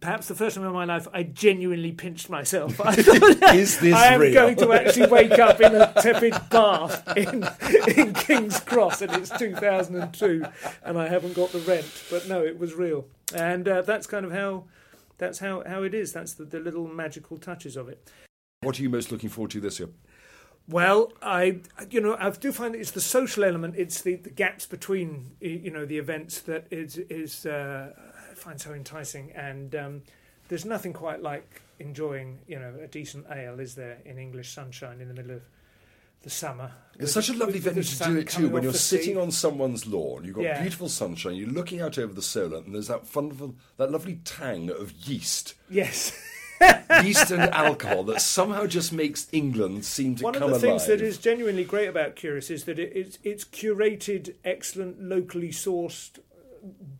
perhaps 0.00 0.28
the 0.28 0.34
first 0.34 0.56
time 0.56 0.64
in 0.64 0.72
my 0.72 0.84
life 0.84 1.08
I 1.12 1.22
genuinely 1.22 1.92
pinched 1.92 2.30
myself. 2.30 2.80
I 2.84 2.94
thought, 2.96 3.54
Is 3.54 3.78
this 3.78 3.94
I 3.94 4.14
am 4.14 4.20
real? 4.20 4.34
going 4.34 4.56
to 4.56 4.72
actually 4.72 5.08
wake 5.08 5.38
up 5.38 5.60
in 5.60 5.74
a 5.74 5.92
tepid 6.00 6.34
bath 6.50 7.16
in, 7.16 7.46
in 7.96 8.14
King's 8.14 8.60
Cross 8.60 9.02
and 9.02 9.12
it's 9.12 9.30
2002 9.30 10.44
and 10.84 10.98
I 10.98 11.08
haven't 11.08 11.34
got 11.34 11.52
the 11.52 11.60
rent. 11.60 12.04
But 12.10 12.28
no, 12.28 12.44
it 12.44 12.58
was 12.58 12.74
real. 12.74 13.06
And 13.34 13.68
uh, 13.68 13.82
that's 13.82 14.06
kind 14.06 14.24
of 14.24 14.32
how 14.32 14.64
that's 15.18 15.38
how, 15.38 15.62
how 15.66 15.82
it 15.82 15.94
is. 15.94 16.12
That's 16.12 16.34
the, 16.34 16.44
the 16.44 16.58
little 16.58 16.88
magical 16.88 17.38
touches 17.38 17.76
of 17.76 17.88
it. 17.88 18.10
What 18.62 18.78
are 18.78 18.82
you 18.82 18.90
most 18.90 19.12
looking 19.12 19.28
forward 19.28 19.50
to 19.52 19.60
this 19.60 19.78
year? 19.78 19.90
Well, 20.66 21.12
I 21.20 21.60
you 21.90 22.00
know 22.00 22.16
I 22.18 22.30
do 22.30 22.50
find 22.50 22.72
that 22.74 22.78
it's 22.78 22.92
the 22.92 23.00
social 23.00 23.44
element, 23.44 23.74
it's 23.76 24.00
the, 24.00 24.16
the 24.16 24.30
gaps 24.30 24.64
between 24.64 25.32
you 25.40 25.70
know 25.70 25.84
the 25.84 25.98
events 25.98 26.40
that 26.42 26.66
is 26.70 26.96
is 26.96 27.44
uh, 27.44 27.92
find 28.36 28.60
so 28.60 28.72
enticing, 28.72 29.32
and 29.32 29.74
um, 29.74 30.02
there's 30.48 30.64
nothing 30.64 30.92
quite 30.92 31.22
like 31.22 31.62
enjoying 31.80 32.38
you 32.46 32.58
know 32.58 32.74
a 32.82 32.86
decent 32.86 33.26
ale, 33.30 33.60
is 33.60 33.74
there, 33.74 33.98
in 34.04 34.18
English 34.18 34.52
sunshine 34.52 35.00
in 35.00 35.08
the 35.08 35.14
middle 35.14 35.32
of 35.32 35.42
the 36.22 36.30
summer. 36.30 36.72
It's 36.98 37.12
such 37.12 37.28
a 37.28 37.34
lovely 37.34 37.58
venue 37.58 37.82
to 37.82 38.04
do 38.04 38.16
it 38.16 38.28
too. 38.30 38.48
When 38.48 38.62
you're 38.62 38.72
sitting 38.72 39.14
sea. 39.16 39.20
on 39.20 39.30
someone's 39.30 39.86
lawn, 39.86 40.24
you've 40.24 40.34
got 40.36 40.44
Yeah. 40.44 40.60
beautiful 40.62 40.88
sunshine. 40.88 41.34
You're 41.34 41.50
looking 41.50 41.80
out 41.82 41.98
over 41.98 42.14
the 42.14 42.22
Solent, 42.22 42.64
and 42.66 42.74
there's 42.74 42.88
that 42.88 43.02
wonderful, 43.14 43.56
that 43.76 43.90
lovely 43.90 44.20
tang 44.24 44.70
of 44.70 44.92
yeast, 44.92 45.52
yes. 45.68 46.18
yeast 47.02 47.30
and 47.30 47.42
alcohol 47.52 48.04
that 48.04 48.22
somehow 48.22 48.64
just 48.66 48.90
makes 48.90 49.26
England 49.32 49.84
seem 49.84 50.14
to 50.16 50.24
One 50.24 50.34
of 50.36 50.40
the 50.40 50.46
alive. 50.46 50.60
things 50.62 50.86
that 50.86 51.02
is 51.02 51.18
genuinely 51.18 51.64
great 51.64 51.88
about 51.88 52.16
Curious 52.16 52.48
is 52.48 52.64
that 52.64 52.78
it, 52.78 52.92
it's, 52.94 53.18
it's 53.22 53.44
curated, 53.44 54.34
excellent, 54.46 55.02
locally 55.02 55.50
sourced 55.50 56.20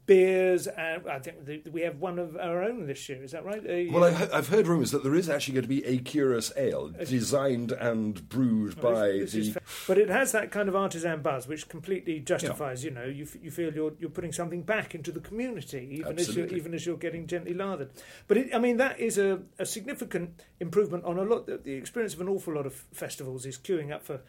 beers. 0.07 0.67
And 0.67 1.09
I 1.09 1.19
think 1.19 1.69
we 1.73 1.83
have 1.83 1.99
one 1.99 2.19
of 2.19 2.37
our 2.37 2.63
own 2.63 2.87
this 2.87 3.09
year. 3.09 3.23
Is 3.23 3.33
that 3.33 3.45
right? 3.45 3.65
A, 3.67 3.89
Well, 3.91 4.05
I, 4.05 4.09
uh, 4.11 4.29
I've 4.33 4.49
heard 4.49 4.67
rumours 4.67 4.91
that 4.91 5.03
there 5.03 5.15
is 5.15 5.29
actually 5.29 5.55
going 5.55 5.63
to 5.63 5.69
be 5.69 5.85
a 5.85 5.99
curious 5.99 6.53
ale 6.57 6.89
designed 6.91 7.73
and 7.73 8.29
brewed 8.29 8.81
by 8.81 9.09
This- 9.13 9.33
this 9.33 9.55
the. 9.55 9.61
but 9.87 9.99
it 9.99 10.09
has 10.09 10.33
that 10.33 10.51
kind 10.51 10.69
of 10.69 10.77
artisan 10.77 11.23
buzz, 11.23 11.49
which 11.49 11.69
completely 11.69 12.21
justifies. 12.21 12.85
You 12.85 12.91
know, 12.91 13.05
you, 13.05 13.25
f- 13.25 13.37
you 13.43 13.51
feel 13.51 13.73
you're 13.75 13.93
you're 13.99 14.11
putting 14.11 14.33
something 14.33 14.63
back 14.63 14.95
into 14.95 15.11
the 15.13 15.21
community, 15.21 15.89
even 15.99 16.19
as 16.19 16.35
you're 16.37 16.47
even 16.47 16.75
as 16.75 16.85
you're 16.87 16.97
getting 16.97 17.27
gently 17.27 17.55
lathered. 17.55 17.91
But 18.29 18.37
it, 18.37 18.55
I 18.55 18.59
mean, 18.59 18.77
that 18.79 19.01
is 19.01 19.19
a, 19.19 19.41
a 19.59 19.67
significant 19.67 20.43
improvement 20.61 21.05
on 21.05 21.19
a 21.19 21.23
lot. 21.23 21.47
The, 21.47 21.59
the 21.59 21.73
experience 21.75 22.15
of 22.15 22.21
an 22.21 22.29
awful 22.29 22.55
lot 22.55 22.67
of 22.67 22.75
festivals 22.93 23.47
is 23.47 23.59
queuing 23.59 23.93
up 23.93 24.03
for 24.05 24.21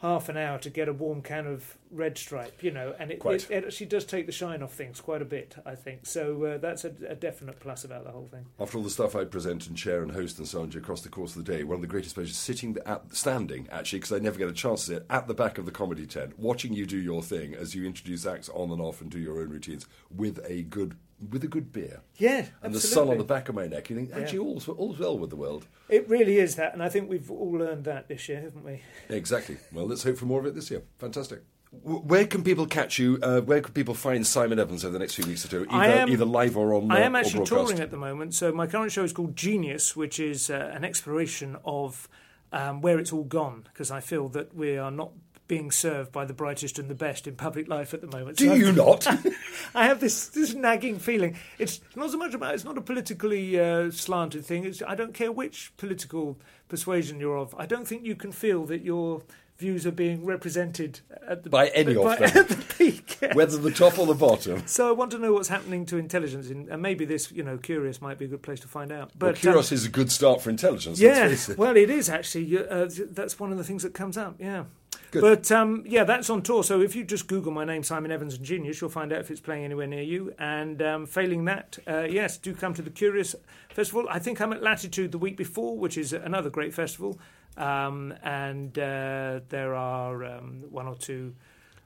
half 0.00 0.28
an 0.30 0.36
hour 0.36 0.58
to 0.58 0.70
get 0.70 0.88
a 0.88 0.92
warm 0.92 1.20
can 1.20 1.46
of 1.46 1.76
red 1.90 2.16
stripe, 2.16 2.62
you 2.62 2.70
know, 2.70 2.94
and 2.98 3.10
it, 3.10 3.22
it, 3.24 3.50
it, 3.50 3.64
actually 3.64 3.86
does 3.86 4.04
take 4.04 4.24
the 4.24 4.32
shine 4.32 4.62
off 4.62 4.72
things 4.72 5.00
quite 5.00 5.20
a 5.20 5.26
bit, 5.26 5.56
I 5.66 5.74
think. 5.74 6.06
So 6.06 6.44
uh, 6.44 6.58
that's 6.58 6.84
a, 6.84 6.92
a, 7.08 7.14
definite 7.14 7.60
plus 7.60 7.84
about 7.84 8.04
the 8.04 8.10
whole 8.10 8.26
thing. 8.26 8.46
After 8.58 8.78
all 8.78 8.84
the 8.84 8.90
stuff 8.90 9.14
I 9.14 9.24
present 9.24 9.66
and 9.66 9.76
chair 9.76 10.02
and 10.02 10.12
host 10.12 10.38
and 10.38 10.48
so 10.48 10.62
on 10.62 10.70
across 10.74 11.02
the 11.02 11.10
course 11.10 11.36
of 11.36 11.44
the 11.44 11.52
day, 11.52 11.64
one 11.64 11.76
of 11.76 11.80
the 11.82 11.86
greatest 11.86 12.14
pleasures 12.14 12.36
sitting 12.36 12.76
at 12.86 13.14
standing 13.14 13.68
actually 13.70 13.98
because 13.98 14.12
I 14.12 14.20
never 14.20 14.38
get 14.38 14.48
a 14.48 14.52
chance 14.52 14.86
to 14.86 14.94
sit 14.94 15.06
at 15.10 15.28
the 15.28 15.34
back 15.34 15.58
of 15.58 15.66
the 15.66 15.72
comedy 15.72 16.06
tent, 16.06 16.38
watching 16.38 16.72
you 16.72 16.86
do 16.86 16.98
your 16.98 17.22
thing 17.22 17.54
as 17.54 17.74
you 17.74 17.84
introduce 17.84 18.24
acts 18.24 18.48
on 18.50 18.70
and 18.70 18.80
off 18.80 19.02
and 19.02 19.10
do 19.10 19.18
your 19.18 19.40
own 19.40 19.50
routines 19.50 19.86
with 20.14 20.40
a 20.46 20.62
good 20.62 20.96
with 21.28 21.44
a 21.44 21.48
good 21.48 21.72
beer. 21.72 22.00
Yeah, 22.16 22.38
and 22.38 22.38
absolutely. 22.38 22.72
the 22.72 22.80
sun 22.80 23.08
on 23.08 23.18
the 23.18 23.24
back 23.24 23.48
of 23.48 23.54
my 23.54 23.66
neck. 23.66 23.90
You 23.90 23.96
think 23.96 24.12
actually 24.14 24.38
yeah. 24.38 24.44
all's 24.44 24.68
all's 24.68 24.98
well 24.98 25.18
with 25.18 25.30
the 25.30 25.36
world. 25.36 25.66
It 25.88 26.08
really 26.08 26.38
is 26.38 26.56
that, 26.56 26.72
and 26.72 26.82
I 26.82 26.88
think 26.88 27.10
we've 27.10 27.30
all 27.30 27.52
learned 27.52 27.84
that 27.84 28.08
this 28.08 28.28
year, 28.28 28.40
haven't 28.40 28.64
we? 28.64 28.82
Exactly. 29.08 29.58
Well, 29.72 29.86
let's 29.86 30.02
hope 30.04 30.16
for 30.16 30.24
more 30.24 30.40
of 30.40 30.46
it 30.46 30.54
this 30.54 30.70
year. 30.70 30.82
Fantastic. 30.98 31.42
Where 31.72 32.26
can 32.26 32.42
people 32.42 32.66
catch 32.66 32.98
you? 32.98 33.18
Uh, 33.22 33.40
where 33.40 33.60
can 33.60 33.72
people 33.72 33.94
find 33.94 34.26
Simon 34.26 34.58
Evans 34.58 34.84
over 34.84 34.92
the 34.92 34.98
next 34.98 35.14
few 35.14 35.26
weeks 35.26 35.44
or 35.44 35.48
two? 35.48 35.66
Either, 35.70 36.00
am, 36.00 36.08
either 36.08 36.24
live 36.24 36.56
or 36.56 36.74
on. 36.74 36.90
I 36.90 37.00
am 37.00 37.14
actually 37.14 37.44
touring 37.44 37.78
at 37.78 37.90
the 37.90 37.96
moment. 37.96 38.34
So 38.34 38.50
my 38.50 38.66
current 38.66 38.90
show 38.90 39.04
is 39.04 39.12
called 39.12 39.36
Genius, 39.36 39.94
which 39.94 40.18
is 40.18 40.50
uh, 40.50 40.72
an 40.74 40.84
exploration 40.84 41.56
of 41.64 42.08
um, 42.50 42.80
where 42.80 42.98
it's 42.98 43.12
all 43.12 43.22
gone. 43.22 43.68
Because 43.72 43.90
I 43.92 44.00
feel 44.00 44.28
that 44.30 44.54
we 44.54 44.78
are 44.78 44.90
not 44.90 45.12
being 45.50 45.72
served 45.72 46.12
by 46.12 46.24
the 46.24 46.32
brightest 46.32 46.78
and 46.78 46.88
the 46.88 46.94
best 46.94 47.26
in 47.26 47.34
public 47.34 47.66
life 47.66 47.92
at 47.92 48.00
the 48.00 48.06
moment. 48.06 48.38
Do 48.38 48.46
so 48.46 48.54
you 48.54 48.70
not? 48.70 49.04
I 49.74 49.86
have 49.86 49.98
this 49.98 50.28
this 50.28 50.54
nagging 50.54 51.00
feeling. 51.00 51.36
It's 51.58 51.80
not 51.96 52.12
so 52.12 52.18
much 52.18 52.34
about. 52.34 52.54
It's 52.54 52.62
not 52.62 52.78
a 52.78 52.80
politically 52.80 53.58
uh, 53.58 53.90
slanted 53.90 54.46
thing. 54.46 54.64
It's, 54.64 54.80
I 54.80 54.94
don't 54.94 55.12
care 55.12 55.32
which 55.32 55.72
political 55.76 56.38
persuasion 56.68 57.18
you're 57.18 57.36
of. 57.36 57.52
I 57.58 57.66
don't 57.66 57.84
think 57.84 58.04
you 58.04 58.14
can 58.14 58.30
feel 58.30 58.64
that 58.66 58.82
you're 58.82 59.22
views 59.58 59.86
are 59.86 59.92
being 59.92 60.24
represented 60.24 61.00
at 61.26 61.42
the, 61.42 61.50
by 61.50 61.66
any 61.68 61.94
by, 61.94 62.14
of 62.14 62.18
them, 62.20 62.30
at 62.42 62.48
the 62.48 62.74
peak, 62.78 63.18
whether 63.34 63.58
the 63.58 63.72
top 63.72 63.98
or 63.98 64.06
the 64.06 64.14
bottom. 64.14 64.62
So 64.66 64.88
I 64.88 64.92
want 64.92 65.10
to 65.10 65.18
know 65.18 65.32
what's 65.32 65.48
happening 65.48 65.84
to 65.86 65.98
intelligence, 65.98 66.48
in, 66.48 66.68
and 66.70 66.80
maybe 66.80 67.04
this, 67.04 67.30
you 67.32 67.42
know, 67.42 67.58
Curious 67.58 68.00
might 68.00 68.18
be 68.18 68.24
a 68.24 68.28
good 68.28 68.42
place 68.42 68.60
to 68.60 68.68
find 68.68 68.92
out. 68.92 69.10
But 69.18 69.26
well, 69.26 69.34
Curious 69.34 69.72
um, 69.72 69.74
is 69.74 69.84
a 69.84 69.90
good 69.90 70.12
start 70.12 70.40
for 70.40 70.48
intelligence. 70.48 71.00
Yeah, 71.00 71.26
it. 71.26 71.58
well, 71.58 71.76
it 71.76 71.90
is 71.90 72.08
actually. 72.08 72.56
Uh, 72.56 72.88
that's 73.10 73.38
one 73.40 73.50
of 73.50 73.58
the 73.58 73.64
things 73.64 73.82
that 73.82 73.94
comes 73.94 74.16
up. 74.16 74.36
Yeah. 74.38 74.64
Good. 75.10 75.22
But 75.22 75.50
um, 75.50 75.82
yeah, 75.86 76.04
that's 76.04 76.30
on 76.30 76.42
tour. 76.42 76.62
So 76.62 76.80
if 76.80 76.94
you 76.94 77.04
just 77.04 77.26
Google 77.26 77.52
my 77.52 77.64
name, 77.64 77.82
Simon 77.82 78.12
Evans 78.12 78.34
and 78.34 78.44
Genius, 78.44 78.80
you'll 78.80 78.90
find 78.90 79.12
out 79.12 79.20
if 79.20 79.30
it's 79.30 79.40
playing 79.40 79.64
anywhere 79.64 79.86
near 79.86 80.02
you. 80.02 80.34
And 80.38 80.80
um, 80.82 81.06
failing 81.06 81.44
that, 81.46 81.78
uh, 81.86 82.02
yes, 82.02 82.36
do 82.36 82.54
come 82.54 82.74
to 82.74 82.82
the 82.82 82.90
Curious 82.90 83.34
Festival. 83.70 84.06
I 84.08 84.18
think 84.18 84.40
I'm 84.40 84.52
at 84.52 84.62
Latitude 84.62 85.12
the 85.12 85.18
week 85.18 85.36
before, 85.36 85.76
which 85.76 85.98
is 85.98 86.12
another 86.12 86.50
great 86.50 86.72
festival. 86.72 87.18
Um, 87.56 88.14
and 88.22 88.78
uh, 88.78 89.40
there 89.48 89.74
are 89.74 90.24
um, 90.24 90.64
one 90.70 90.86
or 90.86 90.94
two 90.94 91.34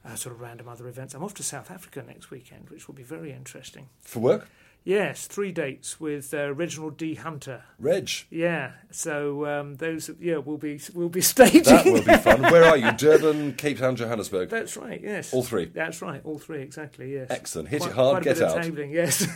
uh, 0.04 0.14
sort 0.14 0.34
of 0.34 0.40
random 0.40 0.68
other 0.68 0.86
events. 0.88 1.14
I'm 1.14 1.24
off 1.24 1.34
to 1.34 1.42
South 1.42 1.70
Africa 1.70 2.04
next 2.06 2.30
weekend, 2.30 2.68
which 2.68 2.86
will 2.86 2.94
be 2.94 3.02
very 3.02 3.32
interesting. 3.32 3.88
For 4.02 4.20
work? 4.20 4.48
Yes, 4.86 5.26
three 5.26 5.50
dates 5.50 5.98
with 5.98 6.34
uh, 6.34 6.52
Reginald 6.52 6.98
D. 6.98 7.14
Hunter. 7.14 7.64
Reg. 7.78 8.10
Yeah, 8.28 8.72
so 8.90 9.46
um, 9.46 9.76
those 9.76 10.10
yeah 10.20 10.36
will 10.36 10.58
be 10.58 10.78
will 10.94 11.08
be 11.08 11.20
staging. 11.22 11.62
That 11.62 11.86
will 11.86 12.02
be 12.02 12.14
fun. 12.18 12.42
Where 12.42 12.64
are 12.64 12.76
you? 12.76 12.92
Durban, 12.92 13.54
Cape 13.54 13.78
Town, 13.78 13.96
Johannesburg. 13.96 14.50
That's 14.50 14.76
right. 14.76 15.00
Yes. 15.02 15.32
All 15.32 15.42
three. 15.42 15.64
That's 15.64 16.02
right. 16.02 16.20
All 16.22 16.38
three 16.38 16.60
exactly. 16.60 17.14
Yes. 17.14 17.28
Excellent. 17.30 17.70
Hit 17.70 17.80
quite, 17.80 17.90
it 17.90 17.96
hard. 17.96 18.24
Get 18.24 18.42
out. 18.42 18.58
Tabling, 18.58 18.92
yes. 18.92 19.26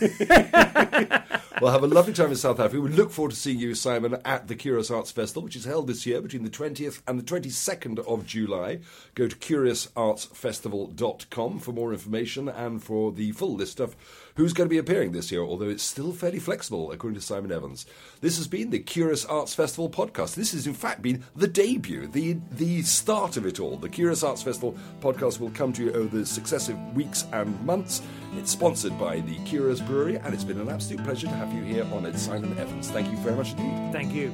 well, 1.61 1.71
have 1.71 1.81
a 1.81 1.87
lovely 1.87 2.13
time 2.13 2.29
in 2.29 2.35
South 2.35 2.59
Africa. 2.59 2.81
We 2.81 2.91
look 2.91 3.09
forward 3.09 3.31
to 3.31 3.37
seeing 3.37 3.57
you, 3.57 3.73
Simon, 3.73 4.17
at 4.23 4.47
the 4.47 4.53
Curious 4.55 4.91
Arts 4.91 5.09
Festival, 5.09 5.41
which 5.41 5.55
is 5.55 5.65
held 5.65 5.87
this 5.87 6.05
year 6.05 6.21
between 6.21 6.43
the 6.43 6.51
20th 6.51 7.01
and 7.07 7.19
the 7.19 7.23
22nd 7.23 7.97
of 8.07 8.27
July. 8.27 8.81
Go 9.15 9.27
to 9.27 9.35
curiousartsfestival.com 9.35 11.59
for 11.59 11.71
more 11.71 11.91
information 11.91 12.47
and 12.47 12.83
for 12.83 13.11
the 13.11 13.31
full 13.31 13.55
list 13.55 13.79
of 13.79 13.95
who's 14.39 14.53
going 14.53 14.69
to 14.69 14.73
be 14.73 14.77
appearing 14.77 15.11
this 15.11 15.33
year, 15.33 15.41
although 15.41 15.67
it's 15.67 15.83
still 15.83 16.13
fairly 16.13 16.39
flexible, 16.39 16.93
according 16.93 17.19
to 17.19 17.21
Simon 17.21 17.51
Evans. 17.51 17.85
This 18.21 18.37
has 18.37 18.47
been 18.47 18.69
the 18.69 18.79
Curious 18.79 19.25
Arts 19.25 19.53
Festival 19.53 19.89
podcast. 19.89 20.35
This 20.35 20.53
has, 20.53 20.65
in 20.65 20.73
fact, 20.73 21.01
been 21.01 21.25
the 21.35 21.45
debut, 21.45 22.07
the, 22.07 22.37
the 22.49 22.81
start 22.83 23.35
of 23.35 23.45
it 23.45 23.59
all. 23.59 23.75
The 23.75 23.89
Curious 23.89 24.23
Arts 24.23 24.41
Festival 24.41 24.77
podcast 25.01 25.41
will 25.41 25.49
come 25.49 25.73
to 25.73 25.83
you 25.83 25.91
over 25.91 26.19
the 26.19 26.25
successive 26.25 26.77
weeks 26.95 27.25
and 27.33 27.59
months. 27.65 28.01
It's 28.37 28.51
sponsored 28.51 28.97
by 28.97 29.19
the 29.19 29.35
Curious 29.39 29.81
Brewery, 29.81 30.15
and 30.15 30.33
it's 30.33 30.45
been 30.45 30.61
an 30.61 30.69
absolute 30.69 31.03
pleasure 31.03 31.27
to 31.27 31.33
have 31.33 31.51
you 31.53 31.63
here 31.63 31.85
on 31.91 32.05
it, 32.05 32.17
Simon 32.17 32.57
Evans. 32.57 32.89
Thank 32.89 33.11
you 33.11 33.17
very 33.17 33.35
much 33.35 33.51
indeed. 33.51 33.91
Thank 33.91 34.13
you. 34.13 34.33